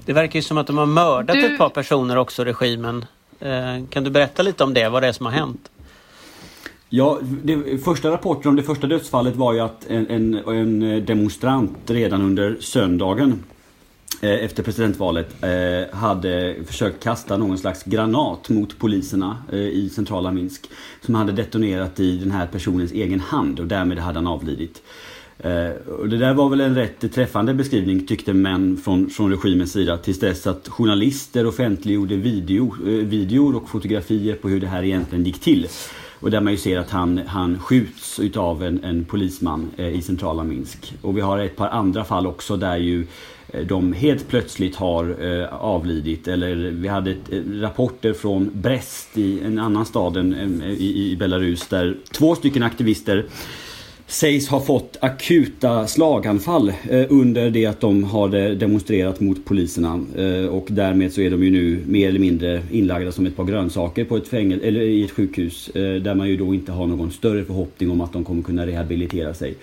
Det 0.06 0.14
verkar 0.14 0.40
ju 0.40 0.44
som 0.44 0.58
att 0.58 0.68
de 0.68 0.78
har 0.78 0.86
mördat 0.86 1.36
Du- 1.36 1.46
ett 1.46 1.58
par 1.58 1.70
personer 1.70 2.18
också, 2.18 2.44
regimen. 2.44 3.06
Kan 3.90 4.04
du 4.04 4.10
berätta 4.10 4.44
lite 4.44 4.64
om 4.64 4.74
det, 4.74 4.90
vad 4.90 5.04
det 5.04 5.08
är 5.08 5.12
som 5.12 5.26
har 5.26 5.34
hänt? 5.34 5.72
Ja, 6.90 7.20
det, 7.44 7.78
första 7.84 8.12
rapporten 8.12 8.50
om 8.50 8.56
det 8.56 8.64
första 8.64 8.88
dödsfallet 8.88 9.36
var 9.36 9.54
ju 9.54 9.60
att 9.60 9.86
en, 9.90 10.08
en, 10.10 10.34
en 10.36 11.06
demonstrant 11.06 11.78
redan 11.88 12.22
under 12.22 12.58
söndagen 12.60 13.44
Eh, 14.22 14.46
efter 14.46 14.64
presidentvalet 14.64 15.44
eh, 15.44 15.98
hade 15.98 16.56
försökt 16.66 17.04
kasta 17.04 17.38
någon 17.38 17.58
slags 17.58 17.84
granat 17.84 18.50
mot 18.50 18.80
poliserna 18.80 19.38
eh, 19.52 19.60
i 19.60 19.90
centrala 19.90 20.32
Minsk. 20.32 20.70
Som 21.02 21.16
hade 21.16 21.32
detonerat 21.32 22.00
i 22.00 22.18
den 22.18 22.32
här 22.32 22.48
personens 22.48 22.92
egen 22.92 23.20
hand 23.20 23.60
och 23.60 23.68
därmed 23.68 24.00
hade 24.00 24.18
han 24.18 24.28
avlidit. 24.28 24.84
Och 26.00 26.10
det 26.10 26.18
där 26.18 26.34
var 26.34 26.50
väl 26.50 26.62
en 26.62 26.76
rätt 26.76 27.14
träffande 27.14 27.54
beskrivning 27.54 28.08
tyckte 28.08 28.34
män 28.34 28.78
från, 28.78 29.10
från 29.10 29.32
regimens 29.32 29.72
sida 29.72 29.98
tills 29.98 30.20
dess 30.20 30.48
att 30.48 30.68
journalister 30.68 31.48
offentliggjorde 31.48 32.16
video, 32.16 32.76
videor 32.84 33.56
och 33.56 33.70
fotografier 33.70 34.36
på 34.36 34.50
hur 34.50 34.60
det 34.60 34.68
här 34.68 34.84
egentligen 34.84 35.26
gick 35.26 35.40
till. 35.40 35.68
Och 36.20 36.32
där 36.32 36.42
man 36.42 36.54
ju 36.54 36.58
ser 36.58 36.78
att 36.78 36.90
han, 36.90 37.22
han 37.28 37.60
skjuts 37.60 38.20
utav 38.20 38.64
en, 38.64 38.84
en 38.84 39.06
polisman 39.06 39.72
i 39.78 40.02
centrala 40.02 40.44
Minsk. 40.44 40.94
Och 41.02 41.18
vi 41.18 41.22
har 41.22 41.40
ett 41.40 41.56
par 41.56 41.68
andra 41.68 42.04
fall 42.04 42.28
också 42.28 42.58
där 42.58 42.78
ju 42.78 43.08
Eh, 43.54 43.62
de 43.62 43.94
helt 43.94 44.28
plötsligt 44.28 44.76
har 44.76 45.16
eh, 45.26 45.54
avlidit. 45.54 46.28
Eller 46.28 46.56
vi 46.56 46.88
hade 46.88 47.12
eh, 47.12 47.16
rapporter 47.62 48.14
från 48.14 48.50
Brest 48.54 49.18
i 49.18 49.40
en 49.46 49.60
annan 49.60 49.86
stad 49.86 50.18
än, 50.18 50.64
i, 50.64 51.16
Belarus 51.20 51.68
där 51.68 51.96
två 52.12 52.36
stycken 52.36 52.64
aktivister 52.64 53.26
sägs 54.08 54.48
ha 54.48 54.60
fått 54.60 54.98
akuta 55.02 55.88
slaganfall 55.88 56.74
under 57.10 57.50
det 57.50 57.66
att 57.66 57.80
de 57.80 58.04
har 58.04 58.56
demonstrerat 58.56 59.20
mot 59.20 59.46
poliserna. 59.46 59.94
Och 60.52 60.68
därmed 60.70 61.14
så 61.14 61.22
är 61.22 61.30
de 61.30 61.44
ju 61.44 61.52
nu 61.52 61.84
mer 61.88 62.10
eller 62.10 62.20
mindre 62.20 62.64
inlagda 62.72 63.12
som 63.12 63.26
ett 63.26 63.36
par 63.36 63.46
grönsaker 63.46 64.06
på 64.06 64.18
ett 64.18 64.28
fängel 64.28 64.62
eller 64.64 64.82
i 64.82 65.04
ett 65.04 65.12
sjukhus. 65.12 65.70
Där 65.74 66.16
man 66.16 66.28
ju 66.30 66.38
då 66.38 66.54
inte 66.54 66.72
har 66.72 66.88
någon 66.88 67.12
större 67.12 67.44
förhoppning 67.44 67.92
om 67.92 68.02
att 68.02 68.14
de 68.14 68.24
kommer 68.24 68.44
kunna 68.44 68.66
rehabilitera 68.66 69.34
sig. 69.34 69.56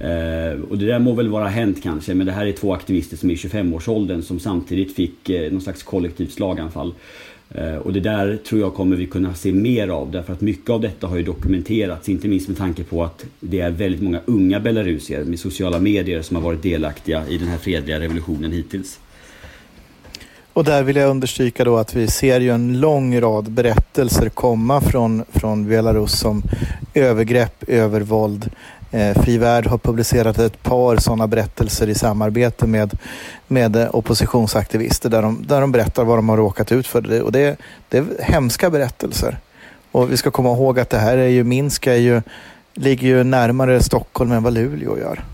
Eh, 0.00 0.60
och 0.70 0.78
det 0.78 0.86
där 0.86 0.98
må 0.98 1.12
väl 1.12 1.28
vara 1.28 1.48
hänt 1.48 1.82
kanske, 1.82 2.14
men 2.14 2.26
det 2.26 2.32
här 2.32 2.46
är 2.46 2.52
två 2.52 2.74
aktivister 2.74 3.16
som 3.16 3.30
är 3.30 3.34
i 3.34 3.36
25-årsåldern 3.36 4.22
som 4.22 4.40
samtidigt 4.40 4.94
fick 4.94 5.30
eh, 5.30 5.52
någon 5.52 5.60
slags 5.60 5.82
kollektivt 5.82 6.32
slaganfall. 6.32 6.94
Eh, 7.50 7.74
Och 7.76 7.92
det 7.92 8.00
där 8.00 8.36
tror 8.48 8.60
jag 8.60 8.74
kommer 8.74 8.96
vi 8.96 9.06
kunna 9.06 9.34
se 9.34 9.52
mer 9.52 9.88
av 9.88 10.10
därför 10.10 10.32
att 10.32 10.40
mycket 10.40 10.70
av 10.70 10.80
detta 10.80 11.06
har 11.06 11.16
ju 11.16 11.22
dokumenterats 11.22 12.08
inte 12.08 12.28
minst 12.28 12.48
med 12.48 12.58
tanke 12.58 12.84
på 12.84 13.04
att 13.04 13.24
det 13.40 13.60
är 13.60 13.70
väldigt 13.70 14.02
många 14.02 14.20
unga 14.26 14.60
belarusier 14.60 15.24
med 15.24 15.38
sociala 15.38 15.78
medier 15.78 16.22
som 16.22 16.36
har 16.36 16.42
varit 16.42 16.62
delaktiga 16.62 17.28
i 17.28 17.38
den 17.38 17.48
här 17.48 17.58
fredliga 17.58 18.00
revolutionen 18.00 18.52
hittills. 18.52 18.98
Och 20.56 20.64
där 20.64 20.82
vill 20.82 20.96
jag 20.96 21.10
understryka 21.10 21.64
då 21.64 21.76
att 21.76 21.96
vi 21.96 22.06
ser 22.06 22.40
ju 22.40 22.50
en 22.50 22.80
lång 22.80 23.20
rad 23.20 23.50
berättelser 23.50 24.28
komma 24.28 24.80
från, 24.80 25.24
från 25.32 25.68
Belarus 25.68 26.18
som 26.18 26.42
övergrepp, 26.94 27.64
övervåld. 27.68 28.50
Eh, 28.96 29.22
Fri 29.22 29.38
Värld 29.38 29.66
har 29.66 29.78
publicerat 29.78 30.38
ett 30.38 30.62
par 30.62 30.96
sådana 30.96 31.26
berättelser 31.26 31.88
i 31.88 31.94
samarbete 31.94 32.66
med, 32.66 32.98
med 33.48 33.76
eh, 33.76 33.94
oppositionsaktivister 33.94 35.10
där 35.10 35.22
de, 35.22 35.44
där 35.48 35.60
de 35.60 35.72
berättar 35.72 36.04
vad 36.04 36.18
de 36.18 36.28
har 36.28 36.36
råkat 36.36 36.72
ut 36.72 36.86
för. 36.86 37.00
Det, 37.00 37.22
och 37.22 37.32
det, 37.32 37.56
det 37.88 37.98
är 37.98 38.04
hemska 38.20 38.70
berättelser. 38.70 39.38
Och 39.92 40.12
vi 40.12 40.16
ska 40.16 40.30
komma 40.30 40.52
ihåg 40.52 40.78
att 40.78 40.90
det 40.90 40.98
här 40.98 41.16
är 41.16 41.28
ju, 41.28 41.44
Minsk 41.44 41.86
är 41.86 41.94
ju, 41.94 42.22
ligger 42.74 43.08
ju 43.08 43.24
närmare 43.24 43.82
Stockholm 43.82 44.32
än 44.32 44.42
vad 44.42 44.54
Luleå 44.54 44.98
gör. 44.98 45.24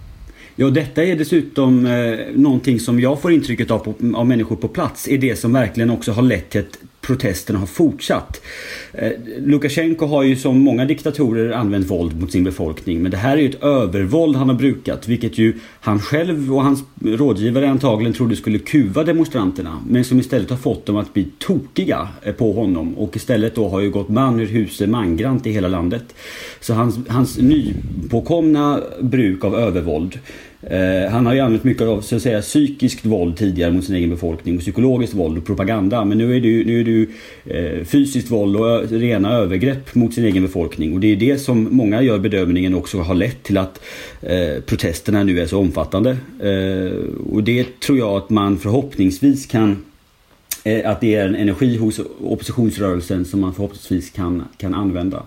Ja, 0.56 0.70
detta 0.70 1.04
är 1.04 1.16
dessutom 1.16 1.86
eh, 1.86 2.18
någonting 2.34 2.80
som 2.80 3.00
jag 3.00 3.20
får 3.20 3.32
intrycket 3.32 3.70
av, 3.70 3.78
på, 3.78 3.94
av 4.14 4.26
människor 4.26 4.56
på 4.56 4.68
plats 4.68 5.08
är 5.08 5.18
det 5.18 5.36
som 5.36 5.52
verkligen 5.52 5.90
också 5.90 6.12
har 6.12 6.22
lett 6.22 6.50
till 6.50 6.60
ett 6.60 6.78
protesterna 7.03 7.59
har 7.59 7.66
fortsatt. 7.66 8.42
Eh, 8.92 9.11
Lukasjenko 9.38 10.07
har 10.07 10.22
ju 10.22 10.36
som 10.36 10.61
många 10.61 10.84
diktatorer 10.84 11.53
använt 11.53 11.90
våld 11.90 12.20
mot 12.20 12.32
sin 12.32 12.44
befolkning 12.44 13.03
men 13.03 13.11
det 13.11 13.16
här 13.16 13.36
är 13.36 13.40
ju 13.40 13.48
ett 13.48 13.62
övervåld 13.62 14.36
han 14.36 14.48
har 14.48 14.57
brukat 14.57 15.09
vilket 15.09 15.38
ju 15.38 15.55
han 15.80 16.00
själv 16.00 16.55
och 16.55 16.64
hans 16.64 16.84
rådgivare 17.05 17.70
antagligen 17.70 18.12
trodde 18.12 18.36
skulle 18.36 18.59
kuva 18.59 19.05
demonstranterna 19.05 19.82
men 19.88 20.05
som 20.05 20.18
istället 20.18 20.50
har 20.50 20.57
fått 20.57 20.86
dem 20.86 20.96
att 20.96 21.14
bli 21.14 21.26
tokiga 21.38 22.09
eh, 22.22 22.34
på 22.34 22.53
honom 22.53 22.94
och 22.98 23.16
istället 23.16 23.55
då 23.55 23.68
har 23.68 23.80
ju 23.80 23.90
gått 23.90 24.09
man 24.09 24.40
ur 24.40 24.46
huse 24.46 24.86
mangrant 24.86 25.46
i 25.46 25.53
hela 25.53 25.68
landet. 25.68 26.14
Så 26.61 26.74
hans, 26.74 26.98
hans 27.09 27.38
nypåkomna 27.38 28.80
bruk 29.00 29.44
av 29.44 29.55
övervåld 29.55 30.18
Eh, 30.70 31.10
han 31.10 31.26
har 31.26 31.34
ju 31.34 31.40
använt 31.40 31.64
mycket 31.64 31.82
av 31.82 32.00
så 32.00 32.16
att 32.16 32.22
säga, 32.22 32.40
psykiskt 32.40 33.04
våld 33.04 33.36
tidigare 33.36 33.72
mot 33.72 33.84
sin 33.84 33.94
egen 33.94 34.10
befolkning. 34.10 34.58
Psykologiskt 34.58 35.14
våld 35.14 35.38
och 35.38 35.46
propaganda. 35.46 36.04
Men 36.04 36.18
nu 36.18 36.36
är 36.36 36.40
det 36.40 36.48
ju, 36.48 36.64
nu 36.64 36.80
är 36.80 36.84
det 36.84 36.90
ju 36.90 37.08
eh, 37.44 37.84
fysiskt 37.84 38.30
våld 38.30 38.56
och 38.56 38.90
rena 38.90 39.32
övergrepp 39.32 39.94
mot 39.94 40.14
sin 40.14 40.24
egen 40.24 40.42
befolkning. 40.42 40.94
Och 40.94 41.00
det 41.00 41.12
är 41.12 41.16
det 41.16 41.38
som 41.38 41.68
många 41.70 42.02
gör 42.02 42.18
bedömningen 42.18 42.74
också 42.74 42.98
har 42.98 43.14
lett 43.14 43.42
till 43.42 43.58
att 43.58 43.80
eh, 44.20 44.62
protesterna 44.66 45.24
nu 45.24 45.40
är 45.40 45.46
så 45.46 45.58
omfattande. 45.58 46.10
Eh, 46.40 46.92
och 47.32 47.42
det 47.42 47.80
tror 47.80 47.98
jag 47.98 48.16
att 48.16 48.30
man 48.30 48.58
förhoppningsvis 48.58 49.46
kan 49.46 49.84
eh, 50.64 50.90
att 50.90 51.00
det 51.00 51.14
är 51.14 51.26
en 51.26 51.34
energi 51.34 51.76
hos 51.76 52.00
oppositionsrörelsen 52.20 53.24
som 53.24 53.40
man 53.40 53.54
förhoppningsvis 53.54 54.10
kan, 54.10 54.44
kan 54.58 54.74
använda. 54.74 55.22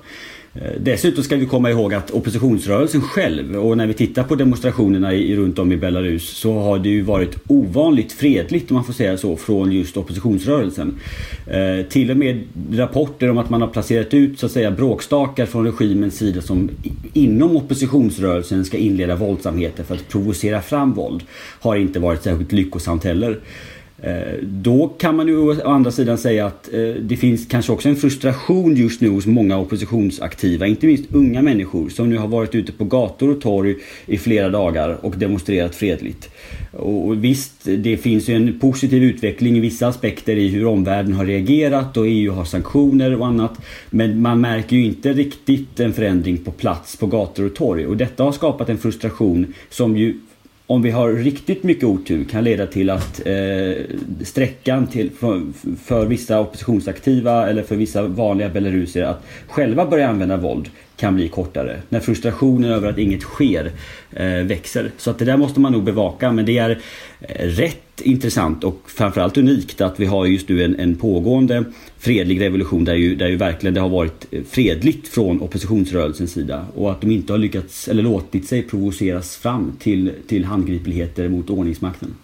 Eh, 0.61 0.71
dessutom 0.79 1.23
ska 1.23 1.35
vi 1.35 1.45
komma 1.45 1.71
ihåg 1.71 1.93
att 1.93 2.11
oppositionsrörelsen 2.11 3.01
själv 3.01 3.55
och 3.55 3.77
när 3.77 3.87
vi 3.87 3.93
tittar 3.93 4.23
på 4.23 4.35
demonstrationerna 4.35 5.13
i, 5.13 5.35
runt 5.35 5.59
om 5.59 5.71
i 5.71 5.77
Belarus 5.77 6.29
så 6.29 6.59
har 6.59 6.79
det 6.79 6.89
ju 6.89 7.01
varit 7.01 7.37
ovanligt 7.47 8.11
fredligt 8.11 8.71
om 8.71 8.75
man 8.75 8.83
får 8.83 8.93
säga 8.93 9.17
så 9.17 9.35
från 9.35 9.71
just 9.71 9.97
oppositionsrörelsen. 9.97 10.99
Eh, 11.47 11.85
till 11.89 12.11
och 12.11 12.17
med 12.17 12.43
rapporter 12.71 13.29
om 13.29 13.37
att 13.37 13.49
man 13.49 13.61
har 13.61 13.67
placerat 13.67 14.13
ut 14.13 14.39
så 14.39 14.45
att 14.45 14.51
säga 14.51 14.71
bråkstakar 14.71 15.45
från 15.45 15.65
regimens 15.65 16.17
sida 16.17 16.41
som 16.41 16.69
inom 17.13 17.55
oppositionsrörelsen 17.55 18.65
ska 18.65 18.77
inleda 18.77 19.15
våldsamheter 19.15 19.83
för 19.83 19.95
att 19.95 20.09
provocera 20.09 20.61
fram 20.61 20.93
våld 20.93 21.23
har 21.59 21.75
inte 21.75 21.99
varit 21.99 22.23
särskilt 22.23 22.51
lyckosamt 22.51 23.03
heller. 23.03 23.39
Eh, 24.01 24.33
då 24.41 24.87
kan 24.87 25.15
man 25.15 25.27
ju 25.27 25.37
å 25.37 25.55
andra 25.65 25.91
sidan 25.91 26.17
säga 26.17 26.45
att 26.45 26.73
eh, 26.73 26.79
det 26.81 27.17
finns 27.17 27.45
kanske 27.45 27.71
också 27.71 27.89
en 27.89 27.95
frustration 27.95 28.75
just 28.75 29.01
nu 29.01 29.09
hos 29.09 29.25
många 29.25 29.57
oppositionsaktiva, 29.57 30.67
inte 30.67 30.87
minst 30.87 31.13
unga 31.13 31.41
människor 31.41 31.89
som 31.89 32.09
nu 32.09 32.17
har 32.17 32.27
varit 32.27 32.55
ute 32.55 32.71
på 32.71 32.83
gator 32.83 33.29
och 33.29 33.41
torg 33.41 33.75
i 34.05 34.17
flera 34.17 34.49
dagar 34.49 35.05
och 35.05 35.17
demonstrerat 35.17 35.75
fredligt. 35.75 36.29
Och 36.71 37.23
visst, 37.23 37.63
det 37.63 37.97
finns 37.97 38.29
ju 38.29 38.33
en 38.33 38.59
positiv 38.59 39.03
utveckling 39.03 39.57
i 39.57 39.59
vissa 39.59 39.87
aspekter 39.87 40.35
i 40.35 40.47
hur 40.47 40.65
omvärlden 40.65 41.13
har 41.13 41.25
reagerat 41.25 41.97
och 41.97 42.07
EU 42.07 42.31
har 42.31 42.45
sanktioner 42.45 43.15
och 43.15 43.27
annat. 43.27 43.61
Men 43.89 44.21
man 44.21 44.41
märker 44.41 44.75
ju 44.75 44.85
inte 44.85 45.13
riktigt 45.13 45.79
en 45.79 45.93
förändring 45.93 46.37
på 46.37 46.51
plats 46.51 46.97
på 46.97 47.07
gator 47.07 47.45
och 47.45 47.55
torg 47.55 47.87
och 47.87 47.97
detta 47.97 48.23
har 48.23 48.31
skapat 48.31 48.69
en 48.69 48.77
frustration 48.77 49.53
som 49.69 49.97
ju 49.97 50.15
om 50.67 50.81
vi 50.81 50.91
har 50.91 51.11
riktigt 51.11 51.63
mycket 51.63 51.83
otur 51.83 52.23
kan 52.23 52.43
leda 52.43 52.67
till 52.67 52.89
att 52.89 53.21
eh, 53.25 53.85
sträckan 54.23 54.87
till, 54.87 55.11
för, 55.11 55.41
för, 55.83 56.05
vissa 56.05 56.39
oppositionsaktiva 56.39 57.49
eller 57.49 57.63
för 57.63 57.75
vissa 57.75 58.03
vanliga 58.03 58.49
belarusier 58.49 59.05
att 59.05 59.25
själva 59.47 59.85
börja 59.85 60.09
använda 60.09 60.37
våld 60.37 60.69
kan 60.97 61.15
bli 61.15 61.27
kortare. 61.27 61.81
När 61.89 61.99
frustrationen 61.99 62.71
över 62.71 62.89
att 62.89 62.97
inget 62.97 63.21
sker 63.21 63.71
eh, 64.11 64.27
växer. 64.27 64.91
Så 64.97 65.09
att 65.09 65.19
det 65.19 65.25
där 65.25 65.37
måste 65.37 65.59
man 65.59 65.71
nog 65.71 65.83
bevaka 65.83 66.31
men 66.31 66.45
det 66.45 66.57
är 66.57 66.81
eh, 67.21 67.45
rätt 67.45 68.01
intressant 68.01 68.63
och 68.63 68.81
framförallt 68.85 69.37
unikt 69.37 69.81
att 69.81 69.99
vi 69.99 70.05
har 70.05 70.25
just 70.25 70.49
nu 70.49 70.63
en, 70.63 70.79
en 70.79 70.95
pågående 70.95 71.63
fredlig 71.97 72.41
revolution 72.41 72.85
där 72.85 72.95
ju, 72.95 73.15
där 73.15 73.27
ju 73.27 73.35
verkligen 73.35 73.73
det 73.73 73.81
har 73.81 73.89
varit 73.89 74.25
eh, 74.31 74.43
fredligt 74.49 75.07
från 75.07 75.41
oppositionsrörelsens 75.41 76.31
sida 76.31 76.65
och 76.75 76.91
att 76.91 77.01
de 77.01 77.11
inte 77.11 77.33
har 77.33 77.37
lyckats 77.37 77.87
eller 77.87 78.03
låtit 78.03 78.47
sig 78.47 78.63
provoceras 78.63 79.37
fram 79.37 79.77
till, 79.79 80.11
till 80.27 80.45
handgripligheter 80.45 81.29
mot 81.29 81.49
ordningsmakten. 81.49 82.15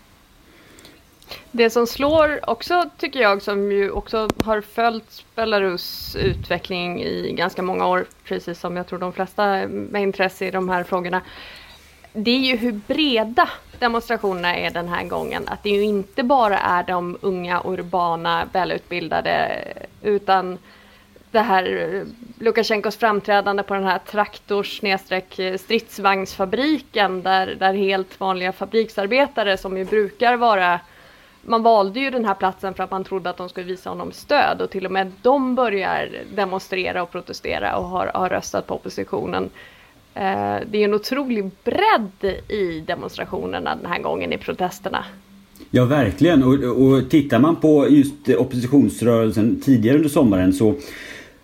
Det 1.52 1.70
som 1.70 1.88
slår 1.88 2.50
också 2.50 2.90
tycker 2.98 3.20
jag 3.20 3.42
som 3.42 3.72
ju 3.72 3.92
också 3.92 4.28
har 4.44 4.62
följt 4.62 5.26
Belarus 5.36 6.16
utveckling 6.16 7.04
i 7.04 7.34
ganska 7.34 7.62
många 7.62 7.88
år, 7.88 8.06
precis 8.24 8.60
som 8.60 8.78
jag 8.78 8.88
tror 8.88 9.00
de 9.00 9.14
flesta 9.14 9.68
med 9.68 10.02
intresse 10.02 10.46
i 10.46 10.52
de 10.52 10.70
här 10.70 10.84
frågorna. 10.84 11.22
Det 12.14 12.32
är 12.32 12.40
ju 12.40 12.56
hur 12.56 12.72
breda 12.72 13.50
demonstrationerna 13.80 14.56
är 14.56 14.72
den 14.72 14.88
här 14.88 15.04
gången. 15.04 15.44
Att 15.48 15.64
det 15.64 15.70
ju 15.70 15.82
inte 15.82 16.24
bara 16.24 16.58
är 16.60 16.84
de 16.84 17.18
unga, 17.22 17.62
urbana, 17.66 18.50
välutbildade 18.54 19.64
utan 20.02 20.58
det 21.32 21.40
här 21.40 22.06
Lukasjenkos 22.40 22.98
framträdande 22.98 23.64
på 23.64 23.74
den 23.74 23.84
här 23.84 24.00
traktors 24.00 24.82
stridsvagnsfabriken 25.60 27.24
där, 27.24 27.56
där 27.56 27.74
helt 27.74 28.20
vanliga 28.20 28.52
fabriksarbetare 28.52 29.58
som 29.58 29.78
ju 29.78 29.86
brukar 29.86 30.36
vara 30.36 30.80
man 31.42 31.64
valde 31.64 32.00
ju 32.00 32.10
den 32.10 32.26
här 32.26 32.34
platsen 32.34 32.74
för 32.74 32.84
att 32.84 32.92
man 32.92 33.04
trodde 33.04 33.30
att 33.30 33.38
de 33.38 33.50
skulle 33.50 33.66
visa 33.66 33.89
honom 33.89 34.12
stöd 34.12 34.62
och 34.62 34.70
till 34.70 34.86
och 34.86 34.92
med 34.92 35.12
de 35.22 35.56
börjar 35.56 36.10
demonstrera 36.36 37.04
och 37.04 37.12
protestera 37.12 37.76
och 37.76 37.86
har, 37.86 38.12
har 38.14 38.30
röstat 38.30 38.68
på 38.68 38.76
oppositionen. 38.76 39.50
Eh, 40.14 40.58
det 40.72 40.78
är 40.78 40.84
en 40.84 40.94
otrolig 40.94 41.52
bredd 41.64 42.36
i 42.48 42.84
demonstrationerna 42.88 43.76
den 43.76 43.92
här 43.92 44.00
gången 44.02 44.34
i 44.34 44.38
protesterna. 44.38 45.06
Ja 45.72 45.86
verkligen 45.86 46.44
och, 46.44 46.54
och 46.64 47.10
tittar 47.10 47.39
man 47.39 47.56
på 47.56 47.88
just 47.89 48.30
oppositionsrörelsen 48.30 49.62
tidigare 49.62 49.98
under 49.98 50.10
sommaren 50.10 50.54
så 50.54 50.76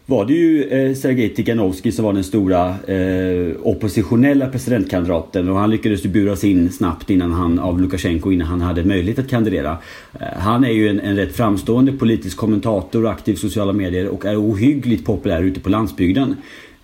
var 0.09 0.25
det 0.25 0.33
ju 0.33 0.63
eh, 0.63 0.95
Sergej 0.95 1.29
Tikhanovskij 1.29 1.91
som 1.91 2.05
var 2.05 2.13
den 2.13 2.23
stora 2.23 2.75
eh, 2.87 3.55
oppositionella 3.61 4.47
presidentkandidaten 4.47 5.49
och 5.49 5.57
han 5.57 5.69
lyckades 5.71 6.05
ju 6.05 6.09
buras 6.09 6.43
in 6.43 6.71
snabbt 6.71 7.09
innan 7.09 7.31
han, 7.31 7.59
av 7.59 7.81
Lukasjenko 7.81 8.31
innan 8.31 8.47
han 8.47 8.61
hade 8.61 8.83
möjlighet 8.83 9.19
att 9.19 9.29
kandidera. 9.29 9.77
Eh, 10.19 10.27
han 10.37 10.63
är 10.63 10.71
ju 10.71 10.89
en, 10.89 10.99
en 10.99 11.15
rätt 11.15 11.35
framstående 11.35 11.91
politisk 11.91 12.37
kommentator, 12.37 13.07
aktiv 13.07 13.33
i 13.33 13.37
sociala 13.37 13.73
medier 13.73 14.07
och 14.07 14.25
är 14.25 14.51
ohyggligt 14.51 15.05
populär 15.05 15.43
ute 15.43 15.59
på 15.59 15.69
landsbygden. 15.69 16.35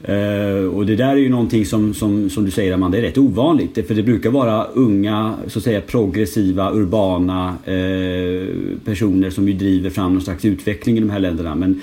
Uh, 0.09 0.75
och 0.75 0.85
det 0.85 0.95
där 0.95 1.09
är 1.09 1.15
ju 1.15 1.29
någonting 1.29 1.65
som, 1.65 1.93
som, 1.93 2.29
som 2.29 2.45
du 2.45 2.51
säger 2.51 2.73
Amanda, 2.73 2.97
är 2.97 3.01
rätt 3.01 3.17
ovanligt. 3.17 3.87
För 3.87 3.95
det 3.95 4.03
brukar 4.03 4.29
vara 4.29 4.63
unga, 4.63 5.35
så 5.47 5.59
att 5.59 5.63
säga 5.63 5.81
progressiva, 5.81 6.71
urbana 6.71 7.49
uh, 7.49 8.77
personer 8.85 9.29
som 9.29 9.47
ju 9.47 9.53
driver 9.53 9.89
fram 9.89 10.13
någon 10.13 10.21
slags 10.21 10.45
utveckling 10.45 10.97
i 10.97 10.99
de 10.99 11.09
här 11.09 11.19
länderna. 11.19 11.55
Men 11.55 11.81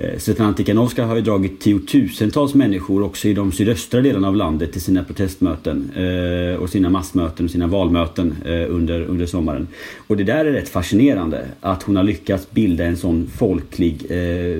Eh, 0.00 0.18
Svetlana 0.18 0.52
Tikhanovskaja 0.52 1.08
har 1.08 1.16
ju 1.16 1.22
dragit 1.22 1.60
tiotusentals 1.60 2.54
människor 2.54 3.02
också 3.02 3.28
i 3.28 3.34
de 3.34 3.52
sydöstra 3.52 4.00
delarna 4.00 4.28
av 4.28 4.36
landet 4.36 4.72
till 4.72 4.80
sina 4.80 5.04
protestmöten 5.04 5.90
eh, 5.96 6.62
och 6.62 6.70
sina 6.70 6.90
massmöten 6.90 7.44
och 7.44 7.50
sina 7.50 7.66
valmöten 7.66 8.34
eh, 8.44 8.74
under, 8.74 9.00
under 9.00 9.26
sommaren. 9.26 9.68
Och 10.06 10.16
det 10.16 10.24
där 10.24 10.44
är 10.44 10.52
rätt 10.52 10.68
fascinerande 10.68 11.46
att 11.60 11.82
hon 11.82 11.96
har 11.96 12.02
lyckats 12.02 12.50
bilda 12.50 12.84
en 12.84 12.96
sån 12.96 13.30
folklig 13.36 14.06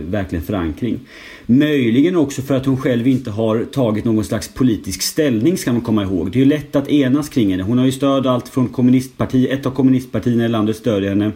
verkligen 0.09 0.45
förankring. 0.45 1.01
Möjligen 1.47 2.17
också 2.17 2.43
för 2.43 2.57
att 2.57 2.67
hon 2.67 2.77
själv 2.77 3.09
inte 3.09 3.31
har 3.31 3.65
tagit 3.65 4.05
någon 4.05 4.25
slags 4.25 4.49
politisk 4.49 5.03
ställning 5.03 5.59
ska 5.59 5.73
man 5.73 5.81
komma 5.81 6.03
ihåg. 6.03 6.31
Det 6.31 6.39
är 6.39 6.41
ju 6.41 6.49
lätt 6.49 6.77
att 6.77 6.89
enas 6.89 7.29
kring 7.29 7.51
henne. 7.51 7.63
Hon 7.63 7.79
har 7.79 7.85
ju 7.85 7.93
stöd 7.93 8.27
allt 8.27 8.49
från 8.49 8.69
kommunistparti, 8.69 9.49
ett 9.51 9.67
av 9.67 9.71
kommunistpartierna 9.71 10.45
i 10.45 10.49
landet 10.49 10.77
stödjer 10.77 11.11
henne 11.11 11.33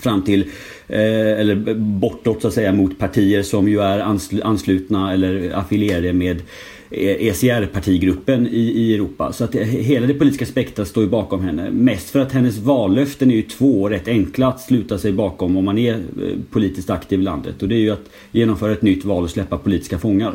fram 0.00 0.22
till, 0.22 0.44
Eh, 0.88 1.40
eller 1.40 1.74
bortåt 1.74 2.42
så 2.42 2.48
att 2.48 2.54
säga, 2.54 2.72
mot 2.72 2.98
partier 2.98 3.42
som 3.42 3.68
ju 3.68 3.80
är 3.80 3.98
anslutna 4.42 5.12
eller 5.12 5.50
affilierade 5.54 6.12
med 6.12 6.42
ECR-partigruppen 6.90 8.46
i, 8.46 8.60
i 8.60 8.94
Europa. 8.94 9.32
Så 9.32 9.44
att 9.44 9.52
det, 9.52 9.64
hela 9.64 10.06
det 10.06 10.14
politiska 10.14 10.46
spektrat 10.46 10.88
står 10.88 11.04
ju 11.04 11.10
bakom 11.10 11.44
henne. 11.44 11.70
Mest 11.70 12.10
för 12.10 12.20
att 12.20 12.32
hennes 12.32 12.58
vallöften 12.58 13.30
är 13.30 13.34
ju 13.34 13.42
två 13.42 13.88
rätt 13.88 14.08
enkla 14.08 14.48
att 14.48 14.60
sluta 14.60 14.98
sig 14.98 15.12
bakom 15.12 15.56
om 15.56 15.64
man 15.64 15.78
är 15.78 15.94
eh, 15.94 16.00
politiskt 16.50 16.90
aktiv 16.90 17.20
i 17.20 17.22
landet. 17.22 17.62
Och 17.62 17.68
det 17.68 17.74
är 17.74 17.80
ju 17.80 17.90
att 17.90 18.10
genomföra 18.32 18.72
ett 18.72 18.82
nytt 18.82 19.04
val 19.04 19.22
och 19.22 19.30
släppa 19.30 19.58
politiska 19.58 19.98
fångar. 19.98 20.34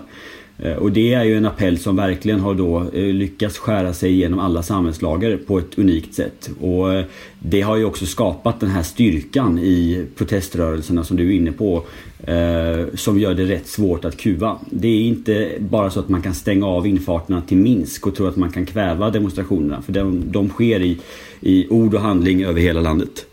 Eh, 0.57 0.73
och 0.73 0.91
det 0.91 1.13
är 1.13 1.23
ju 1.23 1.37
en 1.37 1.45
appell 1.45 1.77
som 1.77 1.95
verkligen 1.95 2.39
har 2.39 2.53
då 2.53 2.79
eh, 2.93 3.03
lyckats 3.03 3.57
skära 3.57 3.93
sig 3.93 4.11
igenom 4.11 4.39
alla 4.39 4.63
samhällslager 4.63 5.37
på 5.37 5.57
ett 5.57 5.77
unikt 5.77 6.13
sätt. 6.13 6.49
Och 6.61 6.93
eh, 6.93 7.05
det 7.39 7.61
har 7.61 7.75
ju 7.75 7.85
också 7.85 8.05
skapat 8.05 8.59
den 8.59 8.69
här 8.69 8.83
styrkan 8.83 9.59
i 9.59 10.05
proteströrelserna 10.15 11.03
som 11.03 11.17
du 11.17 11.29
är 11.29 11.35
inne 11.35 11.51
på. 11.51 11.83
Som 12.93 13.19
gör 13.19 13.33
det 13.33 13.43
rätt 13.45 13.67
svårt 13.67 14.05
att 14.05 14.17
kuva. 14.17 14.57
Det 14.69 14.87
är 14.87 15.01
inte 15.01 15.51
bara 15.59 15.89
så 15.89 15.99
att 15.99 16.09
man 16.09 16.21
kan 16.21 16.33
stänga 16.33 16.67
av 16.67 16.87
infarterna 16.87 17.41
till 17.41 17.57
Minsk 17.57 18.07
och 18.07 18.15
tro 18.15 18.27
att 18.27 18.35
man 18.35 18.51
kan 18.51 18.65
kväva 18.65 19.09
demonstrationerna. 19.09 19.81
För 19.81 19.93
de, 19.93 20.31
de 20.31 20.49
sker 20.49 20.81
i, 20.81 20.99
i 21.39 21.67
ord 21.69 21.93
och 21.93 22.01
handling 22.01 22.43
över 22.43 22.61
hela 22.61 22.81
landet. 22.81 23.25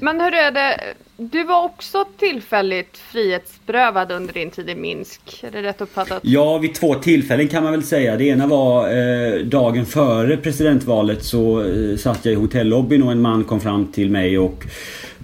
Men 0.00 0.20
hur 0.20 0.34
är 0.34 0.50
det, 0.50 0.80
du 1.16 1.44
var 1.44 1.64
också 1.64 2.04
tillfälligt 2.18 2.98
frihetsberövad 2.98 4.12
under 4.12 4.34
din 4.34 4.50
tid 4.50 4.70
i 4.70 4.74
Minsk. 4.74 5.20
Är 5.42 5.50
det 5.50 5.62
rätt 5.62 5.80
uppfattat? 5.80 6.20
Ja, 6.22 6.58
vid 6.58 6.74
två 6.74 6.94
tillfällen 6.94 7.48
kan 7.48 7.62
man 7.62 7.72
väl 7.72 7.82
säga. 7.82 8.16
Det 8.16 8.24
ena 8.24 8.46
var 8.46 8.88
eh, 8.88 9.38
dagen 9.44 9.86
före 9.86 10.36
presidentvalet 10.36 11.24
så 11.24 11.64
eh, 11.64 11.96
satt 11.96 12.24
jag 12.24 12.32
i 12.32 12.36
hotellobbyn 12.36 13.02
och 13.02 13.12
en 13.12 13.20
man 13.20 13.44
kom 13.44 13.60
fram 13.60 13.86
till 13.86 14.10
mig 14.10 14.38
och 14.38 14.64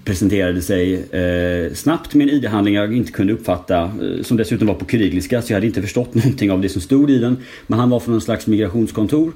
presenterade 0.03 0.61
sig 0.61 0.93
eh, 0.93 1.73
snabbt 1.73 2.13
med 2.13 2.29
en 2.29 2.35
ID-handling 2.35 2.73
jag 2.73 2.95
inte 2.95 3.11
kunde 3.11 3.33
uppfatta. 3.33 3.83
Eh, 3.83 4.23
som 4.23 4.37
dessutom 4.37 4.67
var 4.67 4.75
på 4.75 4.85
kyrilliska 4.85 5.41
så 5.41 5.51
jag 5.51 5.57
hade 5.57 5.67
inte 5.67 5.81
förstått 5.81 6.13
någonting 6.15 6.51
av 6.51 6.61
det 6.61 6.69
som 6.69 6.81
stod 6.81 7.11
i 7.11 7.17
den. 7.17 7.37
Men 7.67 7.79
han 7.79 7.89
var 7.89 7.99
från 7.99 8.11
någon 8.11 8.21
slags 8.21 8.47
migrationskontor. 8.47 9.33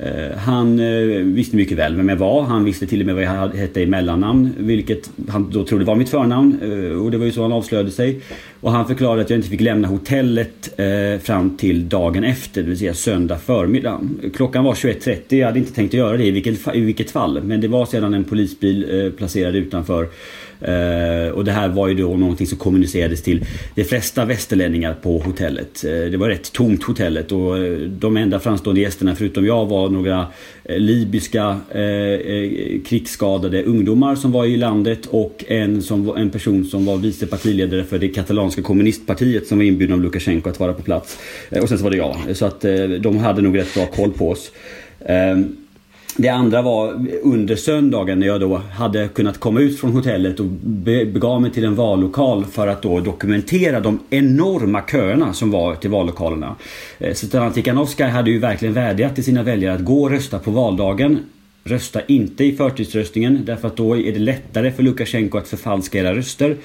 Eh, 0.00 0.38
han 0.38 0.78
eh, 0.78 1.22
visste 1.22 1.56
mycket 1.56 1.78
väl 1.78 1.96
vem 1.96 2.08
jag 2.08 2.16
var. 2.16 2.42
Han 2.42 2.64
visste 2.64 2.86
till 2.86 3.00
och 3.00 3.06
med 3.06 3.14
vad 3.14 3.24
jag 3.24 3.48
hette 3.48 3.80
i 3.80 3.86
mellannamn. 3.86 4.50
Vilket 4.58 5.10
han 5.28 5.50
då 5.50 5.64
trodde 5.64 5.84
var 5.84 5.94
mitt 5.94 6.08
förnamn. 6.08 6.58
Eh, 6.62 7.02
och 7.04 7.10
det 7.10 7.18
var 7.18 7.24
ju 7.24 7.32
så 7.32 7.42
han 7.42 7.52
avslöjade 7.52 7.90
sig. 7.90 8.20
Och 8.60 8.72
han 8.72 8.86
förklarade 8.86 9.22
att 9.22 9.30
jag 9.30 9.38
inte 9.38 9.48
fick 9.48 9.60
lämna 9.60 9.88
hotellet 9.88 10.80
fram 11.22 11.56
till 11.56 11.88
dagen 11.88 12.24
efter. 12.24 12.62
Det 12.62 12.68
vill 12.68 12.78
säga 12.78 12.94
söndag 12.94 13.38
förmiddag. 13.38 14.00
Klockan 14.34 14.64
var 14.64 14.74
21.30. 14.74 15.20
Jag 15.28 15.46
hade 15.46 15.58
inte 15.58 15.72
tänkt 15.72 15.90
att 15.90 15.98
göra 15.98 16.16
det 16.16 16.24
i 16.24 16.30
vilket, 16.30 16.74
i 16.74 16.80
vilket 16.80 17.10
fall. 17.10 17.42
Men 17.42 17.60
det 17.60 17.68
var 17.68 17.86
sedan 17.86 18.14
en 18.14 18.24
polisbil 18.24 19.12
placerad 19.16 19.56
utanför 19.56 20.08
Eh, 20.60 21.28
och 21.28 21.44
det 21.44 21.52
här 21.52 21.68
var 21.68 21.88
ju 21.88 21.94
då 21.94 22.16
någonting 22.16 22.46
som 22.46 22.58
kommunicerades 22.58 23.22
till 23.22 23.44
de 23.74 23.84
flesta 23.84 24.24
västerlänningar 24.24 24.94
på 25.02 25.18
hotellet. 25.18 25.84
Eh, 25.84 25.90
det 26.10 26.16
var 26.16 26.28
rätt 26.28 26.52
tomt 26.52 26.82
hotellet 26.82 27.32
och 27.32 27.58
eh, 27.58 27.78
de 27.78 28.16
enda 28.16 28.40
framstående 28.40 28.80
gästerna 28.80 29.14
förutom 29.14 29.46
jag 29.46 29.66
var 29.66 29.88
några 29.88 30.26
libyska 30.68 31.60
krigsskadade 32.84 33.62
ungdomar 33.62 34.16
som 34.16 34.32
var 34.32 34.44
i 34.44 34.56
landet 34.56 35.06
och 35.06 35.44
en, 35.48 35.82
som, 35.82 36.16
en 36.16 36.30
person 36.30 36.64
som 36.64 36.84
var 36.84 36.96
vice 36.96 37.26
partiledare 37.26 37.84
för 37.84 37.98
det 37.98 38.08
katalanska 38.08 38.62
kommunistpartiet 38.62 39.46
som 39.46 39.58
var 39.58 39.64
inbjuden 39.64 39.94
av 39.94 40.02
Lukasjenko 40.02 40.50
att 40.50 40.60
vara 40.60 40.72
på 40.72 40.82
plats. 40.82 41.18
och 41.62 41.68
sen 41.68 41.78
så 41.78 41.84
var 41.84 41.90
det 41.90 41.96
jag. 41.96 42.16
Så 42.36 42.46
att 42.46 42.60
de 43.00 43.16
hade 43.16 43.42
nog 43.42 43.58
rätt 43.58 43.74
bra 43.74 43.86
koll 43.86 44.12
på 44.12 44.30
oss. 44.30 44.52
Ehm, 45.04 45.56
det 46.18 46.28
andra 46.28 46.62
var 46.62 47.06
under 47.22 47.56
söndagen 47.56 48.20
när 48.20 48.26
jag 48.26 48.40
då 48.40 48.56
hade 48.56 49.08
kunnat 49.08 49.40
komma 49.40 49.60
ut 49.60 49.80
från 49.80 49.92
hotellet 49.92 50.40
och 50.40 50.46
begav 51.06 51.42
mig 51.42 51.50
till 51.50 51.64
en 51.64 51.74
vallokal 51.74 52.44
för 52.44 52.68
att 52.68 52.82
då 52.82 53.00
dokumentera 53.00 53.80
de 53.80 53.98
enorma 54.10 54.82
köerna 54.90 55.32
som 55.32 55.50
var 55.50 55.74
till 55.74 55.90
vallokalerna. 55.90 56.54
Eh, 56.98 57.14
Svetlana 57.14 57.50
Tikhanovskaja 57.50 58.10
hade 58.10 58.30
ju 58.30 58.38
verkligen 58.38 58.74
vädjat 58.74 59.14
till 59.14 59.24
sina 59.24 59.42
väljare 59.42 59.74
att 59.74 59.84
gå 59.84 60.02
och 60.02 60.10
rösta 60.10 60.38
på 60.38 60.50
valdagen 60.50 61.18
Rösta 61.68 62.00
inte 62.06 62.44
i 62.44 62.56
förtidsröstningen 62.56 63.42
därför 63.44 63.68
att 63.68 63.76
då 63.76 63.96
är 63.96 64.12
det 64.12 64.18
lättare 64.18 64.72
för 64.72 64.82
Lukasjenko 64.82 65.38
att 65.38 65.48
förfalska 65.48 65.98
era 65.98 66.14
röster. 66.14 66.56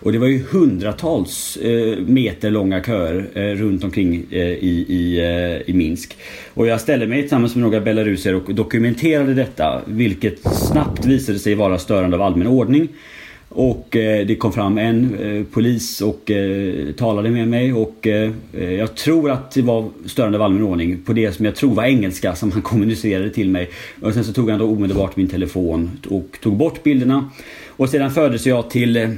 Och 0.00 0.12
det 0.12 0.18
var 0.18 0.26
ju 0.26 0.42
hundratals 0.50 1.56
eh, 1.56 1.98
meter 1.98 2.50
långa 2.50 2.82
köer 2.82 3.28
eh, 3.34 3.42
runt 3.42 3.84
omkring 3.84 4.26
eh, 4.30 4.40
i, 4.40 4.84
i, 4.88 5.18
eh, 5.18 5.70
i 5.70 5.72
Minsk. 5.74 6.16
Och 6.54 6.66
jag 6.66 6.80
ställde 6.80 7.06
mig 7.06 7.20
tillsammans 7.20 7.54
med 7.54 7.62
några 7.62 7.80
belaruser 7.80 8.34
och 8.34 8.54
dokumenterade 8.54 9.34
detta 9.34 9.82
vilket 9.86 10.38
snabbt 10.54 11.04
visade 11.04 11.38
sig 11.38 11.54
vara 11.54 11.78
störande 11.78 12.16
av 12.16 12.22
allmän 12.22 12.46
ordning. 12.46 12.88
Och 13.52 13.96
eh, 13.96 14.26
det 14.26 14.36
kom 14.36 14.52
fram 14.52 14.78
en 14.78 15.14
eh, 15.14 15.44
polis 15.52 16.00
och 16.00 16.30
eh, 16.30 16.92
talade 16.92 17.30
med 17.30 17.48
mig 17.48 17.72
och 17.72 18.06
eh, 18.06 18.32
eh, 18.52 18.72
jag 18.72 18.94
tror 18.94 19.30
att 19.30 19.50
det 19.50 19.62
var 19.62 19.88
störande 20.06 20.38
av 20.38 20.42
allmän 20.42 20.62
ordning 20.62 21.02
på 21.02 21.12
det 21.12 21.32
som 21.32 21.44
jag 21.44 21.56
tror 21.56 21.74
var 21.74 21.84
engelska 21.84 22.34
som 22.34 22.52
han 22.52 22.62
kommunicerade 22.72 23.30
till 23.30 23.50
mig. 23.50 23.70
Och 24.00 24.14
sen 24.14 24.24
så 24.24 24.32
tog 24.32 24.50
han 24.50 24.58
då 24.58 24.66
omedelbart 24.66 25.16
min 25.16 25.28
telefon 25.28 25.90
och 26.08 26.38
tog 26.42 26.56
bort 26.56 26.82
bilderna. 26.82 27.30
Och 27.66 27.88
sedan 27.88 28.10
fördes 28.10 28.46
jag 28.46 28.70
till 28.70 28.96
eh, 28.96 29.08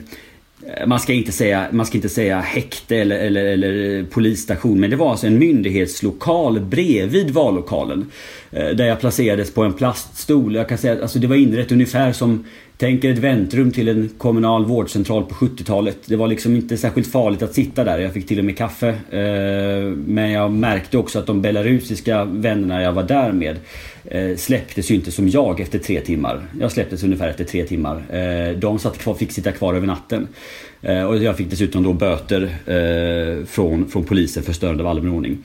Eh, 0.67 0.87
man 0.87 1.01
ska 1.01 1.13
inte 1.13 1.33
säga, 1.33 1.67
man 1.71 1.87
ska 1.87 1.99
inte 1.99 2.09
säga 2.09 2.41
häkte 2.41 2.97
eller, 2.97 3.19
eller, 3.19 3.45
eller 3.45 3.99
eh, 3.99 4.05
polisstation 4.05 4.81
men 4.81 4.91
det 4.91 4.97
var 4.97 5.11
alltså 5.11 5.27
en 5.27 5.39
myndighetslokal 5.39 6.61
bredvid 6.61 7.31
vallokalen. 7.31 8.11
Eh, 8.51 8.69
där 8.69 8.87
jag 8.87 9.01
placerades 9.01 9.55
på 9.55 9.63
en 9.63 9.73
plaststol. 9.73 10.55
Jag 10.55 10.69
kan 10.69 10.79
säga 10.79 10.93
att 10.93 11.03
alltså 11.03 11.19
det 11.19 11.27
var 11.27 11.37
inrett 11.37 11.73
ungefär 11.73 12.13
som 12.13 12.45
Tänk 12.77 13.05
er 13.05 13.13
ett 13.13 13.19
väntrum 13.19 13.73
till 13.73 13.89
en 13.89 14.11
kommunal 14.19 14.65
vårdcentral 14.65 15.25
på 15.25 15.35
70-talet. 15.35 15.99
Det 16.07 16.17
var 16.17 16.27
liksom 16.27 16.57
inte 16.57 16.77
särskilt 16.77 17.13
farligt 17.13 17.43
att 17.43 17.55
sitta 17.55 17.85
där. 17.85 17.99
Jag 17.99 18.13
fick 18.13 18.27
till 18.27 18.39
och 18.39 18.45
med 18.45 18.59
kaffe. 18.59 18.95
Men 20.07 20.31
jag 20.31 20.53
märkte 20.53 20.99
också 20.99 21.19
att 21.19 21.27
de 21.27 21.43
belarusiska 21.43 22.25
vännerna 22.25 22.83
jag 22.83 22.93
var 22.93 23.03
där 23.03 23.33
med 23.33 23.57
Eh, 24.15 24.37
släpptes 24.37 24.91
ju 24.91 24.95
inte 24.95 25.13
som 25.13 25.29
jag 25.29 25.61
efter 25.61 25.79
tre 25.79 26.01
timmar. 26.01 26.43
Jag 26.61 26.73
släpptes 26.73 27.05
ungefär 27.05 27.29
efter 27.29 27.45
tre 27.45 27.65
timmar. 27.65 28.03
Eh, 28.11 28.59
de 28.59 28.79
satt 28.79 28.99
kvar, 28.99 29.15
fick 29.15 29.33
sitta 29.33 29.53
kvar 29.53 29.75
över 29.75 29.87
natten. 29.87 30.29
Eh, 30.83 31.03
och 31.03 31.17
jag 31.17 31.37
fick 31.37 31.51
dessutom 31.51 31.83
då 31.83 31.93
böter 31.93 32.43
eh, 32.43 33.45
från, 33.45 33.89
från 33.89 34.05
polisen 34.05 34.43
för 34.43 34.53
störande 34.53 34.83
av 34.83 34.89
allmän 34.89 35.13
ordning. 35.13 35.39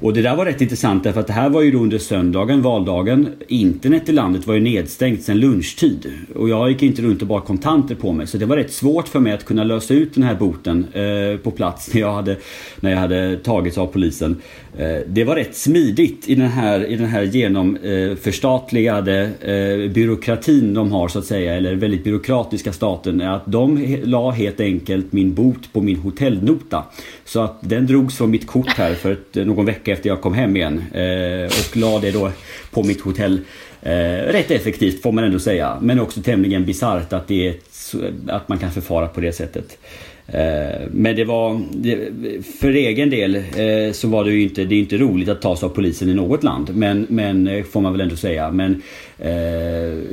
Och 0.00 0.14
det 0.14 0.22
där 0.22 0.36
var 0.36 0.44
rätt 0.44 0.60
intressant 0.60 1.04
därför 1.04 1.20
att 1.20 1.26
det 1.26 1.32
här 1.32 1.48
var 1.48 1.62
ju 1.62 1.70
då 1.70 1.78
under 1.78 1.98
söndagen, 1.98 2.62
valdagen. 2.62 3.28
Internet 3.48 4.08
i 4.08 4.12
landet 4.12 4.46
var 4.46 4.54
ju 4.54 4.60
nedstängt 4.60 5.22
sedan 5.22 5.40
lunchtid. 5.40 6.12
Och 6.34 6.48
jag 6.48 6.70
gick 6.70 6.82
inte 6.82 7.02
runt 7.02 7.22
och 7.22 7.28
bar 7.28 7.40
kontanter 7.40 7.94
på 7.94 8.12
mig. 8.12 8.26
Så 8.26 8.38
det 8.38 8.46
var 8.46 8.56
rätt 8.56 8.72
svårt 8.72 9.08
för 9.08 9.20
mig 9.20 9.32
att 9.32 9.44
kunna 9.44 9.64
lösa 9.64 9.94
ut 9.94 10.14
den 10.14 10.22
här 10.22 10.34
boten 10.34 10.86
eh, 10.92 11.38
på 11.38 11.50
plats 11.50 11.94
när 11.94 12.00
jag 12.00 12.14
hade, 12.14 12.36
när 12.80 12.90
jag 12.90 12.98
hade 12.98 13.36
tagits 13.36 13.78
av 13.78 13.86
polisen. 13.86 14.42
Eh, 14.78 14.98
det 15.06 15.24
var 15.24 15.36
rätt 15.36 15.56
smidigt 15.56 16.28
i 16.28 16.34
den 16.34 16.48
här, 16.48 16.86
i 16.86 16.96
den 16.96 17.06
här 17.06 17.22
genomförstatligade 17.22 19.30
eh, 19.40 19.54
eh, 19.54 19.90
byråkratin 19.90 20.74
de 20.74 20.92
har 20.92 21.08
så 21.08 21.18
att 21.18 21.24
säga, 21.24 21.54
eller 21.54 21.74
väldigt 21.74 22.04
byråkratiska 22.04 22.72
staten, 22.72 23.20
att 23.20 23.42
de 23.46 23.98
la 24.04 24.30
helt 24.30 24.60
enkelt 24.60 25.12
min 25.12 25.34
bot 25.34 25.72
på 25.72 25.80
min 25.80 25.96
hotellnota. 25.96 26.84
Så 27.24 27.40
att 27.40 27.58
den 27.60 27.86
drogs 27.86 28.16
från 28.16 28.30
mitt 28.30 28.46
kort 28.46 28.68
här 28.68 28.94
för 28.94 29.12
ett, 29.12 29.34
någon 29.34 29.66
vecka 29.66 29.92
efter 29.92 30.08
jag 30.08 30.20
kom 30.20 30.34
hem 30.34 30.56
igen 30.56 30.84
och 31.46 31.76
la 31.76 31.98
det 31.98 32.10
då 32.10 32.30
på 32.70 32.82
mitt 32.82 33.00
hotell. 33.00 33.40
Rätt 34.26 34.50
effektivt 34.50 35.02
får 35.02 35.12
man 35.12 35.24
ändå 35.24 35.38
säga, 35.38 35.78
men 35.80 36.00
också 36.00 36.22
tämligen 36.22 36.64
bisarrt 36.64 37.12
att, 37.12 37.30
att 38.28 38.48
man 38.48 38.58
kan 38.58 38.70
förfara 38.70 39.06
på 39.06 39.20
det 39.20 39.32
sättet. 39.32 39.78
Eh, 40.26 40.86
men 40.90 41.16
det 41.16 41.24
var, 41.24 41.60
för 42.60 42.68
egen 42.68 43.10
del 43.10 43.36
eh, 43.36 43.92
så 43.92 44.08
var 44.08 44.24
det 44.24 44.30
ju 44.30 44.42
inte, 44.42 44.64
det 44.64 44.74
är 44.74 44.78
inte 44.78 44.96
roligt 44.96 45.28
att 45.28 45.42
tas 45.42 45.62
av 45.62 45.68
polisen 45.68 46.08
i 46.08 46.14
något 46.14 46.42
land. 46.42 46.76
Men, 46.76 47.06
men 47.08 47.48
eh, 47.48 47.64
får 47.64 47.80
man 47.80 47.92
väl 47.92 48.00
ändå 48.00 48.16
säga. 48.16 48.50
Men 48.50 48.82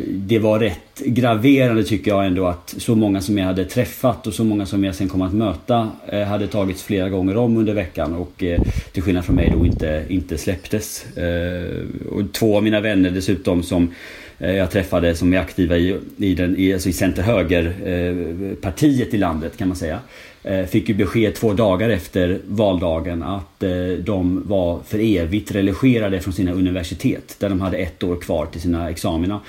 det 0.07 0.39
var 0.39 0.59
rätt 0.59 0.99
graverande 1.05 1.83
tycker 1.83 2.11
jag 2.11 2.25
ändå 2.25 2.45
att 2.45 2.75
så 2.77 2.95
många 2.95 3.21
som 3.21 3.37
jag 3.37 3.45
hade 3.45 3.65
träffat 3.65 4.27
och 4.27 4.33
så 4.33 4.43
många 4.43 4.65
som 4.65 4.83
jag 4.83 4.95
sen 4.95 5.09
kom 5.09 5.21
att 5.21 5.33
möta 5.33 5.89
hade 6.27 6.47
tagits 6.47 6.83
flera 6.83 7.09
gånger 7.09 7.37
om 7.37 7.57
under 7.57 7.73
veckan 7.73 8.15
och 8.15 8.43
till 8.91 9.03
skillnad 9.03 9.25
från 9.25 9.35
mig 9.35 9.53
då 9.57 9.65
inte, 9.65 10.05
inte 10.09 10.37
släpptes. 10.37 11.05
Och 12.09 12.33
två 12.33 12.57
av 12.57 12.63
mina 12.63 12.79
vänner 12.79 13.11
dessutom 13.11 13.63
som 13.63 13.93
Eh, 14.41 14.55
jag 14.55 14.71
träffade 14.71 15.15
som 15.15 15.33
är 15.33 15.37
aktiva 15.37 15.77
i, 15.77 15.97
i, 16.17 16.35
den, 16.35 16.57
i, 16.57 16.73
alltså 16.73 16.89
i 16.89 16.93
center-höger-partiet 16.93 19.07
eh, 19.07 19.15
i 19.15 19.17
landet 19.17 19.57
kan 19.57 19.67
man 19.67 19.77
säga. 19.77 19.99
Eh, 20.43 20.65
fick 20.65 20.89
ju 20.89 20.95
besked 20.95 21.35
två 21.35 21.53
dagar 21.53 21.89
efter 21.89 22.39
valdagen 22.47 23.23
att 23.23 23.63
de 23.99 24.47
var 24.47 24.79
för 24.87 24.99
evigt 24.99 25.51
relegerade 25.51 26.19
från 26.19 26.33
sina 26.33 26.51
universitet 26.51 27.35
där 27.39 27.49
de 27.49 27.61
hade 27.61 27.77
ett 27.77 28.03
år 28.03 28.15
kvar 28.15 28.45
till 28.45 28.61
sina 28.61 28.89
examina. 28.89 29.39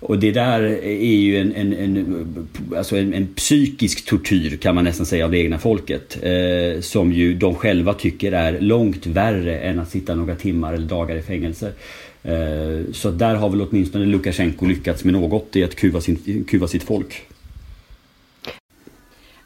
Och 0.00 0.18
det 0.18 0.30
där 0.30 0.60
är 0.84 1.16
ju 1.16 1.38
en, 1.38 1.52
en, 1.52 1.72
en, 1.72 2.46
alltså 2.76 2.96
en, 2.96 3.14
en 3.14 3.26
psykisk 3.26 4.06
tortyr 4.06 4.56
kan 4.56 4.74
man 4.74 4.84
nästan 4.84 5.06
säga 5.06 5.24
av 5.24 5.30
det 5.30 5.38
egna 5.38 5.58
folket. 5.58 6.18
Eh, 6.22 6.80
som 6.80 7.12
ju 7.12 7.34
de 7.34 7.54
själva 7.54 7.94
tycker 7.94 8.32
är 8.32 8.60
långt 8.60 9.06
värre 9.06 9.58
än 9.58 9.78
att 9.78 9.90
sitta 9.90 10.14
några 10.14 10.34
timmar 10.34 10.72
eller 10.72 10.86
dagar 10.86 11.16
i 11.16 11.22
fängelse. 11.22 11.72
Eh, 12.24 12.92
så 12.92 13.10
där 13.10 13.34
har 13.34 13.48
väl 13.48 13.60
åtminstone 13.60 14.04
Lukasjenko 14.04 14.66
lyckats 14.66 15.04
med 15.04 15.14
något 15.14 15.56
i 15.56 15.64
att 15.64 15.76
kuva, 15.76 16.00
sin, 16.00 16.44
kuva 16.48 16.68
sitt 16.68 16.82
folk. 16.82 17.26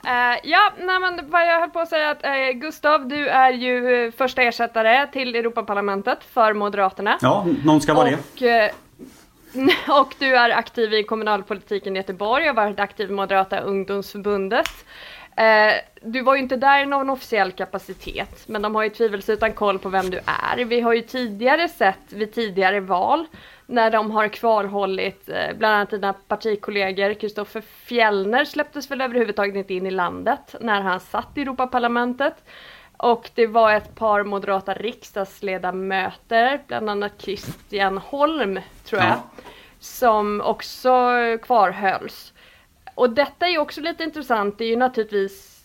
Uh, 0.07 0.39
ja, 0.43 0.73
nej, 0.79 1.01
men 1.01 1.31
vad 1.31 1.49
jag 1.49 1.61
höll 1.61 1.71
på 1.71 1.81
att 1.81 1.89
säga 1.89 2.11
att 2.11 2.25
uh, 2.25 2.61
Gustav, 2.61 3.09
du 3.09 3.29
är 3.29 3.53
ju 3.53 4.13
första 4.17 4.43
ersättare 4.43 5.07
till 5.13 5.35
Europaparlamentet 5.35 6.19
för 6.25 6.53
Moderaterna. 6.53 7.19
Ja, 7.21 7.47
någon 7.65 7.81
ska 7.81 7.95
vara 7.95 8.09
och, 8.09 8.21
det. 8.39 8.67
Uh, 8.67 8.71
och 10.01 10.15
du 10.19 10.37
är 10.37 10.51
aktiv 10.51 10.95
i 10.95 11.03
kommunalpolitiken 11.03 11.97
i 11.97 11.99
Göteborg 11.99 12.51
och 12.51 12.57
har 12.57 12.65
varit 12.65 12.81
aktiv 12.81 13.11
i 13.11 13.13
Moderata 13.13 13.61
ungdomsförbundet. 13.61 14.71
Eh, 15.37 15.75
du 16.03 16.23
var 16.23 16.35
ju 16.35 16.43
inte 16.43 16.57
där 16.57 16.83
i 16.83 16.87
någon 16.87 17.11
officiell 17.11 17.53
kapacitet, 17.53 18.49
men 18.49 18.63
de 18.63 18.75
har 18.75 18.83
ju 18.83 18.91
tvivelsutan 18.91 19.53
koll 19.53 19.79
på 19.79 19.89
vem 19.89 20.11
du 20.11 20.21
är. 20.27 20.65
Vi 20.65 20.81
har 20.81 20.93
ju 20.93 21.03
tidigare 21.03 21.69
sett 21.69 22.13
vid 22.13 22.35
tidigare 22.35 22.81
val 22.81 23.27
när 23.67 23.91
de 23.91 24.11
har 24.11 24.29
kvarhållit 24.29 25.29
eh, 25.29 25.57
bland 25.59 25.75
annat 25.75 25.91
dina 25.91 26.13
partikollegor. 26.13 27.15
Kristoffer 27.15 27.61
Fjellner 27.61 28.45
släpptes 28.45 28.91
väl 28.91 29.01
överhuvudtaget 29.01 29.57
inte 29.57 29.75
in 29.75 29.87
i 29.87 29.91
landet 29.91 30.55
när 30.61 30.81
han 30.81 31.01
satt 31.01 31.39
i 31.39 31.43
Europaparlamentet. 31.43 32.45
Och 32.97 33.31
det 33.35 33.47
var 33.47 33.73
ett 33.73 33.95
par 33.95 34.25
moderata 34.25 34.75
riksdagsledamöter, 34.75 36.63
bland 36.67 36.91
annat 36.91 37.13
Christian 37.19 37.99
Holm 37.99 38.61
tror 38.85 39.01
jag, 39.01 39.11
ja. 39.11 39.23
som 39.79 40.41
också 40.41 40.91
kvarhölls. 41.43 42.33
Och 42.97 43.11
detta 43.11 43.47
är 43.47 43.51
ju 43.51 43.59
också 43.59 43.81
lite 43.81 44.05
intressant. 44.05 44.59
Det 44.59 44.65
är 44.65 44.69
ju 44.69 44.77
naturligtvis 44.77 45.63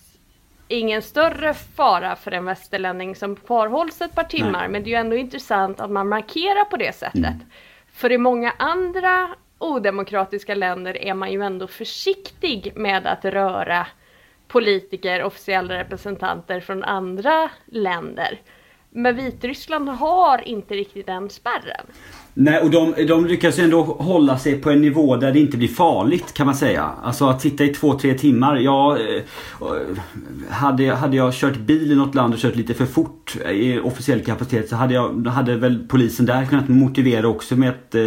ingen 0.68 1.02
större 1.02 1.54
fara 1.54 2.16
för 2.16 2.32
en 2.32 2.46
västerlänning 2.46 3.16
som 3.16 3.36
kvarhålls 3.36 4.02
ett 4.02 4.16
par 4.16 4.24
timmar. 4.24 4.60
Nej. 4.60 4.70
Men 4.70 4.84
det 4.84 4.90
är 4.90 4.92
ju 4.92 4.98
ändå 4.98 5.16
intressant 5.16 5.80
att 5.80 5.92
man 5.92 6.10
markerar 6.10 6.66
på 6.66 6.78
det 6.78 6.96
sättet. 6.96 7.16
Mm. 7.16 7.40
För 7.94 8.12
i 8.12 8.18
många 8.18 8.54
andra 8.58 9.36
odemokratiska 9.58 10.56
länder 10.56 10.98
är 10.98 11.14
man 11.14 11.32
ju 11.32 11.42
ändå 11.42 11.68
försiktig 11.68 12.74
med 12.76 13.08
att 13.08 13.26
röra 13.26 13.88
politiker, 14.48 15.24
officiella 15.24 15.78
representanter 15.78 16.60
från 16.60 16.84
andra 16.84 17.50
länder. 17.66 18.40
Men 18.90 19.16
Vitryssland 19.16 19.90
har 19.90 20.48
inte 20.48 20.74
riktigt 20.74 21.06
den 21.08 21.30
spärren. 21.30 21.86
Nej, 22.34 22.60
och 22.60 22.70
de, 22.70 22.94
de 23.08 23.26
lyckas 23.26 23.60
ändå 23.60 23.84
hålla 23.84 24.38
sig 24.38 24.62
på 24.62 24.70
en 24.70 24.82
nivå 24.82 25.16
där 25.16 25.32
det 25.32 25.40
inte 25.40 25.58
blir 25.58 25.68
farligt 25.68 26.34
kan 26.34 26.46
man 26.46 26.56
säga. 26.56 26.90
Alltså 27.04 27.26
att 27.26 27.42
sitta 27.42 27.64
i 27.64 27.68
två, 27.68 28.00
tre 28.00 28.14
timmar. 28.14 28.56
Ja, 28.56 28.98
eh, 28.98 29.22
hade, 30.50 30.92
hade 30.92 31.18
jag 31.18 31.34
kört 31.34 31.58
bil 31.58 31.92
i 31.92 31.96
något 31.96 32.16
land 32.16 32.34
och 32.34 32.40
kört 32.40 32.56
lite 32.56 32.74
för 32.74 32.86
fort 32.86 33.36
i 33.52 33.80
officiell 33.80 34.20
kapacitet 34.20 34.70
så 34.70 34.76
hade, 34.76 34.94
jag, 34.94 35.28
hade 35.28 35.56
väl 35.56 35.88
polisen 35.88 36.26
där 36.26 36.46
kunnat 36.46 36.70
motivera 36.70 37.28
också 37.28 37.56
med 37.56 37.70
att 37.70 37.96
eh, 37.96 38.02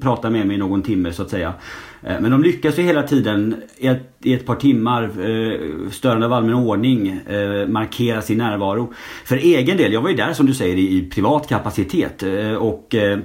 prata 0.00 0.30
med 0.30 0.46
mig 0.46 0.56
i 0.56 0.58
någon 0.58 0.82
timme 0.82 1.12
så 1.12 1.22
att 1.22 1.30
säga. 1.30 1.54
Eh, 2.02 2.20
men 2.20 2.30
de 2.30 2.42
lyckas 2.42 2.78
ju 2.78 2.82
hela 2.82 3.02
tiden 3.02 3.56
i 3.76 3.86
ett, 3.86 4.16
i 4.22 4.34
ett 4.34 4.46
par 4.46 4.56
timmar, 4.56 5.02
eh, 5.02 5.90
störande 5.90 6.26
av 6.26 6.32
allmän 6.32 6.54
ordning, 6.54 7.08
eh, 7.08 7.68
markera 7.68 8.22
sin 8.22 8.38
närvaro. 8.38 8.92
För 9.24 9.36
egen 9.36 9.76
del, 9.76 9.92
jag 9.92 10.00
var 10.00 10.10
ju 10.10 10.16
där 10.16 10.32
som 10.32 10.46
du 10.46 10.54
säger 10.54 10.76
i, 10.76 10.98
i 10.98 11.10
privat 11.10 11.48
kapacitet 11.48 12.22
eh, 12.22 12.54
och 12.54 12.94
eh, 12.94 13.18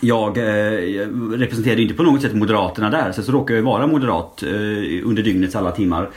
jag 0.00 0.38
eh, 0.38 1.08
representerade 1.32 1.82
inte 1.82 1.94
på 1.94 2.02
något 2.02 2.22
sätt 2.22 2.34
Moderaterna 2.34 2.90
där. 2.90 3.12
Sen 3.12 3.24
så 3.24 3.32
råkar 3.32 3.54
jag 3.54 3.62
vara 3.62 3.86
moderat 3.86 4.42
eh, 4.42 4.48
under 5.04 5.22
dygnets 5.22 5.56
alla 5.56 5.70
timmar. 5.70 6.10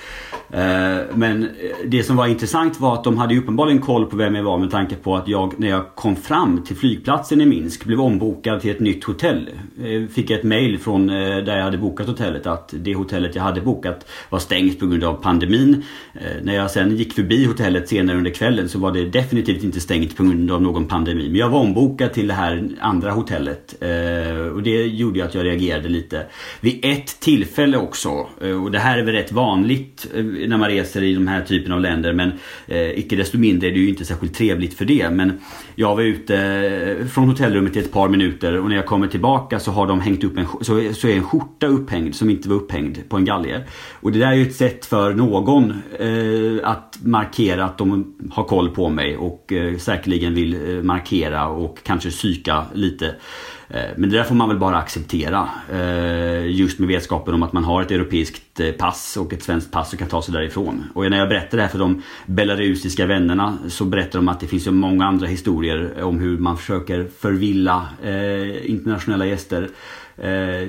Eh, 0.51 0.97
men 1.13 1.43
eh, 1.43 1.49
det 1.85 2.03
som 2.03 2.15
var 2.15 2.27
intressant 2.27 2.79
var 2.79 2.93
att 2.93 3.03
de 3.03 3.17
hade 3.17 3.37
uppenbarligen 3.37 3.81
koll 3.81 4.05
på 4.05 4.17
vem 4.17 4.35
jag 4.35 4.43
var 4.43 4.57
med 4.57 4.71
tanke 4.71 4.95
på 4.95 5.15
att 5.15 5.27
jag 5.27 5.59
när 5.59 5.69
jag 5.69 5.95
kom 5.95 6.15
fram 6.15 6.63
till 6.63 6.75
flygplatsen 6.75 7.41
i 7.41 7.45
Minsk 7.45 7.85
blev 7.85 8.01
ombokad 8.01 8.61
till 8.61 8.71
ett 8.71 8.79
nytt 8.79 9.03
hotell. 9.03 9.49
Eh, 9.83 10.07
fick 10.09 10.29
ett 10.29 10.43
mail 10.43 10.79
från 10.79 11.09
eh, 11.09 11.37
där 11.37 11.57
jag 11.57 11.63
hade 11.63 11.77
bokat 11.77 12.07
hotellet 12.07 12.47
att 12.47 12.73
det 12.77 12.95
hotellet 12.95 13.35
jag 13.35 13.43
hade 13.43 13.61
bokat 13.61 14.05
var 14.29 14.39
stängt 14.39 14.79
på 14.79 14.87
grund 14.87 15.03
av 15.03 15.13
pandemin. 15.13 15.83
Eh, 16.13 16.43
när 16.43 16.55
jag 16.55 16.71
sen 16.71 16.95
gick 16.95 17.13
förbi 17.13 17.45
hotellet 17.45 17.89
senare 17.89 18.17
under 18.17 18.31
kvällen 18.31 18.69
så 18.69 18.79
var 18.79 18.91
det 18.91 19.05
definitivt 19.05 19.63
inte 19.63 19.79
stängt 19.79 20.17
på 20.17 20.23
grund 20.23 20.51
av 20.51 20.61
någon 20.61 20.85
pandemi. 20.85 21.27
Men 21.29 21.39
jag 21.39 21.49
var 21.49 21.59
ombokad 21.59 22.13
till 22.13 22.27
det 22.27 22.33
här 22.33 22.69
andra 22.79 23.11
hotellet 23.11 23.68
Eh, 23.81 24.47
och 24.47 24.63
det 24.63 24.85
gjorde 24.85 25.19
ju 25.19 25.25
att 25.25 25.35
jag 25.35 25.45
reagerade 25.45 25.89
lite. 25.89 26.25
Vid 26.61 26.79
ett 26.85 27.19
tillfälle 27.19 27.77
också, 27.77 28.27
eh, 28.41 28.63
och 28.63 28.71
det 28.71 28.79
här 28.79 28.97
är 28.97 29.03
väl 29.03 29.15
rätt 29.15 29.31
vanligt 29.31 30.07
eh, 30.15 30.23
när 30.23 30.57
man 30.57 30.69
reser 30.69 31.03
i 31.03 31.13
de 31.13 31.27
här 31.27 31.41
typen 31.41 31.71
av 31.71 31.81
länder 31.81 32.13
men 32.13 32.31
eh, 32.67 32.99
icke 32.99 33.15
desto 33.15 33.37
mindre 33.37 33.67
är 33.67 33.71
det 33.71 33.79
ju 33.79 33.89
inte 33.89 34.05
särskilt 34.05 34.35
trevligt 34.35 34.73
för 34.73 34.85
det. 34.85 35.09
Men 35.09 35.39
jag 35.75 35.95
var 35.95 36.03
ute 36.03 37.07
från 37.13 37.29
hotellrummet 37.29 37.75
i 37.75 37.79
ett 37.79 37.91
par 37.91 38.09
minuter 38.09 38.59
och 38.59 38.69
när 38.69 38.75
jag 38.75 38.85
kommer 38.85 39.07
tillbaka 39.07 39.59
så 39.59 39.71
har 39.71 39.87
de 39.87 40.01
hängt 40.01 40.23
upp 40.23 40.37
en, 40.37 40.45
så, 40.61 40.93
så 40.93 41.07
är 41.07 41.15
en 41.15 41.23
skjorta 41.23 41.67
upphängd 41.67 42.15
som 42.15 42.29
inte 42.29 42.49
var 42.49 42.55
upphängd 42.55 42.97
på 43.09 43.17
en 43.17 43.25
galge. 43.25 43.61
Och 43.93 44.11
det 44.11 44.19
där 44.19 44.27
är 44.27 44.33
ju 44.35 44.41
ett 44.41 44.55
sätt 44.55 44.85
för 44.85 45.13
någon 45.13 45.73
eh, 45.99 46.69
att 46.69 46.88
markera 47.03 47.65
att 47.65 47.77
de 47.77 48.15
har 48.31 48.43
koll 48.43 48.69
på 48.69 48.89
mig 48.89 49.17
och 49.17 49.53
eh, 49.53 49.77
säkerligen 49.77 50.33
vill 50.33 50.53
eh, 50.53 50.83
markera 50.83 51.47
och 51.47 51.77
kanske 51.83 52.09
psyka 52.09 52.65
lite. 52.73 53.15
Eh, 53.69 53.89
men 53.97 54.09
det 54.09 54.17
där 54.17 54.23
får 54.23 54.35
man 54.35 54.49
väl 54.49 54.59
bara 54.59 54.77
acceptera. 54.77 55.49
Eh, 55.71 56.45
just 56.45 56.79
med 56.79 56.87
vetskapen 56.87 57.33
om 57.33 57.43
att 57.43 57.53
man 57.53 57.63
har 57.63 57.81
ett 57.81 57.91
europeiskt 57.91 58.61
pass 58.77 59.17
och 59.17 59.33
ett 59.33 59.43
svenskt 59.43 59.71
pass 59.71 59.93
och 59.93 59.99
kan 59.99 60.07
ta 60.07 60.21
sig 60.21 60.33
därifrån. 60.33 60.83
Och 60.93 61.09
när 61.09 61.17
jag 61.17 61.29
berättar 61.29 61.57
det 61.57 61.63
här 61.63 61.69
för 61.69 61.79
de 61.79 62.01
belarusiska 62.25 63.05
vännerna 63.05 63.57
så 63.67 63.85
berättar 63.85 64.19
de 64.19 64.27
att 64.27 64.39
det 64.39 64.47
finns 64.47 64.63
så 64.63 64.71
många 64.71 65.05
andra 65.05 65.27
historier 65.27 66.03
om 66.03 66.19
hur 66.19 66.37
man 66.37 66.57
försöker 66.57 67.07
förvilla 67.19 67.87
internationella 68.63 69.25
gäster. 69.25 69.69
Eh, 70.23 70.63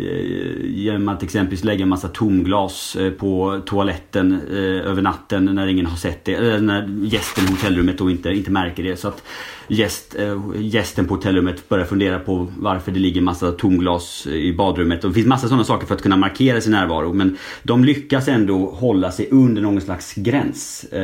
genom 0.64 1.08
att 1.08 1.22
exempelvis 1.22 1.64
lägga 1.64 1.82
en 1.82 1.88
massa 1.88 2.08
tomglas 2.08 2.96
eh, 2.96 3.10
på 3.10 3.60
toaletten 3.66 4.40
eh, 4.50 4.90
över 4.90 5.02
natten 5.02 5.44
när 5.44 5.66
ingen 5.66 5.86
har 5.86 5.96
sett 5.96 6.24
det. 6.24 6.34
Eller 6.34 6.60
när 6.60 6.88
gästen 7.02 7.44
i 7.44 7.50
hotellrummet 7.50 7.98
då 7.98 8.10
inte, 8.10 8.30
inte 8.30 8.50
märker 8.50 8.82
det. 8.82 8.96
Så 8.96 9.08
att 9.08 9.22
gäst, 9.68 10.16
eh, 10.18 10.40
gästen 10.56 11.06
på 11.06 11.14
hotellrummet 11.14 11.68
börjar 11.68 11.84
fundera 11.84 12.18
på 12.18 12.46
varför 12.58 12.92
det 12.92 12.98
ligger 12.98 13.20
massa 13.20 13.52
tomglas 13.52 14.26
eh, 14.26 14.32
i 14.32 14.52
badrummet. 14.52 15.04
Och 15.04 15.10
det 15.10 15.14
finns 15.14 15.26
massa 15.26 15.48
sådana 15.48 15.64
saker 15.64 15.86
för 15.86 15.94
att 15.94 16.02
kunna 16.02 16.16
markera 16.16 16.60
sin 16.60 16.72
närvaro. 16.72 17.12
Men 17.12 17.36
de 17.62 17.84
lyckas 17.84 18.28
ändå 18.28 18.70
hålla 18.70 19.10
sig 19.10 19.28
under 19.30 19.62
någon 19.62 19.80
slags 19.80 20.14
gräns 20.14 20.84
eh, 20.84 21.00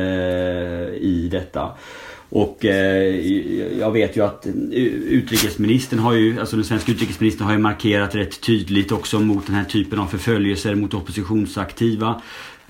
i 0.95 1.29
detta. 1.31 1.71
Och 2.29 2.65
eh, 2.65 3.15
jag 3.79 3.91
vet 3.91 4.17
ju 4.17 4.25
att 4.25 4.47
utrikesministern 4.71 5.99
har 5.99 6.13
ju, 6.13 6.39
alltså 6.39 6.55
den 6.55 6.65
svenska 6.65 6.91
utrikesministern 6.91 7.45
har 7.45 7.53
ju 7.53 7.59
markerat 7.59 8.15
rätt 8.15 8.41
tydligt 8.41 8.91
också 8.91 9.19
mot 9.19 9.45
den 9.45 9.55
här 9.55 9.63
typen 9.63 9.99
av 9.99 10.07
förföljelser 10.07 10.75
mot 10.75 10.93
oppositionsaktiva. 10.93 12.21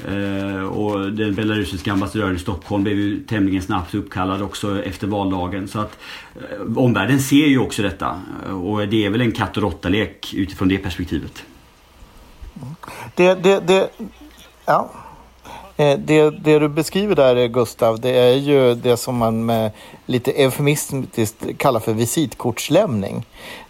Eh, 0.06 0.64
och 0.64 1.12
den 1.12 1.36
belarusiska 1.36 1.92
ambassadören 1.92 2.36
i 2.36 2.40
Stockholm 2.40 2.84
blev 2.84 3.00
ju 3.00 3.24
tämligen 3.24 3.62
snabbt 3.62 3.96
uppkallad 3.96 4.42
också 4.42 4.84
efter 4.84 5.08
valdagen. 5.08 5.68
Så 5.68 5.80
att 5.80 5.98
eh, 6.36 6.78
omvärlden 6.78 7.20
ser 7.20 7.48
ju 7.48 7.60
också 7.60 7.82
detta. 7.82 8.22
Eh, 8.46 8.64
och 8.64 8.88
det 8.88 9.06
är 9.06 9.10
väl 9.10 9.22
en 9.22 9.32
katt 9.32 9.58
och 9.58 9.64
råttalek 9.64 10.34
utifrån 10.34 10.68
det 10.68 10.78
perspektivet. 10.78 11.44
Det, 13.16 13.34
det, 13.34 13.60
det, 13.60 13.90
ja. 14.66 14.92
Eh, 15.78 16.00
det, 16.00 16.30
det, 16.30 16.60
du 16.60 16.68
beskriver 16.70 17.16
där 17.16 17.48
Gustav, 17.48 18.00
det 18.00 18.10
är 18.10 18.34
ju 18.34 18.76
det 18.76 18.98
som 18.98 19.18
man 19.18 19.46
med 19.46 19.72
lite 20.06 20.32
eufemistiskt 20.32 21.46
kallar 21.58 21.80
för 21.80 21.94
visitkortslämning. 21.94 23.26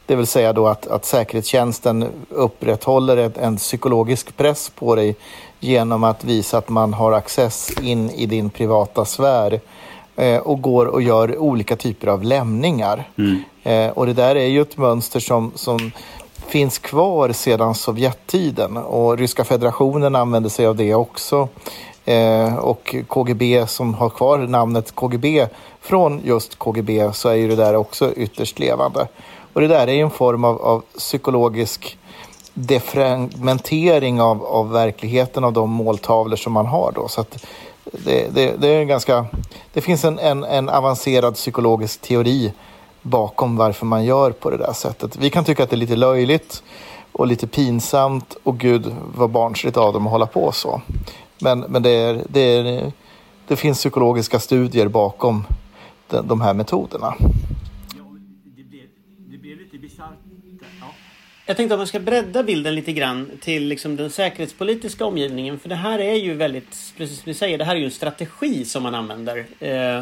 Det 0.05 0.15
vill 0.15 0.27
säga 0.27 0.53
då 0.53 0.67
att, 0.67 0.87
att 0.87 1.05
säkerhetstjänsten 1.05 2.07
upprätthåller 2.29 3.17
en, 3.17 3.33
en 3.39 3.57
psykologisk 3.57 4.37
press 4.37 4.71
på 4.75 4.95
dig 4.95 5.15
genom 5.59 6.03
att 6.03 6.23
visa 6.23 6.57
att 6.57 6.69
man 6.69 6.93
har 6.93 7.11
access 7.11 7.71
in 7.81 8.09
i 8.09 8.25
din 8.25 8.49
privata 8.49 9.05
sfär 9.05 9.59
eh, 10.15 10.37
och 10.37 10.61
går 10.61 10.85
och 10.85 11.01
gör 11.01 11.37
olika 11.37 11.75
typer 11.75 12.07
av 12.07 12.23
lämningar. 12.23 13.09
Mm. 13.17 13.43
Eh, 13.63 13.91
och 13.91 14.05
det 14.05 14.13
där 14.13 14.35
är 14.35 14.47
ju 14.47 14.61
ett 14.61 14.77
mönster 14.77 15.19
som, 15.19 15.51
som 15.55 15.91
finns 16.47 16.77
kvar 16.77 17.31
sedan 17.31 17.75
Sovjettiden 17.75 18.77
och 18.77 19.17
Ryska 19.17 19.43
federationen 19.43 20.15
använder 20.15 20.49
sig 20.49 20.65
av 20.65 20.75
det 20.75 20.95
också. 20.95 21.47
Eh, 22.07 22.55
och 22.55 22.95
KGB 23.07 23.67
som 23.67 23.93
har 23.93 24.09
kvar 24.09 24.37
namnet 24.37 24.95
KGB 24.95 25.47
från 25.81 26.21
just 26.23 26.59
KGB 26.59 27.13
så 27.13 27.29
är 27.29 27.33
ju 27.33 27.47
det 27.47 27.55
där 27.55 27.75
också 27.75 28.13
ytterst 28.13 28.59
levande. 28.59 29.07
Och 29.53 29.61
det 29.61 29.67
där 29.67 29.87
är 29.87 29.93
ju 29.93 30.01
en 30.01 30.09
form 30.09 30.43
av, 30.43 30.61
av 30.61 30.83
psykologisk 30.97 31.97
defragmentering 32.53 34.21
av, 34.21 34.45
av 34.45 34.71
verkligheten 34.71 35.43
av 35.43 35.53
de 35.53 35.69
måltavlor 35.69 36.35
som 36.35 36.53
man 36.53 36.65
har 36.65 36.91
då. 36.91 37.07
Så 37.07 37.21
att 37.21 37.45
det, 37.83 38.35
det, 38.35 38.53
det 38.57 38.67
är 38.67 38.83
ganska, 38.83 39.25
det 39.73 39.81
finns 39.81 40.05
en, 40.05 40.19
en, 40.19 40.43
en 40.43 40.69
avancerad 40.69 41.33
psykologisk 41.33 42.01
teori 42.01 42.53
bakom 43.01 43.57
varför 43.57 43.85
man 43.85 44.05
gör 44.05 44.31
på 44.31 44.49
det 44.49 44.57
där 44.57 44.73
sättet. 44.73 45.15
Vi 45.15 45.29
kan 45.29 45.43
tycka 45.43 45.63
att 45.63 45.69
det 45.69 45.75
är 45.75 45.77
lite 45.77 45.95
löjligt 45.95 46.63
och 47.11 47.27
lite 47.27 47.47
pinsamt 47.47 48.37
och 48.43 48.57
gud 48.57 48.95
vad 49.15 49.29
barnsligt 49.29 49.77
av 49.77 49.93
dem 49.93 50.07
att 50.07 50.11
hålla 50.11 50.25
på 50.25 50.51
så. 50.51 50.81
Men, 51.39 51.59
men 51.59 51.83
det, 51.83 51.89
är, 51.89 52.23
det, 52.29 52.39
är, 52.39 52.91
det 53.47 53.55
finns 53.55 53.77
psykologiska 53.77 54.39
studier 54.39 54.87
bakom 54.87 55.45
de, 56.07 56.27
de 56.27 56.41
här 56.41 56.53
metoderna. 56.53 57.15
Jag 61.45 61.57
tänkte 61.57 61.75
att 61.75 61.79
man 61.79 61.87
ska 61.87 61.99
bredda 61.99 62.43
bilden 62.43 62.75
lite 62.75 62.93
grann 62.93 63.31
till 63.41 63.67
liksom 63.67 63.95
den 63.95 64.09
säkerhetspolitiska 64.09 65.05
omgivningen. 65.05 65.59
För 65.59 65.69
det 65.69 65.75
här 65.75 65.99
är 65.99 66.15
ju 66.15 66.33
väldigt, 66.33 66.93
precis 66.97 67.17
som 67.17 67.23
vi 67.25 67.33
säger, 67.33 67.57
det 67.57 67.63
här 67.63 67.75
är 67.75 67.79
ju 67.79 67.85
en 67.85 67.91
strategi 67.91 68.65
som 68.65 68.83
man 68.83 68.95
använder. 68.95 69.45
Eh, 69.59 70.01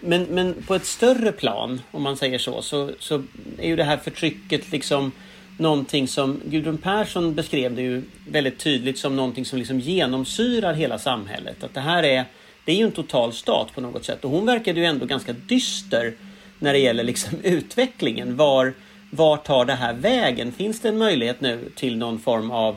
men, 0.00 0.22
men 0.22 0.54
på 0.66 0.74
ett 0.74 0.84
större 0.84 1.32
plan, 1.32 1.80
om 1.90 2.02
man 2.02 2.16
säger 2.16 2.38
så, 2.38 2.62
så, 2.62 2.90
så 2.98 3.22
är 3.58 3.68
ju 3.68 3.76
det 3.76 3.84
här 3.84 3.96
förtrycket 3.96 4.70
liksom 4.70 5.12
någonting 5.60 6.08
som 6.08 6.40
Gudrun 6.44 6.78
Persson 6.78 7.34
beskrev 7.34 7.74
det 7.74 7.82
ju 7.82 8.02
väldigt 8.28 8.58
tydligt 8.58 8.98
som 8.98 9.16
någonting 9.16 9.44
som 9.44 9.58
liksom 9.58 9.80
genomsyrar 9.80 10.74
hela 10.74 10.98
samhället. 10.98 11.64
Att 11.64 11.74
det 11.74 11.80
här 11.80 12.02
är, 12.02 12.24
det 12.64 12.72
är 12.72 12.76
ju 12.76 12.84
en 12.84 12.92
total 12.92 13.32
stat 13.32 13.74
på 13.74 13.80
något 13.80 14.04
sätt 14.04 14.24
och 14.24 14.30
hon 14.30 14.46
verkade 14.46 14.80
ju 14.80 14.86
ändå 14.86 15.06
ganska 15.06 15.32
dyster 15.32 16.14
när 16.58 16.72
det 16.72 16.78
gäller 16.78 17.04
liksom 17.04 17.38
utvecklingen. 17.42 18.36
Var, 18.36 18.74
var 19.10 19.36
tar 19.36 19.64
det 19.64 19.74
här 19.74 19.92
vägen? 19.92 20.52
Finns 20.52 20.80
det 20.80 20.88
en 20.88 20.98
möjlighet 20.98 21.40
nu 21.40 21.70
till 21.76 21.96
någon 21.96 22.18
form 22.18 22.50
av 22.50 22.76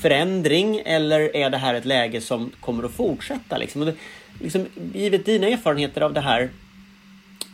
förändring 0.00 0.82
eller 0.84 1.36
är 1.36 1.50
det 1.50 1.56
här 1.56 1.74
ett 1.74 1.84
läge 1.84 2.20
som 2.20 2.52
kommer 2.60 2.84
att 2.84 2.92
fortsätta? 2.92 3.58
Liksom? 3.58 3.80
Och 3.80 3.86
det, 3.86 3.94
liksom, 4.40 4.66
givet 4.94 5.26
dina 5.26 5.48
erfarenheter 5.48 6.00
av 6.00 6.12
det 6.12 6.20
här 6.20 6.50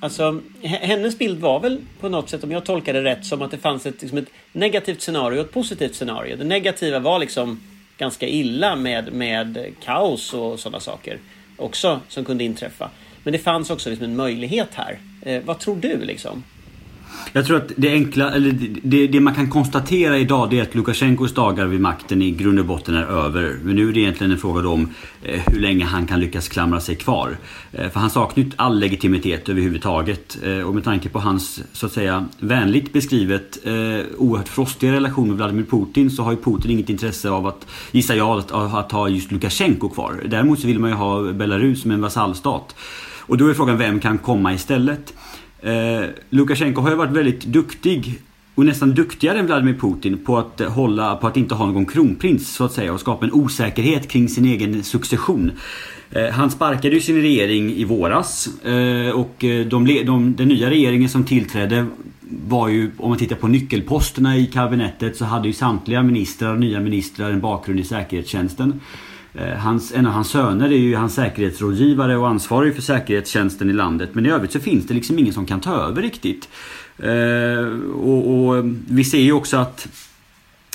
Alltså, 0.04 0.40
hennes 0.62 1.18
bild 1.18 1.40
var 1.40 1.60
väl 1.60 1.80
på 2.00 2.08
något 2.08 2.30
sätt, 2.30 2.44
om 2.44 2.50
jag 2.50 2.64
tolkar 2.64 2.92
det 2.92 3.04
rätt, 3.04 3.26
som 3.26 3.42
att 3.42 3.50
det 3.50 3.58
fanns 3.58 3.86
ett, 3.86 4.02
liksom 4.02 4.18
ett 4.18 4.28
negativt 4.52 5.02
scenario 5.02 5.38
och 5.38 5.46
ett 5.46 5.52
positivt 5.52 5.94
scenario. 5.94 6.36
Det 6.36 6.44
negativa 6.44 6.98
var 6.98 7.18
liksom 7.18 7.60
ganska 7.98 8.28
illa 8.28 8.76
med, 8.76 9.12
med 9.12 9.66
kaos 9.84 10.34
och 10.34 10.60
sådana 10.60 10.80
saker 10.80 11.18
också 11.56 12.00
som 12.08 12.24
kunde 12.24 12.44
inträffa. 12.44 12.90
Men 13.22 13.32
det 13.32 13.38
fanns 13.38 13.70
också 13.70 13.90
liksom 13.90 14.04
en 14.04 14.16
möjlighet 14.16 14.68
här. 14.74 14.98
Eh, 15.22 15.42
vad 15.44 15.58
tror 15.58 15.76
du 15.76 16.04
liksom? 16.04 16.44
Jag 17.32 17.46
tror 17.46 17.56
att 17.56 17.72
det 17.76 17.90
enkla, 17.92 18.30
eller 18.32 18.52
det, 18.82 19.06
det, 19.06 19.20
man 19.20 19.34
kan 19.34 19.50
konstatera 19.50 20.18
idag 20.18 20.50
det 20.50 20.58
är 20.58 20.62
att 20.62 20.74
Lukasjenkos 20.74 21.34
dagar 21.34 21.66
vid 21.66 21.80
makten 21.80 22.22
i 22.22 22.30
grund 22.30 22.58
och 22.58 22.66
botten 22.66 22.94
är 22.94 23.02
över. 23.02 23.56
Men 23.62 23.76
nu 23.76 23.88
är 23.88 23.92
det 23.92 24.00
egentligen 24.00 24.32
en 24.32 24.38
fråga 24.38 24.68
om 24.68 24.88
eh, 25.22 25.40
hur 25.46 25.60
länge 25.60 25.84
han 25.84 26.06
kan 26.06 26.20
lyckas 26.20 26.48
klamra 26.48 26.80
sig 26.80 26.96
kvar. 26.96 27.36
Eh, 27.72 27.90
för 27.90 28.00
han 28.00 28.10
saknar 28.10 28.44
ju 28.44 28.50
all 28.56 28.78
legitimitet 28.78 29.48
överhuvudtaget. 29.48 30.38
Eh, 30.42 30.58
och 30.58 30.74
med 30.74 30.84
tanke 30.84 31.08
på 31.08 31.18
hans, 31.18 31.62
så 31.72 31.86
att 31.86 31.92
säga, 31.92 32.26
vänligt 32.38 32.92
beskrivet 32.92 33.58
oerhört 34.18 34.48
frostiga 34.48 34.92
relation 34.92 35.28
med 35.28 35.36
Vladimir 35.36 35.64
Putin 35.64 36.10
så 36.10 36.22
har 36.22 36.32
ju 36.32 36.38
Putin 36.38 36.70
inget 36.70 36.90
intresse 36.90 37.30
av 37.30 37.46
att, 37.46 37.66
gissar 37.92 38.14
jag, 38.14 38.38
att, 38.38 38.52
att 38.52 38.92
ha 38.92 39.08
just 39.08 39.32
Lukasjenko 39.32 39.88
kvar. 39.88 40.22
Däremot 40.26 40.60
så 40.60 40.66
vill 40.66 40.78
man 40.78 40.90
ju 40.90 40.96
ha 40.96 41.32
Belarus 41.32 41.82
som 41.82 41.90
en 41.90 42.00
vasallstat. 42.00 42.74
Och 43.26 43.36
då 43.36 43.46
är 43.46 43.54
frågan 43.54 43.78
vem 43.78 44.00
kan 44.00 44.18
komma 44.18 44.54
istället? 44.54 45.14
Eh, 45.64 46.08
Lukasjenko 46.30 46.80
har 46.80 46.90
ju 46.90 46.96
varit 46.96 47.12
väldigt 47.12 47.44
duktig 47.44 48.20
och 48.54 48.66
nästan 48.66 48.94
duktigare 48.94 49.38
än 49.38 49.46
Vladimir 49.46 49.74
Putin 49.74 50.18
på 50.24 50.38
att 50.38 50.60
hålla, 50.60 51.16
på 51.16 51.26
att 51.26 51.36
inte 51.36 51.54
ha 51.54 51.66
någon 51.66 51.86
kronprins 51.86 52.54
så 52.54 52.64
att 52.64 52.72
säga 52.72 52.92
och 52.92 53.00
skapa 53.00 53.24
en 53.24 53.32
osäkerhet 53.32 54.08
kring 54.08 54.28
sin 54.28 54.44
egen 54.44 54.82
succession. 54.82 55.52
Eh, 56.10 56.28
han 56.28 56.50
sparkade 56.50 56.94
ju 56.94 57.00
sin 57.00 57.22
regering 57.22 57.72
i 57.72 57.84
våras 57.84 58.48
eh, 58.64 59.10
och 59.10 59.44
eh, 59.44 59.66
de, 59.66 60.04
de, 60.06 60.34
den 60.36 60.48
nya 60.48 60.70
regeringen 60.70 61.08
som 61.08 61.24
tillträdde 61.24 61.86
var 62.20 62.68
ju, 62.68 62.90
om 62.98 63.08
man 63.08 63.18
tittar 63.18 63.36
på 63.36 63.48
nyckelposterna 63.48 64.36
i 64.36 64.46
kabinettet 64.46 65.16
så 65.16 65.24
hade 65.24 65.48
ju 65.48 65.54
samtliga 65.54 66.02
ministrar, 66.02 66.56
nya 66.56 66.80
ministrar 66.80 67.30
en 67.30 67.40
bakgrund 67.40 67.80
i 67.80 67.84
säkerhetstjänsten. 67.84 68.80
Eh, 69.34 69.58
hans, 69.58 69.92
en 69.94 70.06
av 70.06 70.12
hans 70.12 70.28
söner 70.28 70.66
är 70.66 70.76
ju 70.76 70.94
hans 70.94 71.14
säkerhetsrådgivare 71.14 72.16
och 72.16 72.28
ansvarig 72.28 72.74
för 72.74 72.82
säkerhetstjänsten 72.82 73.70
i 73.70 73.72
landet. 73.72 74.10
Men 74.12 74.26
i 74.26 74.30
övrigt 74.30 74.52
så 74.52 74.60
finns 74.60 74.86
det 74.86 74.94
liksom 74.94 75.18
ingen 75.18 75.32
som 75.32 75.46
kan 75.46 75.60
ta 75.60 75.74
över 75.74 76.02
riktigt. 76.02 76.48
Eh, 76.98 77.66
och, 77.94 78.48
och 78.48 78.64
vi 78.88 79.04
ser 79.04 79.18
ju 79.18 79.32
också 79.32 79.56
att 79.56 79.88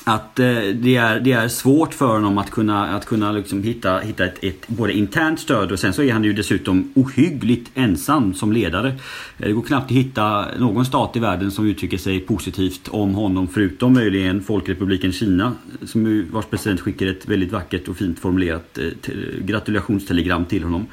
att 0.09 0.39
eh, 0.39 0.45
det, 0.73 0.95
är, 0.95 1.19
det 1.19 1.31
är 1.31 1.47
svårt 1.47 1.93
för 1.93 2.07
honom 2.07 2.37
att 2.37 2.51
kunna, 2.51 2.95
att 2.95 3.05
kunna 3.05 3.31
liksom 3.31 3.63
hitta, 3.63 3.99
hitta 3.99 4.25
ett, 4.25 4.43
ett 4.43 4.67
både 4.67 4.93
internt 4.93 5.39
stöd 5.39 5.71
och 5.71 5.79
sen 5.79 5.93
så 5.93 6.03
är 6.03 6.13
han 6.13 6.23
ju 6.23 6.33
dessutom 6.33 6.91
ohyggligt 6.95 7.71
ensam 7.75 8.33
som 8.33 8.51
ledare. 8.51 8.87
Eh, 8.89 8.95
det 9.37 9.51
går 9.51 9.61
knappt 9.61 9.85
att 9.85 9.97
hitta 9.97 10.45
någon 10.57 10.85
stat 10.85 11.15
i 11.15 11.19
världen 11.19 11.51
som 11.51 11.67
uttrycker 11.67 11.97
sig 11.97 12.19
positivt 12.19 12.87
om 12.87 13.15
honom 13.15 13.47
förutom 13.47 13.93
möjligen 13.93 14.41
Folkrepubliken 14.41 15.11
Kina 15.11 15.53
som 15.85 16.25
vars 16.31 16.45
president 16.45 16.81
skickar 16.81 17.07
ett 17.07 17.27
väldigt 17.27 17.51
vackert 17.51 17.87
och 17.87 17.97
fint 17.97 18.19
formulerat 18.19 18.77
eh, 18.77 19.13
gratulationstelegram 19.41 20.45
till 20.45 20.63
honom. 20.63 20.87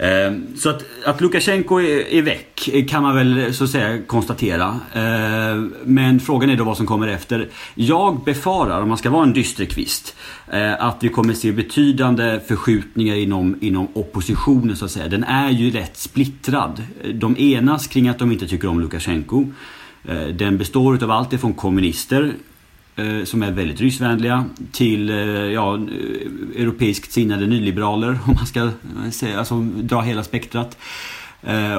Ehm, 0.00 0.56
så 0.56 0.70
att, 0.70 0.84
att 1.04 1.20
Lukasjenko 1.20 1.80
är, 1.80 2.12
är 2.12 2.22
väck 2.22 2.70
kan 2.88 3.02
man 3.02 3.16
väl 3.16 3.54
så 3.54 3.64
att 3.64 3.70
säga 3.70 4.02
konstatera. 4.06 4.80
Ehm, 4.94 5.74
men 5.84 6.20
frågan 6.20 6.50
är 6.50 6.56
då 6.56 6.64
vad 6.64 6.76
som 6.76 6.86
kommer 6.86 7.08
efter. 7.08 7.48
Jag 7.74 8.24
befarar, 8.24 8.82
om 8.82 8.88
man 8.88 8.98
ska 8.98 9.10
vara 9.10 9.22
en 9.22 9.32
dysterkvist, 9.32 10.16
eh, 10.52 10.84
att 10.84 10.96
vi 11.00 11.08
kommer 11.08 11.34
se 11.34 11.52
betydande 11.52 12.40
förskjutningar 12.46 13.14
inom, 13.14 13.56
inom 13.60 13.88
oppositionen 13.92 14.76
så 14.76 14.84
att 14.84 14.90
säga. 14.90 15.08
Den 15.08 15.24
är 15.24 15.50
ju 15.50 15.70
rätt 15.70 15.96
splittrad. 15.96 16.82
De 17.14 17.36
enas 17.38 17.86
kring 17.86 18.08
att 18.08 18.18
de 18.18 18.32
inte 18.32 18.46
tycker 18.46 18.68
om 18.68 18.80
Lukasjenko. 18.80 19.46
Ehm, 20.08 20.36
den 20.36 20.58
består 20.58 21.04
av 21.04 21.10
allt 21.10 21.32
ifrån 21.32 21.52
kommunister 21.54 22.32
Eh, 22.98 23.24
som 23.24 23.42
är 23.42 23.52
väldigt 23.52 23.80
ryssvänliga 23.80 24.44
till 24.72 25.10
eh, 25.10 25.16
ja, 25.16 25.74
eh, 25.74 26.62
europeiskt 26.62 27.12
sinnade 27.12 27.46
nyliberaler 27.46 28.18
om 28.26 28.34
man 28.34 28.46
ska 28.46 28.70
säga, 29.12 29.38
alltså, 29.38 29.60
dra 29.60 30.00
hela 30.00 30.22
spektrat. 30.22 30.78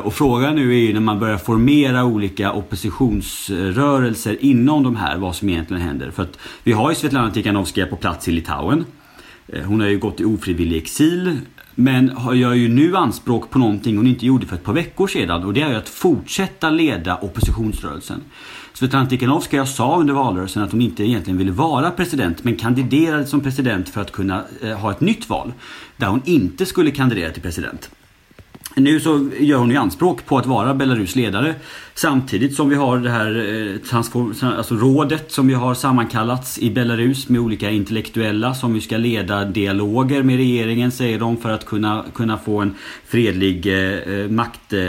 Och 0.04 0.14
frågan 0.14 0.56
nu 0.56 0.74
är 0.74 0.80
ju 0.80 0.94
när 0.94 1.00
man 1.00 1.20
börjar 1.20 1.38
formera 1.38 2.06
olika 2.06 2.52
oppositionsrörelser 2.52 4.38
inom 4.40 4.84
de 4.84 4.96
här 4.96 5.18
vad 5.18 5.36
som 5.36 5.50
egentligen 5.50 5.84
händer. 5.84 6.12
För 6.12 6.24
att 6.24 6.40
vi 6.64 6.72
har 6.72 6.90
ju 6.90 6.96
Svetlana 6.96 7.32
Tikhanovskaja 7.32 7.88
på 7.88 7.96
plats 7.96 8.28
i 8.28 8.32
Litauen. 8.32 8.86
Hon 9.66 9.80
har 9.80 9.88
ju 9.88 10.00
gått 10.00 10.20
i 10.20 10.26
ofrivillig 10.26 10.78
exil 10.78 11.40
men 11.80 12.12
gör 12.34 12.54
ju 12.54 12.68
nu 12.68 12.96
anspråk 12.96 13.50
på 13.50 13.60
någonting 13.60 13.98
hon 13.98 14.08
inte 14.08 14.26
gjorde 14.26 14.46
för 14.46 14.56
ett 14.56 14.64
par 14.64 14.74
veckor 14.74 15.08
sedan 15.08 15.44
och 15.44 15.54
det 15.54 15.62
är 15.62 15.70
ju 15.70 15.76
att 15.76 15.90
fortsätta 15.90 16.70
leda 16.70 17.18
oppositionsrörelsen. 17.18 18.22
Svetlana 18.74 19.06
Tikhanovskaja 19.06 19.66
sa 19.66 19.98
under 20.00 20.14
valrörelsen 20.14 20.64
att 20.64 20.72
hon 20.72 20.82
inte 20.82 21.04
egentligen 21.04 21.38
ville 21.38 21.52
vara 21.52 21.92
president 21.92 22.44
men 22.44 22.56
kandiderade 22.56 23.26
som 23.26 23.42
president 23.42 23.90
för 23.90 24.02
att 24.02 24.12
kunna 24.12 24.44
eh, 24.62 24.78
ha 24.78 24.92
ett 24.92 25.02
nytt 25.02 25.30
val 25.30 25.54
där 25.98 26.08
hon 26.08 26.22
inte 26.26 26.66
skulle 26.66 26.92
kandidera 26.92 27.32
till 27.32 27.42
president. 27.42 27.90
Nu 28.76 29.00
så 29.00 29.30
gör 29.40 29.58
hon 29.58 29.70
ju 29.70 29.76
anspråk 29.76 30.26
på 30.26 30.38
att 30.38 30.46
vara 30.46 30.74
Belarus 30.74 31.16
ledare 31.16 31.56
samtidigt 32.02 32.56
som 32.56 32.70
vi 32.70 32.76
har 32.76 32.98
det 32.98 33.10
här 33.10 33.36
eh, 33.36 33.78
transform, 33.90 34.34
alltså 34.58 34.76
rådet 34.76 35.32
som 35.32 35.48
vi 35.48 35.54
har 35.54 35.74
sammankallats 35.74 36.60
i 36.60 36.72
Belarus 36.72 37.30
med 37.30 37.42
olika 37.42 37.70
intellektuella 37.70 38.54
som 38.54 38.76
ju 38.76 38.82
ska 38.82 38.98
leda 38.98 39.46
dialoger 39.46 40.24
med 40.24 40.38
regeringen 40.38 40.92
säger 40.92 41.20
de 41.20 41.38
för 41.38 41.50
att 41.50 41.66
kunna, 41.66 42.06
kunna 42.14 42.38
få 42.38 42.60
en 42.60 42.76
fredlig 43.08 43.66
eh, 43.66 44.20
eh 44.20 44.30
makt, 44.30 44.74
eh, 44.74 44.80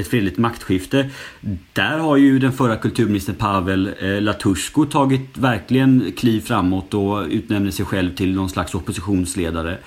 ett 0.00 0.08
fredligt 0.08 0.38
maktskifte. 0.38 1.10
Där 1.72 1.98
har 1.98 2.16
ju 2.16 2.38
den 2.38 2.52
förra 2.52 2.76
kulturministern 2.76 3.34
Pavel 3.34 3.90
eh, 4.00 4.20
Latushko 4.20 4.84
tagit 4.84 5.38
verkligen 5.38 6.12
kliv 6.16 6.40
framåt 6.40 6.94
och 6.94 7.26
utnämner 7.30 7.70
sig 7.70 7.84
själv 7.84 8.14
till 8.14 8.34
någon 8.34 8.48
slags 8.48 8.74
oppositionsledare. 8.74 9.78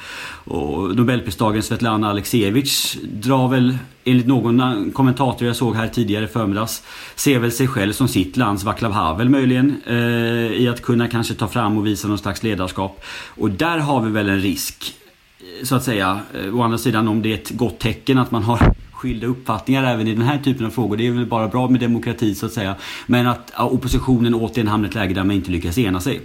Och 0.43 0.95
Nobelpristagaren 0.95 1.63
Svetlana 1.63 2.09
Aleksijevitj 2.09 2.99
drar 3.03 3.47
väl 3.47 3.77
enligt 4.03 4.27
någon 4.27 4.91
kommentator 4.91 5.47
jag 5.47 5.55
såg 5.55 5.75
här 5.75 5.87
tidigare 5.87 6.27
förmiddags 6.49 6.83
ser 7.15 7.39
väl 7.39 7.51
sig 7.51 7.67
själv 7.67 7.93
som 7.93 8.07
sitt 8.07 8.37
lands 8.37 8.63
Vaclav 8.63 8.91
Havel 8.91 9.29
möjligen 9.29 9.81
eh, 9.85 9.95
i 10.61 10.67
att 10.67 10.81
kunna 10.81 11.07
kanske 11.07 11.33
ta 11.33 11.47
fram 11.47 11.77
och 11.77 11.85
visa 11.85 12.07
någon 12.07 12.17
slags 12.17 12.43
ledarskap. 12.43 13.03
Och 13.37 13.49
där 13.49 13.77
har 13.77 14.01
vi 14.01 14.11
väl 14.11 14.29
en 14.29 14.41
risk 14.41 14.95
eh, 15.39 15.65
så 15.65 15.75
att 15.75 15.83
säga. 15.83 16.19
Eh, 16.33 16.55
å 16.55 16.61
andra 16.61 16.77
sidan 16.77 17.07
om 17.07 17.21
det 17.21 17.29
är 17.29 17.33
ett 17.33 17.49
gott 17.49 17.79
tecken 17.79 18.17
att 18.17 18.31
man 18.31 18.43
har 18.43 18.59
skilda 18.93 19.27
uppfattningar 19.27 19.83
även 19.83 20.07
i 20.07 20.15
den 20.15 20.25
här 20.25 20.39
typen 20.39 20.65
av 20.65 20.69
frågor. 20.69 20.97
Det 20.97 21.07
är 21.07 21.11
väl 21.11 21.25
bara 21.25 21.47
bra 21.47 21.69
med 21.69 21.79
demokrati 21.79 22.35
så 22.35 22.45
att 22.45 22.53
säga. 22.53 22.75
Men 23.07 23.27
att 23.27 23.51
oppositionen 23.59 24.33
återigen 24.33 24.67
hamnar 24.67 24.87
i 24.87 24.89
ett 24.89 24.95
läge 24.95 25.13
där 25.13 25.23
man 25.23 25.35
inte 25.35 25.51
lyckas 25.51 25.77
ena 25.77 25.99
sig. 25.99 26.21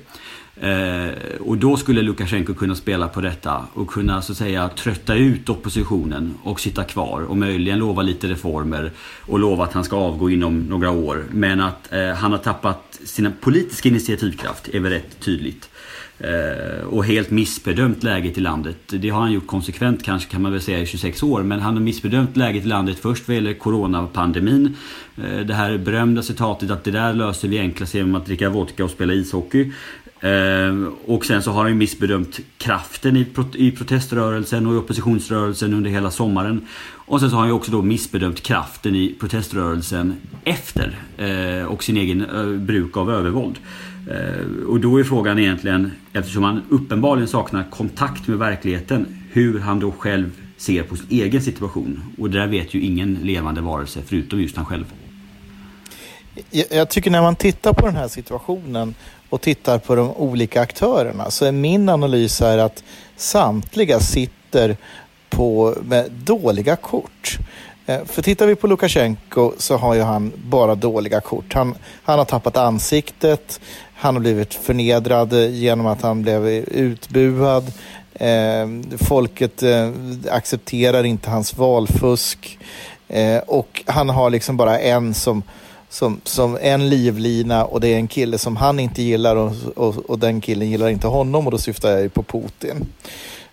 Eh, 0.60 1.14
och 1.40 1.58
då 1.58 1.76
skulle 1.76 2.02
Lukasjenko 2.02 2.54
kunna 2.54 2.74
spela 2.74 3.08
på 3.08 3.20
detta 3.20 3.66
och 3.74 3.88
kunna 3.88 4.22
så 4.22 4.32
att 4.32 4.38
säga 4.38 4.68
trötta 4.68 5.14
ut 5.14 5.48
oppositionen 5.48 6.34
och 6.42 6.60
sitta 6.60 6.84
kvar 6.84 7.20
och 7.22 7.36
möjligen 7.36 7.78
lova 7.78 8.02
lite 8.02 8.26
reformer 8.26 8.90
och 9.20 9.38
lova 9.38 9.64
att 9.64 9.72
han 9.72 9.84
ska 9.84 9.96
avgå 9.96 10.30
inom 10.30 10.60
några 10.60 10.90
år. 10.90 11.24
Men 11.30 11.60
att 11.60 11.92
eh, 11.92 12.08
han 12.08 12.32
har 12.32 12.38
tappat 12.38 13.00
sin 13.04 13.32
politiska 13.40 13.88
initiativkraft 13.88 14.68
är 14.68 14.80
väl 14.80 14.92
rätt 14.92 15.20
tydligt. 15.20 15.70
Eh, 16.18 16.84
och 16.86 17.04
helt 17.04 17.30
missbedömt 17.30 18.02
läget 18.02 18.38
i 18.38 18.40
landet. 18.40 18.76
Det 18.86 19.08
har 19.08 19.20
han 19.20 19.32
gjort 19.32 19.46
konsekvent 19.46 20.02
kanske 20.02 20.30
kan 20.30 20.42
man 20.42 20.52
väl 20.52 20.60
säga 20.60 20.78
i 20.78 20.86
26 20.86 21.22
år. 21.22 21.42
Men 21.42 21.60
han 21.60 21.74
har 21.74 21.80
missbedömt 21.80 22.36
läget 22.36 22.64
i 22.64 22.68
landet 22.68 22.98
först 22.98 23.28
vad 23.28 23.34
gäller 23.34 23.54
coronapandemin. 23.54 24.76
Eh, 25.16 25.40
det 25.46 25.54
här 25.54 25.78
berömda 25.78 26.22
citatet 26.22 26.70
att 26.70 26.84
det 26.84 26.90
där 26.90 27.14
löser 27.14 27.48
vi 27.48 27.58
enklast 27.58 27.94
genom 27.94 28.14
att 28.14 28.26
dricka 28.26 28.50
vodka 28.50 28.84
och 28.84 28.90
spela 28.90 29.12
ishockey. 29.12 29.72
Eh, 30.24 30.88
och 31.06 31.26
sen 31.26 31.42
så 31.42 31.50
har 31.50 31.62
han 31.62 31.70
ju 31.70 31.76
missbedömt 31.76 32.40
kraften 32.58 33.16
i, 33.16 33.26
i 33.54 33.70
proteströrelsen 33.70 34.66
och 34.66 34.74
i 34.74 34.76
oppositionsrörelsen 34.76 35.74
under 35.74 35.90
hela 35.90 36.10
sommaren. 36.10 36.66
Och 37.06 37.20
sen 37.20 37.30
så 37.30 37.36
har 37.36 37.40
han 37.40 37.48
ju 37.48 37.54
också 37.54 37.70
då 37.70 37.82
missbedömt 37.82 38.42
kraften 38.42 38.94
i 38.94 39.14
proteströrelsen 39.20 40.16
efter 40.44 40.98
eh, 41.16 41.64
och 41.64 41.84
sin 41.84 41.96
egen 41.96 42.24
eh, 42.24 42.58
bruk 42.58 42.96
av 42.96 43.10
övervåld. 43.10 43.58
Eh, 44.10 44.66
och 44.66 44.80
då 44.80 45.00
är 45.00 45.04
frågan 45.04 45.38
egentligen, 45.38 45.92
eftersom 46.12 46.42
han 46.42 46.62
uppenbarligen 46.68 47.28
saknar 47.28 47.64
kontakt 47.70 48.26
med 48.26 48.38
verkligheten, 48.38 49.06
hur 49.32 49.60
han 49.60 49.80
då 49.80 49.92
själv 49.92 50.30
ser 50.56 50.82
på 50.82 50.96
sin 50.96 51.06
egen 51.10 51.42
situation. 51.42 52.02
Och 52.18 52.30
det 52.30 52.38
där 52.38 52.46
vet 52.46 52.74
ju 52.74 52.80
ingen 52.80 53.14
levande 53.14 53.60
varelse 53.60 54.00
förutom 54.06 54.40
just 54.40 54.56
han 54.56 54.66
själv. 54.66 54.84
Jag 56.70 56.90
tycker 56.90 57.10
när 57.10 57.22
man 57.22 57.36
tittar 57.36 57.72
på 57.72 57.86
den 57.86 57.96
här 57.96 58.08
situationen 58.08 58.94
och 59.34 59.40
tittar 59.40 59.78
på 59.78 59.94
de 59.94 60.10
olika 60.10 60.60
aktörerna 60.60 61.30
så 61.30 61.44
är 61.44 61.52
min 61.52 61.88
analys 61.88 62.40
här 62.40 62.58
att 62.58 62.84
samtliga 63.16 64.00
sitter 64.00 64.76
på 65.30 65.74
med 65.82 66.10
dåliga 66.10 66.76
kort. 66.76 67.38
Eh, 67.86 68.04
för 68.04 68.22
tittar 68.22 68.46
vi 68.46 68.54
på 68.54 68.66
Lukasjenko 68.66 69.52
så 69.58 69.76
har 69.76 69.94
ju 69.94 70.02
han 70.02 70.32
bara 70.36 70.74
dåliga 70.74 71.20
kort. 71.20 71.54
Han, 71.54 71.74
han 72.02 72.18
har 72.18 72.24
tappat 72.24 72.56
ansiktet, 72.56 73.60
han 73.94 74.14
har 74.14 74.20
blivit 74.20 74.54
förnedrad 74.54 75.32
genom 75.50 75.86
att 75.86 76.02
han 76.02 76.22
blev 76.22 76.46
utbuad. 76.48 77.72
Eh, 78.14 78.68
folket 78.98 79.62
eh, 79.62 79.90
accepterar 80.30 81.04
inte 81.04 81.30
hans 81.30 81.56
valfusk. 81.56 82.58
Eh, 83.08 83.38
och 83.38 83.82
han 83.86 84.08
har 84.08 84.30
liksom 84.30 84.56
bara 84.56 84.78
en 84.78 85.14
som 85.14 85.42
som, 85.94 86.20
som 86.24 86.58
en 86.60 86.88
livlina 86.88 87.64
och 87.64 87.80
det 87.80 87.88
är 87.88 87.96
en 87.96 88.08
kille 88.08 88.38
som 88.38 88.56
han 88.56 88.80
inte 88.80 89.02
gillar 89.02 89.36
och, 89.36 89.52
och, 89.76 90.10
och 90.10 90.18
den 90.18 90.40
killen 90.40 90.70
gillar 90.70 90.88
inte 90.88 91.06
honom 91.06 91.46
och 91.46 91.52
då 91.52 91.58
syftar 91.58 91.90
jag 91.90 92.02
ju 92.02 92.08
på 92.08 92.22
Putin. 92.22 92.86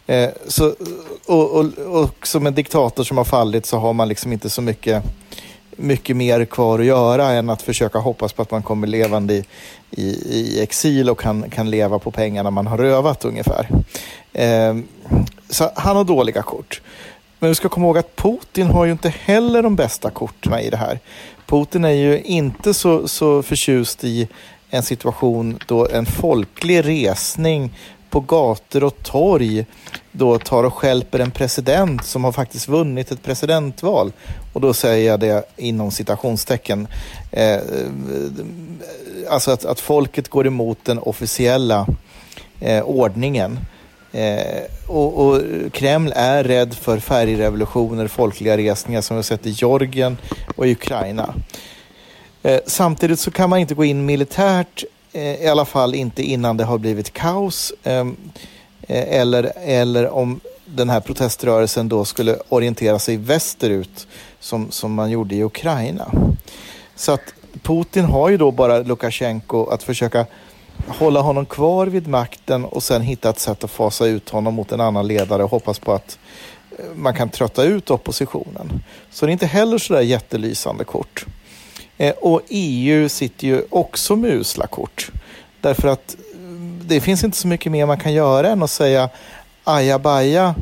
Eh, 0.08 0.30
så, 0.48 0.76
och, 1.26 1.52
och, 1.52 1.66
och, 1.78 2.28
som 2.28 2.48
en 2.48 2.54
diktator 2.54 3.04
som 3.04 3.18
har 3.18 3.24
fallit 3.24 3.66
så 3.66 3.78
har 3.78 3.94
man 3.94 4.08
liksom 4.08 4.34
inte 4.34 4.50
så 4.50 4.62
mycket 4.62 5.04
mycket 5.76 6.18
mer 6.18 6.46
kvar 6.46 6.80
att 6.80 6.86
göra 6.86 7.30
än 7.30 7.50
att 7.50 7.62
försöka 7.62 8.00
hoppas 8.00 8.34
på 8.34 8.42
att 8.42 8.52
man 8.52 8.64
kommer 8.64 8.88
levande 8.88 9.34
i, 9.34 9.46
i, 9.92 10.04
i 10.30 10.62
exil 10.64 11.10
och 11.10 11.20
kan, 11.20 11.50
kan 11.50 11.70
leva 11.70 12.00
på 12.00 12.12
pengarna 12.12 12.52
man 12.52 12.68
har 12.68 12.78
rövat 12.78 13.26
ungefär. 13.26 13.68
Eh, 14.34 14.76
så 15.50 15.72
han 15.76 15.96
har 15.96 16.04
dåliga 16.04 16.42
kort. 16.42 16.82
Men 17.42 17.50
vi 17.50 17.56
ska 17.56 17.70
komma 17.70 17.86
ihåg 17.86 17.98
att 17.98 18.16
Putin 18.16 18.68
har 18.68 18.86
ju 18.86 18.92
inte 18.92 19.10
heller 19.10 19.64
de 19.64 19.76
bästa 19.76 20.10
korten 20.10 20.60
i 20.60 20.70
det 20.70 20.78
här. 20.78 21.00
Putin 21.52 21.86
är 21.86 21.90
ju 21.90 22.22
inte 22.22 22.74
så, 22.74 23.08
så 23.08 23.44
förtjust 23.44 24.04
i 24.04 24.28
en 24.70 24.84
situation 24.84 25.60
då 25.66 25.88
en 25.88 26.06
folklig 26.06 26.86
resning 26.88 27.74
på 28.10 28.20
gator 28.20 28.84
och 28.84 29.04
torg 29.04 29.66
då 30.12 30.40
tar 30.40 30.64
och 30.64 30.74
skälper 30.74 31.20
en 31.20 31.32
president 31.32 32.06
som 32.06 32.24
har 32.24 32.32
faktiskt 32.32 32.68
vunnit 32.68 33.12
ett 33.12 33.24
presidentval. 33.24 34.12
Och 34.54 34.62
då 34.62 34.74
säger 34.74 35.08
jag 35.12 35.20
det 35.20 35.44
inom 35.58 35.92
citationstecken. 35.92 36.88
Eh, 37.32 37.60
alltså 39.30 39.52
att, 39.52 39.66
att 39.66 39.80
folket 39.80 40.30
går 40.30 40.48
emot 40.48 40.78
den 40.84 41.00
officiella 41.00 41.88
eh, 42.60 42.84
ordningen. 42.84 43.60
Eh, 44.12 44.62
och, 44.88 45.26
och, 45.26 45.42
Kreml 45.72 46.14
är 46.16 46.44
rädd 46.44 46.74
för 46.74 47.00
färgrevolutioner, 47.00 48.08
folkliga 48.08 48.58
resningar 48.58 49.02
som 49.02 49.16
vi 49.16 49.18
har 49.18 49.24
sett 49.24 49.46
i 49.46 49.50
Georgien 49.50 50.18
och 50.56 50.68
i 50.68 50.72
Ukraina. 50.72 51.34
Eh, 52.44 52.60
samtidigt 52.66 53.20
så 53.20 53.32
kan 53.32 53.50
man 53.50 53.60
inte 53.60 53.74
gå 53.74 53.86
in 53.86 54.06
militärt, 54.06 54.84
eh, 55.14 55.44
i 55.44 55.48
alla 55.48 55.66
fall 55.66 55.96
inte 55.96 56.24
innan 56.24 56.58
det 56.58 56.64
har 56.64 56.78
blivit 56.78 57.14
kaos. 57.14 57.74
Ehm, 57.84 58.18
eh, 58.82 59.20
eller, 59.20 59.52
eller 59.66 60.10
om 60.10 60.40
den 60.66 60.90
här 60.90 61.00
proteströrelsen 61.00 61.90
då 61.90 62.06
skulle 62.06 62.38
orientera 62.50 63.00
sig 63.00 63.18
västerut 63.18 64.08
som, 64.40 64.72
som 64.72 64.94
man 64.94 65.12
gjorde 65.12 65.36
i 65.36 65.44
Ukraina. 65.44 66.12
Så 66.96 67.12
att 67.12 67.34
Putin 67.62 68.06
har 68.06 68.30
ju 68.30 68.38
då 68.38 68.52
bara 68.52 68.80
Lukasjenko 68.80 69.66
att 69.66 69.84
försöka 69.84 70.26
hålla 70.88 71.22
honom 71.22 71.46
kvar 71.46 71.88
vid 71.88 72.08
makten 72.08 72.66
och 72.66 72.84
sen 72.84 73.02
hitta 73.02 73.30
ett 73.30 73.40
sätt 73.40 73.64
att 73.64 73.72
fasa 73.72 74.06
ut 74.06 74.30
honom 74.30 74.54
mot 74.54 74.72
en 74.72 74.82
annan 74.82 75.08
ledare 75.08 75.44
och 75.44 75.52
hoppas 75.52 75.80
på 75.80 75.94
att 75.94 76.20
eh, 76.80 76.86
man 76.96 77.14
kan 77.14 77.30
trötta 77.30 77.64
ut 77.64 77.92
oppositionen. 77.92 78.84
Så 79.12 79.26
det 79.26 79.30
är 79.30 79.34
inte 79.34 79.46
heller 79.46 79.78
sådär 79.78 80.02
jättelysande 80.02 80.84
kort. 80.84 81.26
Eh, 81.98 82.14
och 82.14 82.42
EU 82.50 83.10
sitter 83.10 83.48
ju 83.48 83.64
också 83.70 84.16
med 84.16 84.32
usla 84.32 84.68
kort. 84.68 85.12
Därför 85.62 85.88
att 85.88 86.16
mm, 86.34 86.82
det 86.86 87.02
finns 87.02 87.24
inte 87.24 87.38
så 87.38 87.48
mycket 87.48 87.72
mer 87.72 87.86
man 87.86 88.00
kan 88.00 88.14
göra 88.14 88.50
än 88.50 88.64
att 88.64 88.72
säga 88.72 89.10
ajabaja, 89.64 90.56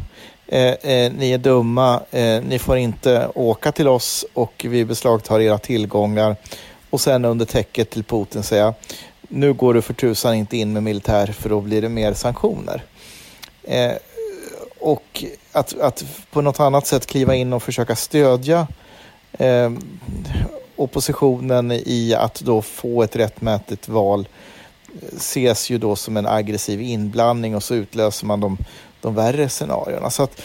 eh, 0.47 0.71
eh, 0.71 1.11
ni 1.13 1.31
är 1.31 1.37
dumma, 1.37 2.01
eh, 2.11 2.41
ni 2.41 2.59
får 2.59 2.77
inte 2.77 3.27
åka 3.35 3.71
till 3.71 3.87
oss 3.87 4.25
och 4.33 4.65
vi 4.69 4.85
beslagtar 4.85 5.41
era 5.41 5.57
tillgångar. 5.57 6.35
Och 6.89 7.01
sen 7.01 7.25
under 7.25 7.45
täcket 7.45 7.89
till 7.89 8.03
Putin 8.03 8.43
säga 8.43 8.73
nu 9.29 9.53
går 9.53 9.73
du 9.73 9.81
för 9.81 9.93
tusan 9.93 10.35
inte 10.35 10.57
in 10.57 10.73
med 10.73 10.83
militär 10.83 11.27
för 11.27 11.49
då 11.49 11.61
blir 11.61 11.81
det 11.81 11.89
mer 11.89 12.13
sanktioner. 12.13 12.83
Eh, 13.63 13.93
och 14.79 15.23
att, 15.51 15.79
att 15.79 16.03
på 16.31 16.41
något 16.41 16.59
annat 16.59 16.87
sätt 16.87 17.05
kliva 17.05 17.35
in 17.35 17.53
och 17.53 17.63
försöka 17.63 17.95
stödja 17.95 18.67
eh, 19.31 19.71
oppositionen 20.75 21.71
i 21.71 22.15
att 22.17 22.39
då 22.39 22.61
få 22.61 23.03
ett 23.03 23.15
rättmätigt 23.15 23.87
val 23.87 24.27
ses 25.17 25.69
ju 25.69 25.77
då 25.77 25.95
som 25.95 26.17
en 26.17 26.27
aggressiv 26.27 26.81
inblandning 26.81 27.55
och 27.55 27.63
så 27.63 27.75
utlöser 27.75 28.25
man 28.25 28.39
de, 28.39 28.57
de 29.01 29.15
värre 29.15 29.49
scenarierna. 29.49 30.09
Så 30.09 30.23
att 30.23 30.41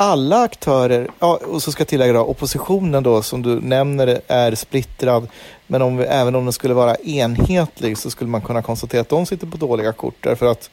alla 0.00 0.42
aktörer, 0.42 1.08
ja, 1.18 1.40
och 1.46 1.62
så 1.62 1.72
ska 1.72 1.80
jag 1.80 1.88
tillägga 1.88 2.12
då, 2.12 2.20
oppositionen 2.20 3.02
då 3.02 3.22
som 3.22 3.42
du 3.42 3.60
nämner 3.60 4.20
är 4.26 4.54
splittrad, 4.54 5.28
men 5.66 5.82
om 5.82 5.96
vi, 5.96 6.04
även 6.04 6.34
om 6.34 6.44
den 6.44 6.52
skulle 6.52 6.74
vara 6.74 6.94
enhetlig 6.96 7.98
så 7.98 8.10
skulle 8.10 8.30
man 8.30 8.40
kunna 8.40 8.62
konstatera 8.62 9.00
att 9.00 9.08
de 9.08 9.26
sitter 9.26 9.46
på 9.46 9.56
dåliga 9.56 9.92
kort. 9.92 10.14
Därför 10.20 10.46
att 10.46 10.70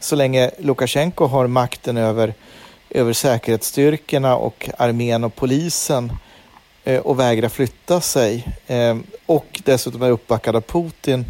så 0.00 0.16
länge 0.16 0.50
Lukasjenko 0.58 1.26
har 1.26 1.46
makten 1.46 1.96
över, 1.96 2.34
över 2.90 3.12
säkerhetsstyrkorna 3.12 4.36
och 4.36 4.70
armén 4.78 5.24
och 5.24 5.34
polisen 5.34 6.12
eh, 6.84 7.00
och 7.00 7.20
vägrar 7.20 7.48
flytta 7.48 8.00
sig 8.00 8.48
eh, 8.66 8.96
och 9.26 9.60
dessutom 9.64 10.02
är 10.02 10.10
uppbackad 10.10 10.56
av 10.56 10.60
Putin 10.60 11.24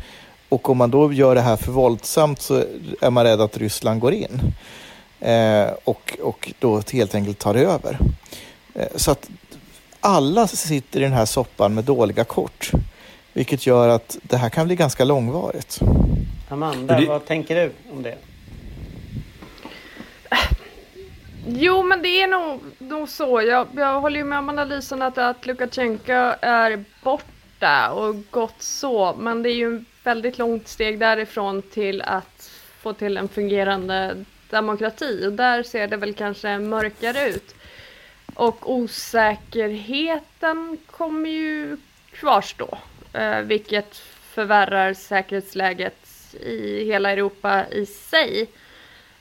och 0.49 0.71
om 0.71 0.79
man 0.79 0.91
då 0.91 1.13
gör 1.13 1.35
det 1.35 1.41
här 1.41 1.57
för 1.57 1.73
våldsamt 1.73 2.41
så 2.41 2.65
är 3.01 3.11
man 3.11 3.25
rädd 3.25 3.41
att 3.41 3.57
Ryssland 3.57 4.01
går 4.01 4.13
in 4.13 4.55
och, 5.85 6.19
och 6.23 6.53
då 6.59 6.83
helt 6.93 7.15
enkelt 7.15 7.39
tar 7.39 7.55
över. 7.55 7.99
Eh, 8.75 8.89
så 8.97 9.11
att 9.11 9.31
alla 10.01 10.47
sitter 10.47 11.01
i 11.01 11.03
den 11.03 11.13
här 11.13 11.25
soppan 11.25 11.75
med 11.75 11.85
dåliga 11.85 12.25
kort. 12.25 12.71
Vilket 13.33 13.67
gör 13.67 13.89
att 13.89 14.19
det 14.23 14.37
här 14.37 14.49
kan 14.49 14.67
bli 14.67 14.77
ganska 14.77 15.05
långvarigt. 15.05 15.81
Amanda, 16.49 17.01
det... 17.01 17.07
vad 17.07 17.27
tänker 17.27 17.55
du 17.55 17.73
om 17.93 18.03
det? 18.03 18.19
Jo, 21.47 21.83
men 21.83 22.03
det 22.03 22.23
är 22.23 22.29
nog, 22.29 22.61
nog 22.79 23.09
så. 23.09 23.43
Jag, 23.43 23.67
jag 23.77 24.01
håller 24.01 24.17
ju 24.17 24.25
med 24.25 24.39
om 24.39 24.49
analysen 24.49 25.03
att, 25.03 25.19
att 25.19 25.47
Lukasjenko 25.47 26.13
är 26.41 26.85
borta 27.03 27.91
och 27.91 28.17
gott 28.31 28.63
så. 28.63 29.15
Men 29.19 29.43
det 29.43 29.51
är 29.51 29.55
ju 29.55 29.67
en 29.67 29.85
väldigt 30.05 30.39
långt 30.39 30.69
steg 30.69 30.99
därifrån 30.99 31.63
till 31.63 32.03
att 32.03 32.51
få 32.81 32.93
till 32.93 33.17
en 33.17 33.29
fungerande 33.29 34.25
demokrati 34.53 35.27
och 35.27 35.33
där 35.33 35.63
ser 35.63 35.89
det 35.89 35.97
väl 35.97 36.15
kanske 36.15 36.59
mörkare 36.59 37.29
ut. 37.29 37.55
Och 38.35 38.73
osäkerheten 38.73 40.79
kommer 40.87 41.31
ju 41.31 41.77
kvarstå, 42.13 42.79
eh, 43.13 43.41
vilket 43.41 43.97
förvärrar 44.35 44.95
säkerhetsläget 44.95 45.97
i 46.41 46.85
hela 46.85 47.11
Europa 47.11 47.65
i 47.71 47.87
sig. 47.87 48.49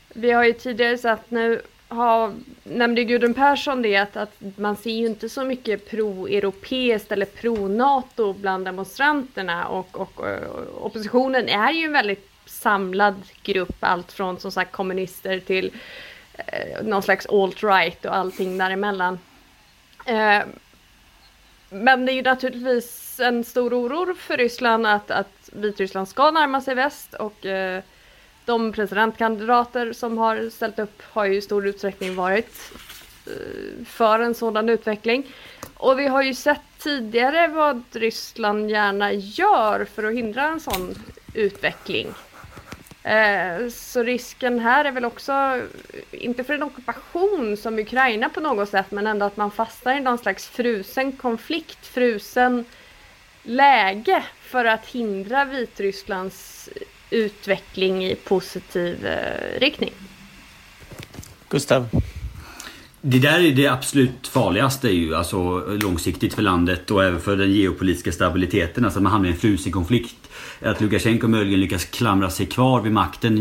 Vi 0.09 0.31
har 0.31 0.43
ju 0.43 0.53
tidigare 0.53 0.97
sett 0.97 1.31
nu, 1.31 1.61
har, 1.87 2.33
nämnde 2.63 3.03
Gudrun 3.03 3.33
Persson 3.33 3.81
det, 3.81 3.97
att, 3.97 4.17
att 4.17 4.41
man 4.57 4.75
ser 4.75 4.91
ju 4.91 5.05
inte 5.05 5.29
så 5.29 5.43
mycket 5.43 5.89
pro-europeiskt 5.89 7.11
eller 7.11 7.25
pro-NATO 7.25 8.33
bland 8.33 8.65
demonstranterna 8.65 9.67
och, 9.67 10.01
och, 10.01 10.19
och 10.19 10.85
oppositionen 10.85 11.49
är 11.49 11.71
ju 11.71 11.85
en 11.85 11.93
väldigt 11.93 12.30
samlad 12.51 13.15
grupp, 13.43 13.75
allt 13.79 14.11
från 14.11 14.39
som 14.39 14.51
sagt 14.51 14.71
kommunister 14.71 15.39
till 15.39 15.71
eh, 16.33 16.83
någon 16.83 17.03
slags 17.03 17.25
alt-right 17.25 18.05
och 18.05 18.15
allting 18.15 18.57
däremellan. 18.57 19.19
Eh, 20.05 20.43
men 21.69 22.05
det 22.05 22.11
är 22.11 22.13
ju 22.13 22.21
naturligtvis 22.21 23.19
en 23.19 23.43
stor 23.43 23.73
oro 23.73 24.15
för 24.15 24.37
Ryssland 24.37 24.87
att, 24.87 25.11
att 25.11 25.49
Vitryssland 25.51 26.07
ska 26.07 26.31
närma 26.31 26.61
sig 26.61 26.75
väst 26.75 27.13
och 27.13 27.45
eh, 27.45 27.83
de 28.45 28.73
presidentkandidater 28.73 29.93
som 29.93 30.17
har 30.17 30.49
ställt 30.49 30.79
upp 30.79 31.01
har 31.03 31.25
ju 31.25 31.35
i 31.35 31.41
stor 31.41 31.67
utsträckning 31.67 32.15
varit 32.15 32.71
eh, 33.27 33.85
för 33.85 34.19
en 34.19 34.35
sådan 34.35 34.69
utveckling. 34.69 35.27
Och 35.73 35.99
vi 35.99 36.07
har 36.07 36.21
ju 36.21 36.33
sett 36.33 36.61
tidigare 36.77 37.47
vad 37.47 37.83
Ryssland 37.91 38.69
gärna 38.69 39.13
gör 39.13 39.85
för 39.85 40.03
att 40.03 40.13
hindra 40.13 40.43
en 40.43 40.59
sån 40.59 40.95
utveckling. 41.33 42.07
Eh, 43.03 43.69
så 43.69 44.03
risken 44.03 44.59
här 44.59 44.85
är 44.85 44.91
väl 44.91 45.05
också, 45.05 45.61
inte 46.11 46.43
för 46.43 46.53
en 46.53 46.63
ockupation 46.63 47.57
som 47.57 47.79
Ukraina 47.79 48.29
på 48.29 48.39
något 48.39 48.69
sätt, 48.69 48.91
men 48.91 49.07
ändå 49.07 49.25
att 49.25 49.37
man 49.37 49.51
fastnar 49.51 49.97
i 49.97 49.99
någon 49.99 50.17
slags 50.17 50.47
frusen 50.47 51.11
konflikt, 51.11 51.85
frusen 51.85 52.65
läge 53.43 54.23
för 54.41 54.65
att 54.65 54.85
hindra 54.85 55.45
Vitrysslands 55.45 56.69
utveckling 57.09 58.05
i 58.05 58.15
positiv 58.15 59.05
eh, 59.05 59.59
riktning. 59.59 59.93
Gustav? 61.49 61.87
Det 63.03 63.19
där 63.19 63.39
är 63.39 63.51
det 63.51 63.67
absolut 63.67 64.27
farligaste 64.27 64.89
ju, 64.89 65.15
alltså 65.15 65.59
långsiktigt 65.81 66.33
för 66.33 66.41
landet 66.41 66.91
och 66.91 67.03
även 67.03 67.19
för 67.19 67.37
den 67.37 67.51
geopolitiska 67.51 68.11
stabiliteten. 68.11 68.85
Alltså 68.85 69.01
man 69.01 69.11
hamnar 69.11 69.29
i 69.29 69.31
en 69.31 69.37
frusen 69.37 69.71
konflikt 69.71 70.15
att 70.61 70.81
Lukasjenko 70.81 71.27
möjligen 71.27 71.59
lyckas 71.59 71.85
klamra 71.85 72.29
sig 72.29 72.45
kvar 72.45 72.81
vid 72.81 72.91
makten 72.91 73.37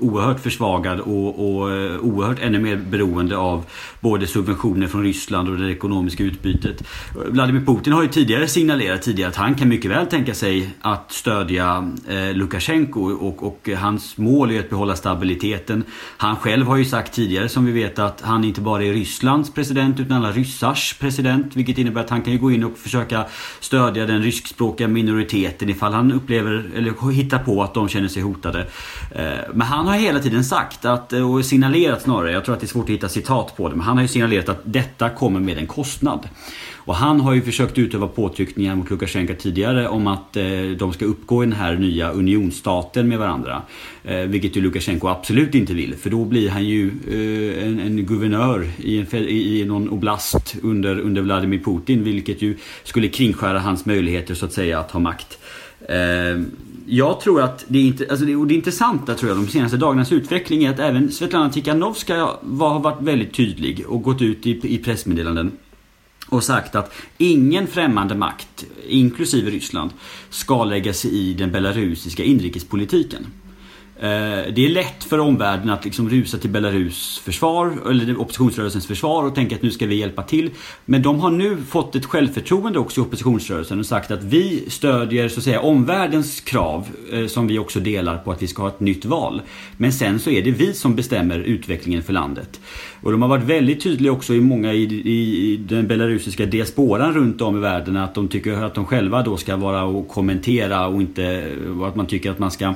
oerhört 0.00 0.40
försvagad 0.40 1.00
och, 1.00 1.58
och 1.58 1.72
eh, 1.72 2.00
oerhört 2.00 2.38
ännu 2.40 2.58
mer 2.58 2.76
beroende 2.76 3.36
av 3.36 3.64
både 4.00 4.26
subventioner 4.26 4.86
från 4.86 5.02
Ryssland 5.02 5.48
och 5.48 5.56
det 5.56 5.72
ekonomiska 5.72 6.24
utbytet. 6.24 6.84
Vladimir 7.14 7.64
Putin 7.66 7.92
har 7.92 8.02
ju 8.02 8.08
tidigare 8.08 8.48
signalerat 8.48 9.02
tidigare 9.02 9.30
att 9.30 9.36
han 9.36 9.54
kan 9.54 9.68
mycket 9.68 9.90
väl 9.90 10.06
tänka 10.06 10.34
sig 10.34 10.70
att 10.80 11.12
stödja 11.12 11.92
eh, 12.08 12.32
Lukasjenko 12.32 13.00
och, 13.00 13.42
och 13.42 13.68
hans 13.78 14.16
mål 14.16 14.50
är 14.50 14.60
att 14.60 14.70
behålla 14.70 14.96
stabiliteten. 14.96 15.84
Han 16.16 16.36
själv 16.36 16.66
har 16.66 16.76
ju 16.76 16.84
sagt 16.84 17.14
tidigare 17.14 17.48
som 17.48 17.64
vi 17.66 17.72
vet 17.72 17.98
att 17.98 18.20
han 18.20 18.44
inte 18.44 18.60
bara 18.60 18.84
är 18.84 18.92
Rysslands 18.94 19.54
president 19.54 20.00
utan 20.00 20.16
alla 20.16 20.32
ryssars 20.32 20.94
president 21.00 21.56
vilket 21.56 21.78
innebär 21.78 22.00
att 22.00 22.10
han 22.10 22.22
kan 22.22 22.32
ju 22.32 22.38
gå 22.38 22.52
in 22.52 22.64
och 22.64 22.78
försöka 22.78 23.24
stödja 23.60 24.06
den 24.06 24.22
ryskspråkiga 24.22 24.88
minoriteten 24.88 25.68
ifall 25.68 25.92
han 25.92 26.12
upplever 26.12 26.70
eller 26.76 27.10
hittar 27.10 27.38
på 27.38 27.62
att 27.62 27.74
de 27.74 27.88
känner 27.88 28.08
sig 28.08 28.22
hotade. 28.22 28.60
Eh, 29.10 29.24
men 29.54 29.66
han 29.66 29.86
har 29.86 29.94
hela 29.94 30.20
tiden 30.20 30.44
sagt 30.44 30.84
att, 30.84 31.12
eh, 31.12 31.32
och 31.32 31.44
signalerat 31.44 32.02
snarare, 32.02 32.32
jag 32.32 32.44
tror 32.44 32.54
att 32.54 32.60
det 32.60 32.66
är 32.66 32.68
svårt 32.68 32.84
att 32.84 32.90
hitta 32.90 33.08
citat 33.08 33.56
på 33.56 33.68
det, 33.68 33.76
men 33.76 33.86
han 33.86 33.96
har 33.96 34.02
ju 34.02 34.08
signalerat 34.08 34.48
att 34.48 34.60
detta 34.64 35.10
kommer 35.10 35.40
med 35.40 35.58
en 35.58 35.66
kostnad. 35.66 36.28
Och 36.84 36.94
han 36.94 37.20
har 37.20 37.34
ju 37.34 37.42
försökt 37.42 37.78
utöva 37.78 38.08
påtryckningar 38.08 38.76
mot 38.76 38.90
Lukasjenko 38.90 39.34
tidigare 39.34 39.88
om 39.88 40.06
att 40.06 40.36
eh, 40.36 40.44
de 40.78 40.92
ska 40.92 41.04
uppgå 41.04 41.42
i 41.42 41.46
den 41.46 41.56
här 41.56 41.76
nya 41.76 42.10
unionsstaten 42.10 43.08
med 43.08 43.18
varandra. 43.18 43.62
Eh, 44.04 44.18
vilket 44.18 44.56
ju 44.56 44.60
Lukasjenko 44.60 45.08
absolut 45.08 45.54
inte 45.54 45.74
vill 45.74 45.94
för 45.94 46.10
då 46.10 46.24
blir 46.24 46.50
han 46.50 46.64
ju 46.64 46.86
eh, 46.86 47.66
en, 47.66 47.80
en, 47.80 48.06
guvernör 48.06 48.66
i, 48.78 48.98
en, 48.98 49.06
i 49.28 49.64
någon 49.64 49.88
oblast 49.88 50.56
under, 50.62 51.00
under 51.00 51.22
Vladimir 51.22 51.58
Putin 51.58 52.04
vilket 52.04 52.42
ju 52.42 52.56
skulle 52.84 53.08
kringskära 53.08 53.58
hans 53.58 53.86
möjligheter 53.86 54.34
så 54.34 54.46
att 54.46 54.52
säga 54.52 54.78
att 54.78 54.90
ha 54.90 55.00
makt. 55.00 55.38
Eh, 55.88 56.42
jag 56.86 57.20
tror 57.20 57.42
att 57.42 57.64
det, 57.68 57.88
är, 57.88 58.10
alltså 58.10 58.26
det, 58.26 58.36
och 58.36 58.46
det 58.46 58.54
intressanta 58.54 59.14
tror 59.14 59.30
jag 59.30 59.38
de 59.38 59.48
senaste 59.48 59.76
dagarnas 59.76 60.12
utveckling 60.12 60.64
är 60.64 60.70
att 60.70 60.78
även 60.78 61.10
Svetlana 61.12 61.50
Tikhanovskaja 61.50 62.30
har 62.58 62.80
varit 62.80 63.02
väldigt 63.02 63.34
tydlig 63.34 63.84
och 63.86 64.02
gått 64.02 64.22
ut 64.22 64.46
i, 64.46 64.74
i 64.74 64.78
pressmeddelanden 64.78 65.52
och 66.28 66.44
sagt 66.44 66.74
att 66.74 66.92
ingen 67.18 67.66
främmande 67.66 68.14
makt, 68.14 68.64
inklusive 68.88 69.50
Ryssland, 69.50 69.90
ska 70.30 70.64
lägga 70.64 70.92
sig 70.92 71.10
i 71.10 71.34
den 71.34 71.52
belarusiska 71.52 72.24
inrikespolitiken. 72.24 73.26
Eh, 73.96 74.52
det 74.54 74.66
är 74.66 74.68
lätt 74.68 75.04
för 75.04 75.18
omvärlden 75.18 75.70
att 75.70 75.84
liksom 75.84 76.10
rusa 76.10 76.38
till 76.38 76.50
Belarus 76.50 77.18
försvar, 77.18 77.90
eller 77.90 78.20
oppositionsrörelsens 78.20 78.86
försvar 78.86 79.24
och 79.24 79.34
tänka 79.34 79.56
att 79.56 79.62
nu 79.62 79.70
ska 79.70 79.86
vi 79.86 79.94
hjälpa 79.94 80.22
till. 80.22 80.50
Men 80.84 81.02
de 81.02 81.20
har 81.20 81.30
nu 81.30 81.56
fått 81.68 81.96
ett 81.96 82.06
självförtroende 82.06 82.78
också 82.78 83.00
i 83.00 83.04
oppositionsrörelsen 83.04 83.78
och 83.78 83.86
sagt 83.86 84.10
att 84.10 84.22
vi 84.22 84.64
stödjer 84.68 85.28
så 85.28 85.40
att 85.40 85.44
säga 85.44 85.60
omvärldens 85.60 86.40
krav 86.40 86.88
eh, 87.12 87.26
som 87.26 87.46
vi 87.46 87.58
också 87.58 87.80
delar 87.80 88.18
på 88.18 88.32
att 88.32 88.42
vi 88.42 88.46
ska 88.46 88.62
ha 88.62 88.68
ett 88.68 88.80
nytt 88.80 89.04
val. 89.04 89.42
Men 89.76 89.92
sen 89.92 90.18
så 90.18 90.30
är 90.30 90.42
det 90.42 90.50
vi 90.50 90.74
som 90.74 90.96
bestämmer 90.96 91.38
utvecklingen 91.38 92.02
för 92.02 92.12
landet. 92.12 92.60
Och 93.04 93.12
de 93.12 93.22
har 93.22 93.28
varit 93.28 93.44
väldigt 93.44 93.82
tydliga 93.82 94.12
också 94.12 94.34
i 94.34 94.40
många 94.40 94.72
i, 94.72 94.82
i, 94.82 95.52
i 95.52 95.56
den 95.56 95.86
belarusiska 95.86 96.46
diasporan 96.46 97.14
runt 97.14 97.40
om 97.40 97.56
i 97.56 97.60
världen 97.60 97.96
att 97.96 98.14
de 98.14 98.28
tycker 98.28 98.52
att 98.52 98.74
de 98.74 98.86
själva 98.86 99.22
då 99.22 99.36
ska 99.36 99.56
vara 99.56 99.84
och 99.84 100.08
kommentera 100.08 100.86
och 100.86 101.00
inte 101.00 101.52
och 101.80 101.88
att 101.88 101.96
man 101.96 102.06
tycker 102.06 102.30
att 102.30 102.38
man 102.38 102.50
ska 102.50 102.74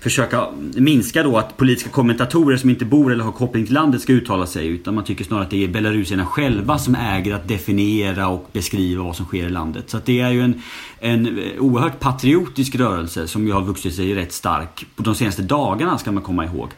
försöka 0.00 0.46
minska 0.74 1.22
då 1.22 1.36
att 1.36 1.56
politiska 1.56 1.90
kommentatorer 1.90 2.56
som 2.56 2.70
inte 2.70 2.84
bor 2.84 3.12
eller 3.12 3.24
har 3.24 3.32
koppling 3.32 3.64
till 3.64 3.74
landet 3.74 4.02
ska 4.02 4.12
uttala 4.12 4.46
sig. 4.46 4.66
Utan 4.66 4.94
man 4.94 5.04
tycker 5.04 5.24
snarare 5.24 5.44
att 5.44 5.50
det 5.50 5.64
är 5.64 5.68
belarusierna 5.68 6.26
själva 6.26 6.78
som 6.78 6.94
äger 6.94 7.34
att 7.34 7.48
definiera 7.48 8.28
och 8.28 8.48
beskriva 8.52 9.04
vad 9.04 9.16
som 9.16 9.26
sker 9.26 9.46
i 9.46 9.50
landet. 9.50 9.90
Så 9.90 9.98
det 10.04 10.20
är 10.20 10.30
ju 10.30 10.40
en, 10.40 10.62
en 11.00 11.40
oerhört 11.58 12.00
patriotisk 12.00 12.74
rörelse 12.74 13.28
som 13.28 13.46
ju 13.46 13.52
har 13.52 13.62
vuxit 13.62 13.94
sig 13.94 14.14
rätt 14.14 14.32
stark. 14.32 14.86
På 14.96 15.02
de 15.02 15.14
senaste 15.14 15.42
dagarna 15.42 15.98
ska 15.98 16.12
man 16.12 16.22
komma 16.22 16.44
ihåg. 16.44 16.68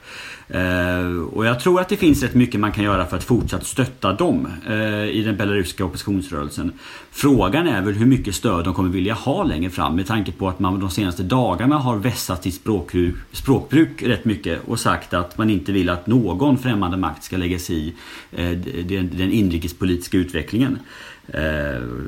Eh, 0.49 1.19
och 1.33 1.47
jag 1.47 1.61
tror 1.61 1.81
att 1.81 1.89
det 1.89 1.97
finns 1.97 2.23
rätt 2.23 2.35
mycket 2.35 2.61
man 2.61 2.73
kan 2.73 2.85
göra 2.85 3.07
för 3.07 3.17
att 3.17 3.25
fortsatt 3.25 3.67
stötta 3.67 4.13
dem 4.13 4.49
eh, 4.69 5.05
i 5.05 5.23
den 5.23 5.37
belarusiska 5.37 5.85
oppositionsrörelsen. 5.85 6.73
Frågan 7.11 7.67
är 7.67 7.83
väl 7.83 7.95
hur 7.95 8.07
mycket 8.07 8.35
stöd 8.35 8.65
de 8.65 8.75
kommer 8.75 8.89
vilja 8.89 9.15
ha 9.15 9.45
längre 9.45 9.71
fram 9.71 9.97
med 9.97 10.07
tanke 10.07 10.33
på 10.33 10.49
att 10.49 10.59
man 10.59 10.81
de 10.81 10.91
senaste 10.91 11.23
dagarna 11.23 11.79
har 11.79 11.97
vässat 11.97 12.43
sitt 12.43 12.55
språkbruk, 12.55 13.15
språkbruk 13.33 14.03
rätt 14.03 14.25
mycket 14.25 14.61
och 14.67 14.81
sagt 14.81 15.15
att 15.15 15.39
man 15.39 15.51
inte 15.51 15.73
vill 15.73 15.89
att 15.89 16.07
någon 16.07 16.59
främmande 16.59 16.97
makt 16.97 17.25
ska 17.25 17.37
lägga 17.37 17.59
sig 17.59 17.77
i 17.77 17.95
eh, 18.33 18.59
den, 18.87 19.11
den 19.13 19.33
inrikespolitiska 19.33 20.19
utvecklingen. 20.19 20.79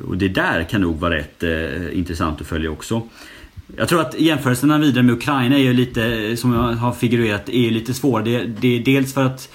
och 0.09 0.17
det 0.17 0.29
där 0.29 0.65
kan 0.65 0.81
nog 0.81 0.99
vara 1.01 1.15
rätt 1.15 1.43
intressant 1.93 2.41
att 2.41 2.47
följa 2.47 2.71
också. 2.71 3.03
Jag 3.77 3.89
tror 3.89 4.01
att 4.01 4.21
jämförelserna 4.21 4.79
vidare 4.79 5.03
med 5.03 5.15
Ukraina 5.15 5.57
är 5.57 5.63
ju 5.63 5.73
lite, 5.73 6.37
som 6.37 6.53
jag 6.53 6.63
har 6.63 6.93
figurerat, 6.93 7.49
är 7.49 7.71
lite 7.71 7.95
svår. 7.95 8.23
Det, 8.23 8.45
det 8.45 8.79
är 8.79 8.85
dels 8.85 9.15
för 9.15 9.25
att 9.25 9.49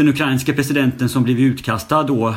den 0.00 0.08
ukrainska 0.08 0.52
presidenten 0.52 1.08
som 1.08 1.22
blev 1.22 1.40
utkastad 1.40 2.02
då 2.02 2.28
eh, 2.28 2.34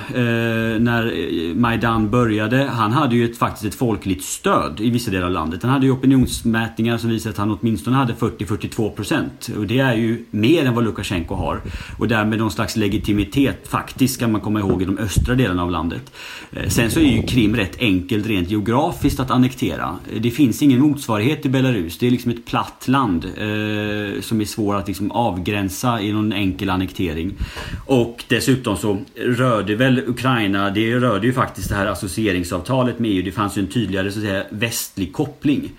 när 0.80 1.06
eh, 1.06 1.56
Majdan 1.56 2.10
började. 2.10 2.64
Han 2.64 2.92
hade 2.92 3.16
ju 3.16 3.26
ett, 3.26 3.38
faktiskt 3.38 3.66
ett 3.66 3.76
folkligt 3.76 4.24
stöd 4.24 4.80
i 4.80 4.90
vissa 4.90 5.12
delar 5.12 5.26
av 5.26 5.32
landet. 5.32 5.64
Han 5.64 5.72
hade 5.72 5.86
ju 5.86 5.92
opinionsmätningar 5.92 6.98
som 6.98 7.10
visade 7.10 7.34
att 7.34 7.38
han 7.38 7.58
åtminstone 7.62 7.98
hade 7.98 8.14
40-42 8.14 8.90
procent. 8.90 9.50
Och 9.58 9.68
det 9.68 9.80
är 9.80 9.94
ju 9.94 10.26
mer 10.32 10.66
än 10.66 10.76
vad 10.76 10.84
Lukasjenko 10.84 11.36
har. 11.36 11.62
Och 11.98 12.08
därmed 12.08 12.40
någon 12.40 12.52
slags 12.52 12.76
legitimitet 12.76 13.68
faktiskt 13.68 14.14
ska 14.14 14.28
man 14.28 14.42
komma 14.42 14.60
ihåg 14.60 14.82
i 14.82 14.86
de 14.86 14.98
östra 14.98 15.36
delarna 15.36 15.64
av 15.64 15.72
landet. 15.72 16.12
Eh, 16.52 16.70
sen 16.70 16.92
så 16.92 17.00
är 17.00 17.04
ju 17.04 17.22
Krim 17.22 17.56
rätt 17.56 17.80
enkelt 17.80 18.28
rent 18.28 18.50
geografiskt 18.50 19.20
att 19.20 19.32
annektera. 19.32 19.98
Eh, 20.14 20.22
det 20.22 20.32
finns 20.32 20.62
ingen 20.62 20.80
motsvarighet 20.80 21.46
i 21.46 21.50
Belarus. 21.50 21.98
Det 21.98 22.08
är 22.08 22.12
liksom 22.12 22.32
ett 22.32 22.46
platt 22.46 22.88
land 22.88 23.26
eh, 23.26 24.22
som 24.22 24.42
är 24.42 24.46
svår 24.46 24.76
att 24.76 24.88
liksom 24.88 25.12
avgränsa 25.12 26.02
i 26.02 26.14
någon 26.14 26.34
enkel 26.34 26.70
annektering. 26.70 27.34
Och 27.86 28.24
dessutom 28.28 28.78
så 28.78 28.98
rörde 29.16 29.76
väl 29.76 30.04
Ukraina, 30.08 30.70
det 30.70 30.96
rörde 30.96 31.28
ju 31.28 31.34
faktiskt 31.34 31.70
det 31.70 31.76
här 31.76 31.86
associeringsavtalet 31.86 33.00
med 33.00 33.12
EU. 33.12 33.24
Det 33.24 33.32
fanns 33.32 33.58
ju 33.58 33.62
en 33.62 33.68
tydligare 33.68 34.12
så 34.12 34.20
att 34.20 34.26
säga, 34.26 34.44
västlig 34.50 35.14
koppling. 35.14 35.72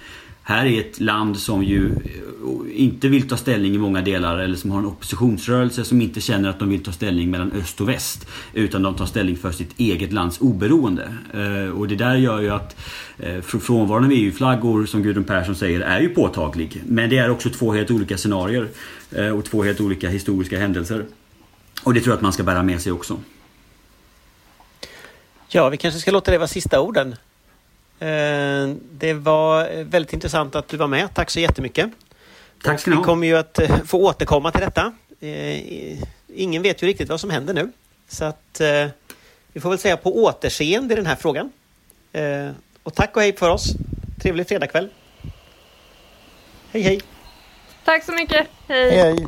Här 0.46 0.66
är 0.66 0.80
ett 0.80 1.00
land 1.00 1.38
som 1.38 1.64
ju 1.64 1.86
eh, 1.86 2.82
inte 2.82 3.08
vill 3.08 3.28
ta 3.28 3.36
ställning 3.36 3.74
i 3.74 3.78
många 3.78 4.02
delar 4.02 4.38
eller 4.38 4.56
som 4.56 4.70
har 4.70 4.78
en 4.78 4.86
oppositionsrörelse 4.86 5.84
som 5.84 6.00
inte 6.00 6.20
känner 6.20 6.48
att 6.48 6.58
de 6.58 6.68
vill 6.68 6.82
ta 6.82 6.92
ställning 6.92 7.30
mellan 7.30 7.52
öst 7.52 7.80
och 7.80 7.88
väst. 7.88 8.26
Utan 8.52 8.82
de 8.82 8.94
tar 8.94 9.06
ställning 9.06 9.36
för 9.36 9.52
sitt 9.52 9.80
eget 9.80 10.12
lands 10.12 10.40
oberoende. 10.40 11.08
Eh, 11.34 11.78
och 11.78 11.88
det 11.88 11.96
där 11.96 12.16
gör 12.16 12.40
ju 12.40 12.50
att 12.50 12.76
eh, 13.18 13.40
frånvaron 13.40 14.04
av 14.04 14.12
EU-flaggor 14.12 14.86
som 14.86 15.02
Gudrun 15.02 15.24
Persson 15.24 15.54
säger 15.54 15.80
är 15.80 16.00
ju 16.00 16.08
påtaglig. 16.08 16.82
Men 16.86 17.10
det 17.10 17.18
är 17.18 17.30
också 17.30 17.50
två 17.50 17.72
helt 17.72 17.90
olika 17.90 18.16
scenarier 18.16 18.68
och 19.34 19.44
två 19.44 19.62
helt 19.62 19.80
olika 19.80 20.08
historiska 20.08 20.58
händelser. 20.58 21.04
Och 21.82 21.94
det 21.94 22.00
tror 22.00 22.12
jag 22.12 22.16
att 22.16 22.22
man 22.22 22.32
ska 22.32 22.42
bära 22.42 22.62
med 22.62 22.82
sig 22.82 22.92
också. 22.92 23.20
Ja, 25.48 25.68
vi 25.68 25.76
kanske 25.76 26.00
ska 26.00 26.10
låta 26.10 26.30
det 26.30 26.38
vara 26.38 26.48
sista 26.48 26.80
orden. 26.80 27.16
Eh, 27.98 28.76
det 28.90 29.12
var 29.14 29.84
väldigt 29.84 30.12
intressant 30.12 30.54
att 30.54 30.68
du 30.68 30.76
var 30.76 30.86
med. 30.86 31.14
Tack 31.14 31.30
så 31.30 31.40
jättemycket. 31.40 31.90
Tack 32.62 32.80
ska 32.80 32.90
ni 32.90 32.96
ha. 32.96 33.02
Vi 33.02 33.06
kommer 33.06 33.26
ju 33.26 33.36
att 33.36 33.58
eh, 33.58 33.82
få 33.84 33.98
återkomma 33.98 34.50
till 34.50 34.60
detta. 34.60 34.94
Eh, 35.20 35.98
ingen 36.34 36.62
vet 36.62 36.82
ju 36.82 36.86
riktigt 36.86 37.08
vad 37.08 37.20
som 37.20 37.30
händer 37.30 37.54
nu. 37.54 37.72
Så 38.08 38.24
att 38.24 38.60
vi 39.52 39.60
får 39.60 39.70
väl 39.70 39.78
säga 39.78 39.96
på 39.96 40.24
återseende 40.24 40.94
i 40.94 40.96
den 40.96 41.06
här 41.06 41.16
frågan. 41.16 41.52
Och 42.82 42.94
tack 42.94 43.16
och 43.16 43.22
hej 43.22 43.36
för 43.36 43.50
oss. 43.50 43.74
Trevlig 44.22 44.48
fredagkväll. 44.48 44.88
Hej 46.70 46.82
hej! 46.82 47.00
Tack 47.84 48.04
så 48.04 48.12
mycket. 48.12 48.46
Hej! 48.68 48.90
hej, 48.90 49.00
hej. 49.00 49.26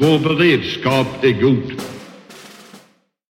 Vår 0.00 0.18
beredskap 0.18 1.24
är 1.24 1.32
god. 1.32 1.72